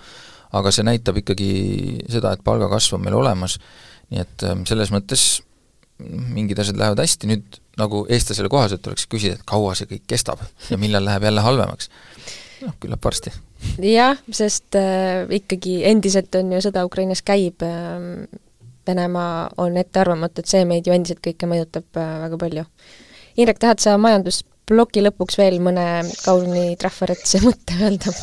aga 0.52 0.72
see 0.72 0.86
näitab 0.86 1.20
ikkagi 1.20 1.52
seda, 2.08 2.32
et 2.32 2.44
palgakasv 2.44 2.96
on 2.96 3.04
meil 3.04 3.14
olemas, 3.14 3.58
nii 4.10 4.20
et 4.20 4.48
ähm, 4.48 4.64
selles 4.68 4.90
mõttes 4.90 5.42
mingid 6.00 6.58
asjad 6.58 6.78
lähevad 6.80 7.02
hästi, 7.02 7.28
nüüd 7.28 7.58
nagu 7.80 8.04
eestlasele 8.08 8.48
kohaselt 8.48 8.82
tuleks 8.82 9.06
küsida, 9.10 9.36
et 9.36 9.46
kaua 9.48 9.74
see 9.78 9.88
kõik 9.90 10.06
kestab 10.10 10.40
ja 10.70 10.78
millal 10.80 11.04
läheb 11.04 11.28
jälle 11.28 11.44
halvemaks. 11.44 11.90
noh, 12.64 12.76
küllap 12.82 13.04
varsti 13.04 13.32
jah, 13.84 14.20
sest 14.32 14.78
äh, 14.78 15.26
ikkagi 15.40 15.80
endiselt 15.90 16.34
on 16.38 16.54
ju 16.54 16.62
sõda 16.68 16.84
Ukrainas 16.88 17.24
käib 17.26 17.64
äh,, 17.66 18.30
Venemaa 18.90 19.50
on 19.60 19.76
ettearvamatu, 19.76 20.40
et 20.40 20.50
see 20.50 20.64
meid 20.66 20.86
ju 20.88 20.94
endiselt 20.94 21.20
kõike 21.22 21.46
mõjutab 21.46 21.98
äh, 22.00 22.14
väga 22.24 22.38
palju. 22.40 22.64
Indrek, 23.36 23.60
tahad 23.62 23.82
sa 23.82 23.92
majandusploki 24.00 25.04
lõpuks 25.04 25.36
veel 25.38 25.58
mõne 25.62 25.84
kauni 26.24 26.74
trafaretse 26.80 27.42
mõtte 27.46 27.76
öelda? 27.78 28.14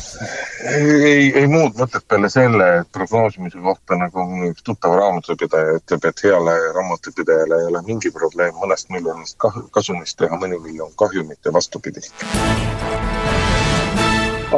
ei, 0.74 1.30
ei 1.30 1.46
muud 1.48 1.78
mõtet 1.78 2.04
peale 2.10 2.28
selle, 2.32 2.68
et 2.82 2.90
prognoosimise 2.92 3.62
kohta 3.64 3.96
nagu 4.02 4.26
üks 4.50 4.66
tuttav 4.66 4.98
raamatupidaja 4.98 5.78
ütleb, 5.78 6.10
et 6.10 6.24
heale 6.26 6.58
raamatupidajale 6.76 7.62
ei 7.62 7.70
ole 7.72 7.84
mingi 7.86 8.12
probleem 8.12 8.58
mõnest 8.58 8.90
miljonist 8.92 9.38
kasumist 9.72 10.18
teha 10.20 10.42
mõni 10.42 10.60
miljon 10.66 10.92
kahjumit 10.98 11.38
ja 11.46 11.54
vastupidi 11.54 12.04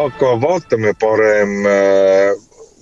aga 0.04 0.30
vaatame 0.40 0.92
parem, 1.00 1.52
äh, 1.66 2.30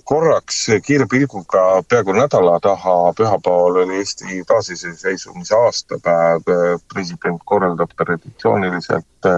korraks 0.09 0.63
kiire 0.85 1.05
pilguga 1.09 1.63
peaaegu 1.89 2.15
nädala 2.17 2.55
taha, 2.63 2.95
pühapäeval 3.17 3.77
oli 3.83 3.99
Eesti 4.01 4.39
taasiseseisvumise 4.49 5.55
aastapäev, 5.57 6.49
president 6.93 7.41
korraldab 7.45 7.93
traditsiooniliselt 8.01 9.29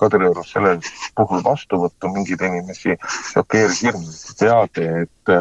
Kadriorus 0.00 0.54
sellel 0.54 0.80
puhul 1.18 1.44
vastuvõttu, 1.44 2.12
mingeid 2.14 2.44
inimesi 2.48 2.96
šokeeris 3.34 3.82
hirmsasti 3.84 4.38
teade, 4.40 4.88
et 5.04 5.34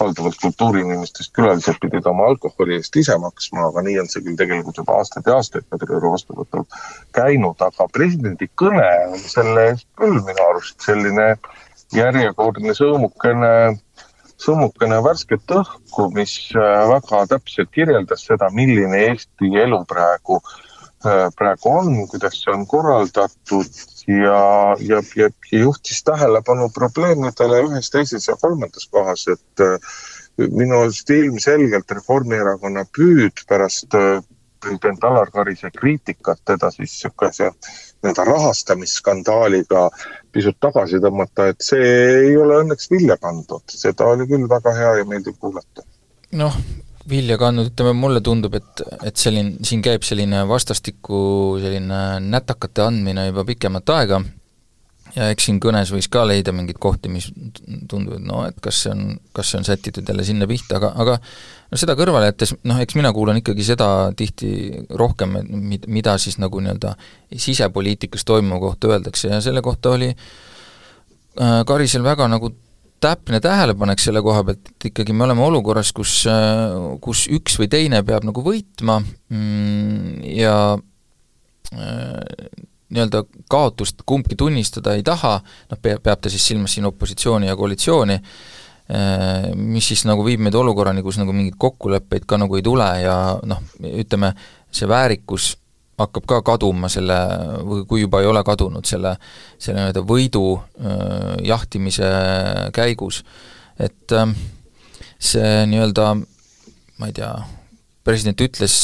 valdavalt 0.00 0.38
kultuuriinimestest 0.42 1.32
külalised 1.36 1.78
pidid 1.82 2.06
oma 2.10 2.28
alkoholi 2.30 2.78
eest 2.78 2.96
ise 3.00 3.16
maksma, 3.22 3.68
aga 3.68 3.84
nii 3.86 3.98
on 4.02 4.10
see 4.12 4.24
küll 4.24 4.38
tegelikult 4.40 4.80
juba 4.82 4.98
aastaid 5.00 5.28
ja 5.28 5.36
aastaid 5.38 5.66
Kadrioru 5.70 6.14
vastuvõtul 6.14 6.66
käinud, 7.18 7.60
aga 7.68 7.88
presidendi 7.92 8.48
kõne 8.62 8.88
oli 9.10 9.22
selle 9.34 9.68
eest 9.72 9.88
küll 10.00 10.18
minu 10.26 10.48
arust 10.48 10.88
selline 10.88 11.28
järjekordne 11.96 12.74
sõõmukene, 12.78 13.52
sõõmukene 14.40 15.00
värsket 15.04 15.56
õhku, 15.60 16.08
mis 16.16 16.34
äh, 16.56 16.82
väga 16.90 17.24
täpselt 17.34 17.72
kirjeldas 17.74 18.26
seda, 18.28 18.50
milline 18.54 19.06
Eesti 19.10 19.52
elu 19.64 19.82
praegu, 19.88 20.40
äh, 20.40 20.71
praegu 21.36 21.70
on, 21.70 21.94
kuidas 22.10 22.38
see 22.40 22.52
on 22.54 22.66
korraldatud 22.70 23.80
ja, 24.06 24.42
ja, 24.80 25.02
ja, 25.16 25.28
ja 25.52 25.62
juhtis 25.64 26.02
tähelepanu 26.06 26.68
probleemidele 26.74 27.62
ühes, 27.68 27.90
teises 27.90 28.28
ja 28.28 28.36
kolmandas 28.40 28.88
kohas, 28.90 29.26
et 29.32 29.64
äh, 29.64 29.94
minu 30.38 30.80
arust 30.80 31.10
ilmselgelt 31.10 31.90
Reformierakonna 31.90 32.84
püüd 32.96 33.44
pärast 33.48 33.94
äh, 33.98 34.22
president 34.62 35.04
Alar 35.04 35.30
Karise 35.30 35.70
kriitikat 35.70 36.40
teda 36.44 36.70
siis 36.70 36.92
niisuguse 36.92 37.50
nii-öelda 38.02 38.24
rahastamisskandaaliga 38.24 39.88
pisut 40.32 40.58
tagasi 40.60 41.00
tõmmata, 41.02 41.48
et 41.50 41.62
see 41.62 41.90
ei 42.28 42.36
ole 42.38 42.62
õnneks 42.62 42.90
vilja 42.90 43.16
kandnud, 43.22 43.64
seda 43.70 44.06
oli 44.14 44.26
küll 44.30 44.48
väga 44.50 44.74
hea 44.78 44.94
ja 45.00 45.08
meeldiv 45.08 45.38
kuulata. 45.38 45.84
noh, 46.38 46.56
vilja 47.10 47.38
kandnud, 47.40 47.72
ütleme 47.72 47.94
mulle 47.98 48.20
tundub, 48.24 48.54
et, 48.58 48.84
et 49.02 49.16
selline, 49.18 49.56
siin 49.66 49.82
käib 49.84 50.04
selline 50.06 50.44
vastastikku 50.48 51.22
selline 51.62 51.98
nätakate 52.22 52.86
andmine 52.86 53.28
juba 53.30 53.46
pikemat 53.48 53.92
aega. 53.96 54.22
Ja 55.12 55.26
eks 55.28 55.44
siin 55.44 55.58
kõnes 55.60 55.90
võis 55.92 56.06
ka 56.08 56.22
leida 56.24 56.54
mingeid 56.56 56.78
kohti, 56.80 57.10
mis 57.12 57.26
tunduvad 57.90 58.22
no 58.24 58.46
et 58.46 58.56
kas 58.64 58.78
see 58.84 58.94
on, 58.94 59.10
kas 59.36 59.50
see 59.50 59.58
on 59.60 59.66
sätitud 59.66 60.08
jälle 60.08 60.24
sinna 60.24 60.48
pihta, 60.48 60.78
aga, 60.78 60.88
aga 61.04 61.18
no 61.68 61.80
seda 61.80 61.96
kõrvale 61.98 62.30
jättes, 62.30 62.54
noh 62.64 62.80
eks 62.80 62.96
mina 62.96 63.10
kuulan 63.12 63.42
ikkagi 63.42 63.66
seda 63.66 63.88
tihti 64.16 64.70
rohkem, 64.96 65.36
mid-, 65.52 65.84
mida 65.92 66.16
siis 66.22 66.38
nagu 66.40 66.62
nii-öelda 66.64 66.94
sisepoliitikas 67.36 68.24
toimuva 68.24 68.62
kohta 68.70 68.94
öeldakse 68.94 69.28
ja 69.34 69.42
selle 69.44 69.60
kohta 69.60 69.92
oli 69.98 70.08
äh, 70.14 71.60
Karisel 71.68 72.08
väga 72.08 72.30
nagu 72.32 72.54
täpne 73.02 73.40
tähelepanek 73.42 74.00
selle 74.02 74.22
koha 74.24 74.44
pealt, 74.46 74.72
et 74.74 74.88
ikkagi 74.92 75.14
me 75.16 75.26
oleme 75.26 75.44
olukorras, 75.44 75.92
kus, 75.96 76.22
kus 77.04 77.26
üks 77.32 77.58
või 77.60 77.68
teine 77.72 78.02
peab 78.06 78.26
nagu 78.28 78.44
võitma 78.44 79.00
mm, 79.02 80.22
ja 80.38 80.56
äh, 80.76 82.18
nii-öelda 82.92 83.24
kaotust 83.50 84.04
kumbki 84.06 84.36
tunnistada 84.38 84.96
ei 84.98 85.04
taha, 85.06 85.38
noh, 85.70 85.80
peab, 85.82 86.02
peab 86.04 86.22
ta 86.22 86.32
siis 86.32 86.44
silmas 86.52 86.76
siin 86.76 86.86
opositsiooni 86.90 87.48
ja 87.48 87.56
koalitsiooni, 87.58 88.18
äh, 88.18 89.48
mis 89.56 89.92
siis 89.92 90.04
nagu 90.08 90.24
viib 90.26 90.44
meid 90.44 90.58
olukorrani, 90.58 91.04
kus 91.04 91.18
nagu 91.20 91.34
mingeid 91.36 91.58
kokkuleppeid 91.60 92.28
ka 92.28 92.40
nagu 92.40 92.58
ei 92.58 92.66
tule 92.66 92.88
ja 93.02 93.16
noh, 93.48 93.64
ütleme, 93.82 94.34
see 94.72 94.88
väärikus 94.88 95.54
hakkab 96.00 96.26
ka 96.28 96.40
kaduma 96.46 96.88
selle, 96.92 97.16
või 97.68 97.86
kui 97.88 98.04
juba 98.04 98.22
ei 98.22 98.28
ole 98.30 98.42
kadunud, 98.46 98.86
selle, 98.88 99.14
selle 99.60 99.82
nii-öelda 99.82 100.04
võidu 100.08 100.46
jahtimise 101.46 102.08
käigus. 102.74 103.22
et 103.78 104.14
see 105.22 105.66
nii-öelda, 105.70 106.14
ma 106.98 107.10
ei 107.10 107.16
tea, 107.16 107.32
president 108.02 108.40
ütles, 108.42 108.76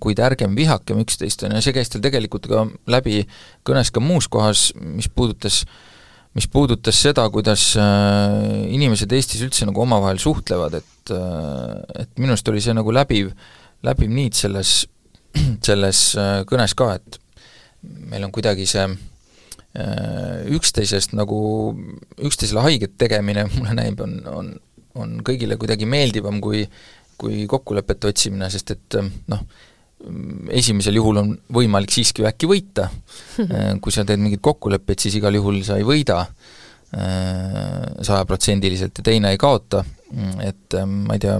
kuid 0.00 0.20
ärgem 0.24 0.54
vihakem 0.56 1.02
üksteist, 1.02 1.44
on 1.44 1.56
ju, 1.56 1.64
see 1.64 1.74
käis 1.76 1.92
tal 1.92 2.04
tegelikult 2.04 2.48
ka 2.48 2.64
läbi 2.90 3.24
kõnes 3.66 3.92
ka 3.92 4.00
muus 4.00 4.28
kohas, 4.30 4.70
mis 4.78 5.10
puudutas 5.10 5.64
mis 6.34 6.48
puudutas 6.50 6.98
seda, 6.98 7.28
kuidas 7.30 7.76
inimesed 7.78 9.12
Eestis 9.14 9.44
üldse 9.46 9.68
nagu 9.68 9.84
omavahel 9.84 10.18
suhtlevad, 10.18 10.80
et 10.80 11.12
et 11.14 12.10
minu 12.16 12.32
arust 12.32 12.48
oli 12.48 12.62
see 12.64 12.74
nagu 12.74 12.90
läbiv, 12.94 13.30
läbiv 13.84 14.10
niit 14.10 14.38
selles 14.38 14.86
selles 15.66 16.00
äh, 16.20 16.42
kõnes 16.48 16.74
ka, 16.78 16.94
et 16.98 17.18
meil 18.10 18.24
on 18.26 18.32
kuidagi 18.34 18.66
see 18.68 18.84
äh, 18.86 18.96
üksteisest 20.56 21.14
nagu, 21.18 21.38
üksteisele 22.18 22.64
haiget 22.64 22.96
tegemine, 23.00 23.46
mulle 23.56 23.76
näib, 23.78 24.02
on, 24.04 24.18
on, 24.30 24.50
on 25.00 25.16
kõigile 25.26 25.58
kuidagi 25.60 25.88
meeldivam 25.90 26.42
kui 26.44 26.66
kui 27.14 27.44
kokkulepete 27.46 28.08
otsimine, 28.10 28.48
sest 28.50 28.72
et 28.74 28.96
äh, 28.98 29.06
noh, 29.30 29.44
esimesel 30.52 30.98
juhul 30.98 31.20
on 31.20 31.28
võimalik 31.54 31.92
siiski 31.94 32.24
äkki 32.26 32.48
võita, 32.50 32.88
kui 33.82 33.94
sa 33.94 34.04
teed 34.04 34.20
mingeid 34.20 34.42
kokkuleppeid, 34.44 35.00
siis 35.00 35.14
igal 35.20 35.38
juhul 35.38 35.62
sa 35.64 35.78
ei 35.80 35.86
võida 35.86 36.24
sajaprotsendiliselt 36.94 39.00
ja 39.00 39.04
teine 39.06 39.32
ei 39.34 39.38
kaota, 39.40 39.80
et 40.44 40.76
ma 40.84 41.16
ei 41.16 41.22
tea, 41.22 41.38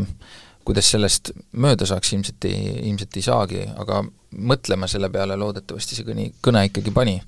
kuidas 0.65 0.91
sellest 0.95 1.33
mööda 1.53 1.87
saaks, 1.89 2.13
ilmselt 2.17 2.49
ei, 2.49 2.77
ilmselt 2.91 3.17
ei 3.19 3.25
saagi, 3.27 3.65
aga 3.81 4.03
mõtlema 4.35 4.89
selle 4.91 5.11
peale 5.15 5.37
loodetavasti 5.39 5.99
see 5.99 6.07
kõni, 6.07 6.29
kõne 6.45 6.65
ikkagi 6.69 6.93
pani, 6.95 7.19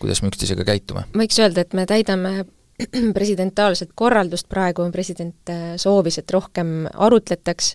kuidas 0.00 0.22
me 0.22 0.30
üksteisega 0.32 0.66
käitume. 0.68 1.06
võiks 1.16 1.40
öelda, 1.42 1.64
et 1.64 1.76
me 1.76 1.86
täidame 1.90 2.34
presidentaalset 3.18 3.92
korraldust 3.94 4.48
praegu, 4.50 4.86
president 4.94 5.52
äh, 5.52 5.74
soovis, 5.80 6.18
et 6.18 6.32
rohkem 6.34 6.88
arutletaks 6.92 7.74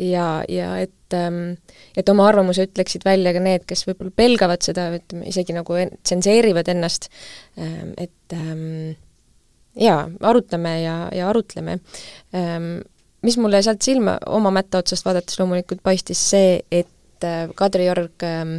ja, 0.00 0.44
ja 0.48 0.76
et 0.80 1.16
ähm, 1.16 1.58
et 1.96 2.08
oma 2.08 2.28
arvamuse 2.28 2.68
ütleksid 2.68 3.04
välja 3.08 3.34
ka 3.36 3.42
need, 3.44 3.66
kes 3.68 3.84
võib-olla 3.88 4.14
pelgavad 4.16 4.64
seda, 4.64 4.88
ütleme 4.96 5.28
isegi 5.28 5.56
nagu 5.56 5.76
tsenseerivad 6.02 6.70
ennast, 6.72 7.10
ähm, 7.60 7.92
et 8.00 8.36
ähm, 8.36 8.96
jaa, 9.78 10.06
arutame 10.30 10.78
ja, 10.82 10.96
ja 11.14 11.28
arutleme 11.30 11.78
mis 13.22 13.38
mulle 13.38 13.62
sealt 13.62 13.82
silma 13.82 14.16
oma 14.26 14.52
mätta 14.54 14.82
otsast 14.82 15.06
vaadates 15.06 15.38
loomulikult 15.40 15.82
paistis 15.82 16.20
see, 16.30 16.60
et 16.70 17.26
äh, 17.26 17.48
Kadriorg 17.58 18.26
ähm, 18.26 18.58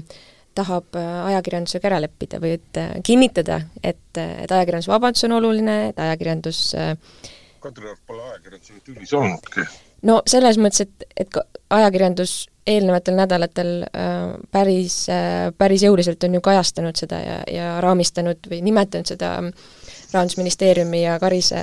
tahab 0.57 0.95
äh, 0.99 1.10
ajakirjandusega 1.32 1.91
ära 1.91 2.01
leppida 2.03 2.41
või 2.43 2.57
et 2.57 2.80
äh, 2.82 2.93
kinnitada, 3.05 3.62
et, 3.84 4.01
et 4.18 4.51
ajakirjandusvabadus 4.51 5.28
on 5.30 5.38
oluline, 5.39 5.78
et 5.91 6.01
ajakirjandus 6.07 6.64
Kadriorg 7.64 7.99
pole 8.07 8.24
ajakirjandusega 8.34 8.86
tülis 8.88 9.16
olnudki. 9.16 9.68
no 10.10 10.22
selles 10.28 10.60
mõttes, 10.62 10.88
et, 10.88 11.12
et 11.26 11.41
ajakirjandus 11.80 12.39
eelnevatel 12.70 13.16
nädalatel 13.18 13.70
päris 14.51 15.05
päris 15.57 15.84
jõuliselt 15.84 16.24
on 16.28 16.36
ju 16.38 16.41
kajastanud 16.45 16.99
seda 16.99 17.18
ja, 17.24 17.38
ja 17.49 17.70
raamistanud 17.82 18.45
või 18.51 18.60
nimetanud 18.68 19.10
seda 19.10 19.32
äh, 19.39 19.70
Rahandusministeeriumi 20.14 21.03
ja 21.03 21.20
Karise 21.22 21.62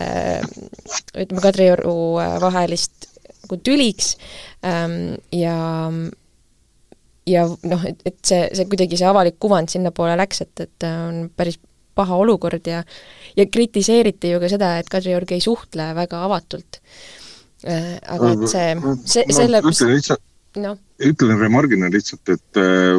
ütleme, 1.17 1.43
Kadrioru 1.43 1.97
äh, 2.23 2.37
vahelist 2.43 3.11
nagu 3.47 3.59
tüliks 3.63 4.15
ähm, 4.67 5.17
ja 5.35 5.57
ja 7.27 7.47
noh, 7.47 7.87
et, 7.89 8.03
et 8.07 8.19
see, 8.27 8.43
see 8.55 8.69
kuidagi, 8.71 8.99
see 8.99 9.09
avalik 9.09 9.39
kuvand 9.43 9.71
sinnapoole 9.73 10.15
läks, 10.19 10.45
et, 10.47 10.67
et 10.67 10.87
on 10.89 11.27
päris 11.37 11.59
paha 11.97 12.19
olukord 12.21 12.67
ja 12.69 12.83
ja 13.37 13.47
kritiseeriti 13.51 14.31
ju 14.35 14.41
ka 14.43 14.51
seda, 14.53 14.77
et 14.81 14.91
Kadriorg 14.93 15.33
ei 15.35 15.43
suhtle 15.45 15.91
väga 15.97 16.23
avatult 16.29 16.81
äh,. 17.67 17.97
Aga 18.15 18.33
et 18.35 18.49
see, 18.53 18.97
see, 19.05 19.27
selle 19.35 19.63
no, 19.63 19.73
ütlen 19.73 19.95
lihtsalt 19.97 20.23
no., 20.63 20.77
ütlen 21.03 21.41
remargina 21.41 21.91
lihtsalt, 21.93 22.37
et 22.37 22.61
äh, 22.61 22.95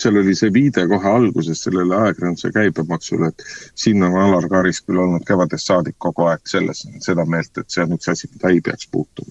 seal 0.00 0.18
oli 0.18 0.34
see 0.34 0.52
viide 0.52 0.86
kohe 0.90 1.10
alguses 1.10 1.62
sellele 1.66 1.96
ajakirjanduse 1.96 2.50
käibemaksule, 2.54 3.30
et 3.30 3.44
siin 3.78 4.02
on 4.02 4.16
Alar 4.20 4.48
Karis 4.50 4.82
küll 4.82 4.98
olnud 4.98 5.24
kevadest 5.26 5.70
saadik 5.70 5.96
kogu 5.98 6.26
aeg 6.30 6.42
selles, 6.50 6.84
seda 7.04 7.26
meelt, 7.26 7.54
et 7.58 7.70
see 7.70 7.84
on 7.84 7.94
üks 7.96 8.10
asi, 8.10 8.30
mida 8.32 8.50
ei 8.50 8.60
peaks 8.64 8.88
puutuma. 8.90 9.30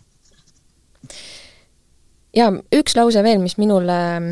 ja 2.36 2.49
üks 2.74 2.95
lause 2.95 3.24
veel, 3.24 3.41
mis 3.43 3.57
minule 3.59 3.99
ähm, 4.16 4.32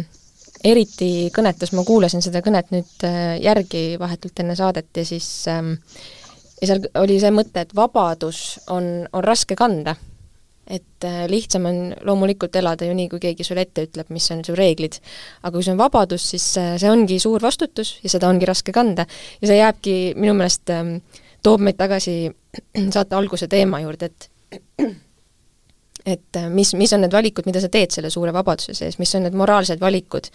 eriti 0.63 1.29
kõnetas, 1.35 1.75
ma 1.75 1.83
kuulasin 1.85 2.23
seda 2.23 2.41
kõnet 2.45 2.71
nüüd 2.71 3.05
äh, 3.07 3.35
järgi 3.43 3.99
vahetult 3.99 4.39
enne 4.39 4.55
saadet 4.55 4.89
ja 4.97 5.05
siis 5.05 5.27
ähm, 5.51 5.75
ja 6.61 6.71
seal 6.71 6.87
oli 7.01 7.19
see 7.19 7.33
mõte, 7.33 7.65
et 7.65 7.75
vabadus 7.75 8.61
on, 8.69 9.07
on 9.11 9.23
raske 9.25 9.57
kanda 9.59 9.97
et 10.71 11.03
äh, 11.03 11.25
lihtsam 11.29 11.65
on 11.67 11.79
loomulikult 12.07 12.55
elada 12.55 12.87
ju 12.87 12.95
nii, 12.95 13.09
kui 13.11 13.19
keegi 13.21 13.45
sulle 13.45 13.65
ette 13.65 13.85
ütleb, 13.89 14.11
mis 14.15 14.29
on 14.31 14.43
su 14.47 14.55
reeglid. 14.55 14.97
aga 15.43 15.53
kui 15.55 15.65
see 15.65 15.73
on 15.75 15.81
vabadus, 15.81 16.29
siis 16.33 16.47
äh, 16.61 16.73
see 16.79 16.91
ongi 16.91 17.19
suur 17.19 17.43
vastutus 17.43 17.97
ja 18.03 18.11
seda 18.13 18.29
ongi 18.31 18.47
raske 18.47 18.73
kanda. 18.75 19.05
ja 19.41 19.51
see 19.51 19.59
jääbki 19.59 19.95
minu 20.15 20.35
meelest, 20.37 20.71
ähm, 20.71 20.97
toob 21.43 21.63
meid 21.67 21.79
tagasi 21.79 22.15
saate 22.95 23.17
alguse 23.19 23.49
teema 23.51 23.81
juurde, 23.83 24.11
et 24.11 24.29
et 26.15 26.39
äh, 26.39 26.47
mis, 26.49 26.71
mis 26.79 26.95
on 26.95 27.03
need 27.03 27.13
valikud, 27.13 27.45
mida 27.49 27.61
sa 27.61 27.69
teed 27.73 27.91
selle 27.91 28.13
suure 28.13 28.31
vabaduse 28.33 28.77
sees, 28.77 28.97
mis 29.01 29.11
on 29.19 29.27
need 29.27 29.35
moraalsed 29.37 29.81
valikud, 29.81 30.31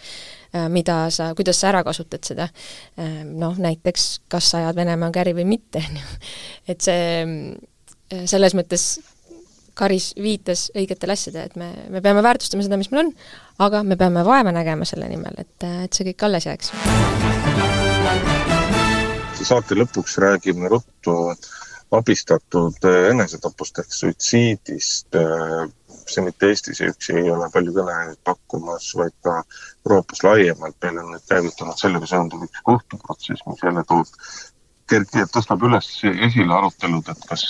mida 0.71 1.01
sa, 1.11 1.33
kuidas 1.35 1.59
sa 1.59 1.73
ära 1.73 1.81
kasutad 1.83 2.23
seda. 2.23 2.45
Noh, 3.27 3.57
näiteks 3.59 4.05
kas 4.31 4.53
sa 4.53 4.61
ajad 4.61 4.77
Venemaaga 4.79 5.25
äri 5.25 5.35
või 5.41 5.43
mitte, 5.49 5.83
on 5.89 5.99
ju. 5.99 6.15
et 6.71 6.87
see, 6.87 7.03
selles 8.31 8.55
mõttes 8.55 8.87
Karis 9.77 10.11
viitas 10.21 10.67
õigetele 10.75 11.13
asjadele, 11.13 11.45
et 11.49 11.55
me, 11.59 11.69
me 11.93 12.01
peame 12.01 12.23
väärtustama 12.25 12.65
seda, 12.65 12.79
mis 12.81 12.89
meil 12.91 13.05
on, 13.05 13.13
aga 13.67 13.83
me 13.85 13.97
peame 13.99 14.25
vaeva 14.25 14.53
nägema 14.55 14.87
selle 14.89 15.09
nimel, 15.11 15.37
et, 15.43 15.67
et 15.85 15.93
see 15.93 16.09
kõik 16.11 16.27
alles 16.27 16.49
jääks. 16.49 16.73
saate 19.47 19.77
lõpuks 19.77 20.17
räägime 20.19 20.67
ruttu 20.67 21.13
abistatud 21.95 22.83
enesetapust 23.13 23.79
ehk 23.79 23.93
suitsiidist 23.95 25.15
see 26.11 26.23
mitte 26.25 26.49
Eestis 26.51 26.81
üksi 26.83 27.15
ei 27.19 27.31
ole 27.31 27.47
palju 27.53 27.73
kõneainet 27.75 28.19
pakkumas, 28.27 28.89
vaid 28.99 29.15
ka 29.25 29.39
Euroopas 29.85 30.23
laiemalt. 30.23 30.77
meil 30.83 30.99
on 31.01 31.11
nüüd 31.13 31.25
käivitunud 31.29 31.79
sellega 31.79 32.09
seonduv 32.09 32.45
üks 32.47 32.63
kohtuprotsess, 32.69 33.45
mis 33.47 33.63
jälle 33.63 33.83
toob, 33.91 34.13
tõstab 35.35 35.65
üles 35.67 35.89
esile 36.29 36.55
arutelud, 36.59 37.11
et 37.11 37.27
kas, 37.29 37.45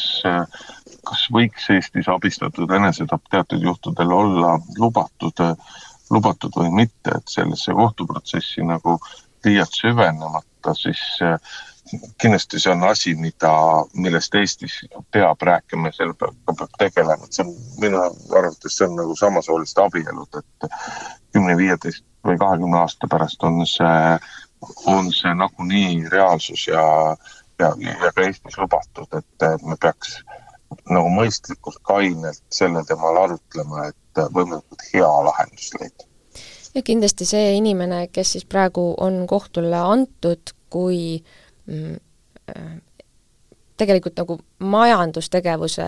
kas 1.08 1.28
võiks 1.34 1.70
Eestis 1.74 2.10
abistatud 2.12 2.72
enesetapp 2.80 3.30
teatud 3.32 3.64
juhtudel 3.64 4.12
olla 4.12 4.58
lubatud, 4.78 5.44
lubatud 6.12 6.60
või 6.60 6.74
mitte, 6.84 7.16
et 7.16 7.32
sellesse 7.32 7.76
kohtuprotsessi 7.76 8.66
nagu 8.68 8.98
liialt 9.46 9.76
süvenemata, 9.76 10.74
siis 10.76 11.02
kindlasti 12.22 12.60
see 12.60 12.72
on 12.72 12.84
asi, 12.84 13.14
mida, 13.16 13.52
millest 13.96 14.36
Eestis 14.36 14.80
peab 15.12 15.42
rääkima 15.42 15.88
ja 15.92 15.98
sellega 16.00 16.32
peab 16.50 16.74
tegelema, 16.78 17.26
et 17.26 17.38
see 17.38 17.46
on 17.46 17.54
minu 17.82 18.02
arvates, 18.04 18.76
see 18.76 18.88
on 18.88 18.98
nagu 19.00 19.16
samasooliste 19.16 19.84
abielud, 19.84 20.42
et 20.42 20.70
kümne, 21.36 21.58
viieteist 21.58 22.04
või 22.28 22.40
kahekümne 22.42 22.82
aasta 22.82 23.08
pärast 23.12 23.44
on 23.48 23.62
see, 23.70 24.18
on 24.92 25.12
see 25.16 25.34
nagunii 25.40 26.10
reaalsus 26.12 26.68
ja, 26.68 26.84
ja, 27.60 27.72
ja 27.80 28.12
ka 28.12 28.26
Eestis 28.26 28.60
lubatud, 28.60 29.08
et 29.22 29.48
me 29.64 29.80
peaks 29.80 30.20
nagu 30.90 31.10
mõistlikult 31.14 31.80
kainelt 31.88 32.44
selle 32.54 32.84
teemal 32.88 33.24
arutlema, 33.24 33.88
et 33.90 34.22
võimalikult 34.34 34.86
hea 34.94 35.10
lahendus 35.30 35.72
leida. 35.80 36.08
ja 36.76 36.84
kindlasti 36.86 37.26
see 37.26 37.56
inimene, 37.58 38.08
kes 38.12 38.36
siis 38.36 38.46
praegu 38.46 38.94
on 38.98 39.26
kohtule 39.28 39.80
antud, 39.80 40.56
kui 40.70 41.22
Mm, 41.68 41.96
äh, 42.50 42.78
tegelikult 43.78 44.16
nagu 44.18 44.38
majandustegevuse 44.64 45.86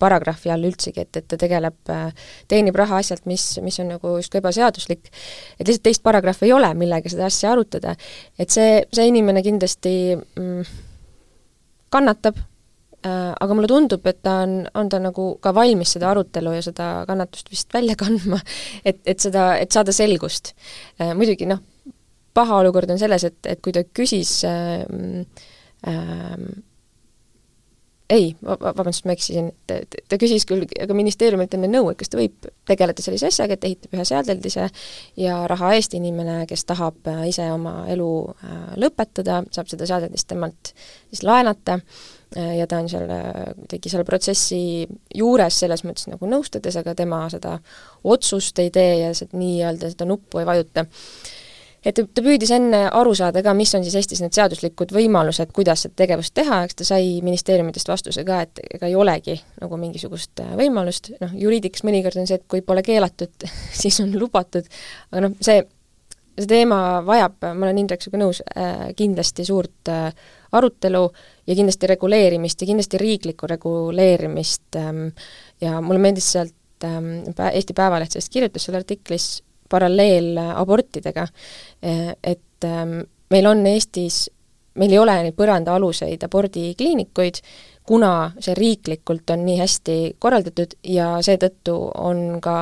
paragrahvi 0.00 0.50
all 0.50 0.64
üldsegi, 0.66 1.04
et, 1.04 1.18
et 1.20 1.26
ta 1.28 1.36
tegeleb, 1.38 1.76
äh, 1.92 2.30
teenib 2.50 2.78
raha 2.80 2.98
asjalt, 3.02 3.26
mis, 3.30 3.44
mis 3.62 3.76
on 3.82 3.92
nagu 3.92 4.14
justkui 4.16 4.40
ebaseaduslik, 4.40 5.10
et 5.58 5.68
lihtsalt 5.68 5.84
teist 5.84 6.02
paragrahvi 6.02 6.48
ei 6.48 6.54
ole, 6.56 6.72
millega 6.80 7.12
seda 7.12 7.28
asja 7.28 7.52
arutada. 7.52 7.94
et 8.40 8.50
see, 8.50 8.80
see 8.88 9.06
inimene 9.12 9.44
kindlasti 9.44 9.94
mm, 10.16 10.72
kannatab 11.92 12.40
aga 13.02 13.54
mulle 13.56 13.70
tundub, 13.70 14.06
et 14.06 14.20
ta 14.22 14.38
on, 14.44 14.62
on 14.78 14.88
ta 14.92 15.00
nagu 15.02 15.26
ka 15.42 15.54
valmis 15.54 15.96
seda 15.96 16.10
arutelu 16.12 16.54
ja 16.56 16.62
seda 16.62 16.88
kannatust 17.08 17.50
vist 17.50 17.74
välja 17.74 17.96
kandma, 18.02 18.40
et, 18.84 19.00
et 19.06 19.22
seda, 19.22 19.52
et 19.58 19.74
saada 19.74 19.94
selgust 19.96 20.54
äh,. 21.00 21.12
muidugi 21.18 21.48
noh, 21.50 21.62
paha 22.34 22.62
olukord 22.62 22.90
on 22.92 23.00
selles, 23.00 23.24
et, 23.28 23.40
et 23.46 23.62
kui 23.64 23.74
ta 23.74 23.84
küsis 23.84 24.42
äh, 24.48 24.84
äh, 25.88 26.44
ei, 28.12 28.32
vabandust, 28.44 29.06
ma 29.08 29.14
eksisin, 29.16 29.50
ta, 29.68 29.78
ta 30.08 30.18
küsis 30.20 30.44
küll 30.48 30.66
ka 30.68 30.96
ministeeriumilt 30.96 31.54
enne 31.56 31.70
nõu, 31.70 31.90
et 31.92 32.00
kas 32.00 32.12
ta 32.12 32.18
võib 32.20 32.48
tegeleda 32.68 33.04
sellise 33.04 33.30
asjaga, 33.30 33.56
et 33.56 33.68
ehitab 33.68 33.96
ühe 33.96 34.04
seadeldise 34.08 34.68
ja 35.20 35.38
raha 35.50 35.72
eest 35.78 35.96
inimene, 35.96 36.42
kes 36.50 36.66
tahab 36.68 37.08
äh, 37.10 37.24
ise 37.32 37.48
oma 37.54 37.82
elu 37.92 38.10
äh, 38.32 38.58
lõpetada, 38.84 39.42
saab 39.54 39.70
seda 39.72 39.88
seadeldist 39.88 40.28
temalt 40.32 40.74
siis 40.74 41.24
laenata 41.26 41.78
äh, 41.80 42.10
ja 42.36 42.66
ta 42.68 42.80
on 42.82 42.88
seal 42.88 43.06
kuidagi 43.08 43.92
selle 43.92 44.06
protsessi 44.08 44.62
juures 45.14 45.60
selles 45.64 45.84
mõttes 45.86 46.08
nagu 46.10 46.28
nõustades, 46.30 46.76
aga 46.80 46.96
tema 46.98 47.24
seda 47.32 47.58
otsust 48.04 48.58
ei 48.62 48.72
tee 48.74 48.98
ja 49.02 49.12
nii-öelda 49.12 49.92
seda 49.92 50.08
nuppu 50.08 50.42
ei 50.42 50.48
vajuta. 50.48 50.86
Et 51.82 51.98
ta 51.98 52.22
püüdis 52.22 52.52
enne 52.54 52.84
aru 52.94 53.10
saada 53.18 53.42
ka, 53.42 53.54
mis 53.58 53.72
on 53.74 53.82
siis 53.82 53.96
Eestis 53.98 54.20
need 54.22 54.34
seaduslikud 54.36 54.92
võimalused, 54.94 55.50
kuidas 55.54 55.82
seda 55.82 55.96
tegevust 56.04 56.34
teha, 56.38 56.60
eks 56.66 56.78
ta 56.78 56.86
sai 56.92 57.16
ministeeriumidest 57.26 57.90
vastuse 57.90 58.22
ka, 58.26 58.38
et 58.46 58.60
ega 58.76 58.86
ei 58.86 58.94
olegi 58.94 59.34
nagu 59.58 59.78
mingisugust 59.80 60.44
äh, 60.44 60.52
võimalust, 60.58 61.10
noh, 61.18 61.32
juriidikas 61.34 61.82
mõnikord 61.86 62.20
on 62.22 62.30
see, 62.30 62.38
et 62.38 62.46
kui 62.50 62.62
pole 62.62 62.84
keelatud, 62.86 63.48
siis 63.82 63.98
on 64.04 64.14
lubatud, 64.14 64.68
aga 65.10 65.24
noh, 65.26 65.34
see, 65.42 65.64
see 66.38 66.52
teema 66.54 67.00
vajab, 67.06 67.40
ma 67.50 67.66
olen 67.66 67.82
Indrek 67.82 68.06
sinuga 68.06 68.22
nõus 68.22 68.44
äh,, 68.46 68.92
kindlasti 68.98 69.48
suurt 69.50 69.90
äh, 69.90 70.30
arutelu 70.52 71.04
ja 71.46 71.54
kindlasti 71.54 71.90
reguleerimist 71.90 72.60
ja 72.60 72.66
kindlasti 72.66 73.00
riiklikku 73.00 73.48
reguleerimist 73.50 74.76
ähm, 74.76 75.06
ja 75.60 75.80
mulle 75.80 76.02
meeldis 76.02 76.32
sealt 76.32 76.84
ähm, 76.84 77.14
Eesti 77.52 77.74
Päevaleht 77.76 78.12
sellest 78.12 78.32
kirjutas 78.32 78.68
seal 78.68 78.78
artiklis 78.80 79.32
paralleel 79.72 80.36
abortidega, 80.36 81.22
et 81.80 82.64
ähm, 82.68 82.98
meil 83.32 83.46
on 83.48 83.66
Eestis, 83.66 84.26
meil 84.76 84.92
ei 84.92 84.98
ole 85.00 85.14
neid 85.24 85.36
põrandaaluseid 85.38 86.26
abordikliinikuid, 86.26 87.40
kuna 87.88 88.12
see 88.40 88.54
riiklikult 88.58 89.32
on 89.34 89.46
nii 89.46 89.58
hästi 89.62 89.96
korraldatud 90.22 90.76
ja 90.92 91.14
seetõttu 91.24 91.78
on 91.98 92.38
ka 92.44 92.56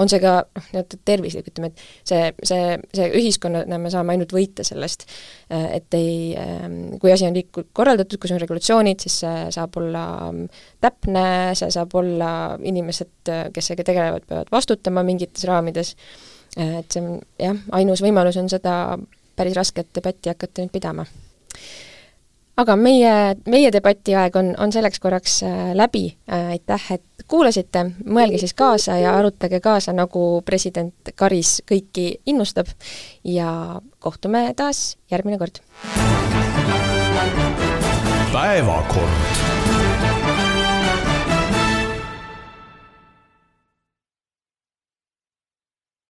on 0.00 0.10
see 0.10 0.20
ka 0.22 0.34
noh, 0.42 0.66
nii-öelda 0.72 0.98
tervislik, 1.06 1.48
ütleme, 1.52 1.70
et 1.70 2.10
see, 2.10 2.30
see, 2.46 2.76
see 2.96 3.08
ühiskonnana 3.20 3.78
me 3.80 3.92
saame 3.92 4.14
ainult 4.14 4.34
võita 4.34 4.66
sellest, 4.66 5.06
et 5.50 5.96
ei, 5.98 6.34
ähm, 6.40 6.78
kui 7.02 7.12
asi 7.14 7.28
on 7.28 7.36
riiklikult 7.36 7.70
korraldatud, 7.76 8.20
kus 8.22 8.34
on 8.34 8.42
regulatsioonid, 8.42 9.04
siis 9.04 9.20
see 9.24 9.46
saab 9.54 9.78
olla 9.80 10.04
ähm, 10.28 10.44
täpne, 10.82 11.26
see 11.58 11.70
saab 11.74 11.94
olla, 12.00 12.30
inimesed, 12.62 13.32
kes 13.54 13.70
sellega 13.70 13.88
tegelevad, 13.90 14.28
peavad 14.28 14.52
vastutama 14.54 15.06
mingites 15.06 15.46
raamides, 15.48 15.94
et 16.58 16.90
see 16.90 17.02
on 17.02 17.18
jah, 17.40 17.58
ainus 17.78 18.02
võimalus 18.04 18.38
on 18.40 18.50
seda 18.50 18.98
päris 19.34 19.56
rasket 19.58 19.90
debatti 19.96 20.30
hakata 20.30 20.62
nüüd 20.62 20.74
pidama 20.74 21.06
aga 22.60 22.76
meie, 22.78 23.14
meie 23.50 23.70
debati 23.74 24.14
aeg 24.18 24.36
on, 24.38 24.52
on 24.60 24.72
selleks 24.74 25.02
korraks 25.02 25.40
äh, 25.46 25.72
läbi, 25.76 26.06
äh, 26.30 26.54
aitäh, 26.54 26.86
et 26.98 27.26
kuulasite, 27.30 27.86
mõelge 28.04 28.38
siis 28.42 28.54
kaasa 28.54 28.98
ja 29.00 29.16
arutage 29.18 29.60
kaasa, 29.64 29.94
nagu 29.96 30.42
president 30.46 31.14
Karis 31.16 31.58
kõiki 31.68 32.10
innustab. 32.30 32.70
Ja 33.24 33.80
kohtume 33.98 34.50
taas 34.56 34.96
järgmine 35.10 35.38
kord. 35.40 35.62
päevakord 38.34 39.73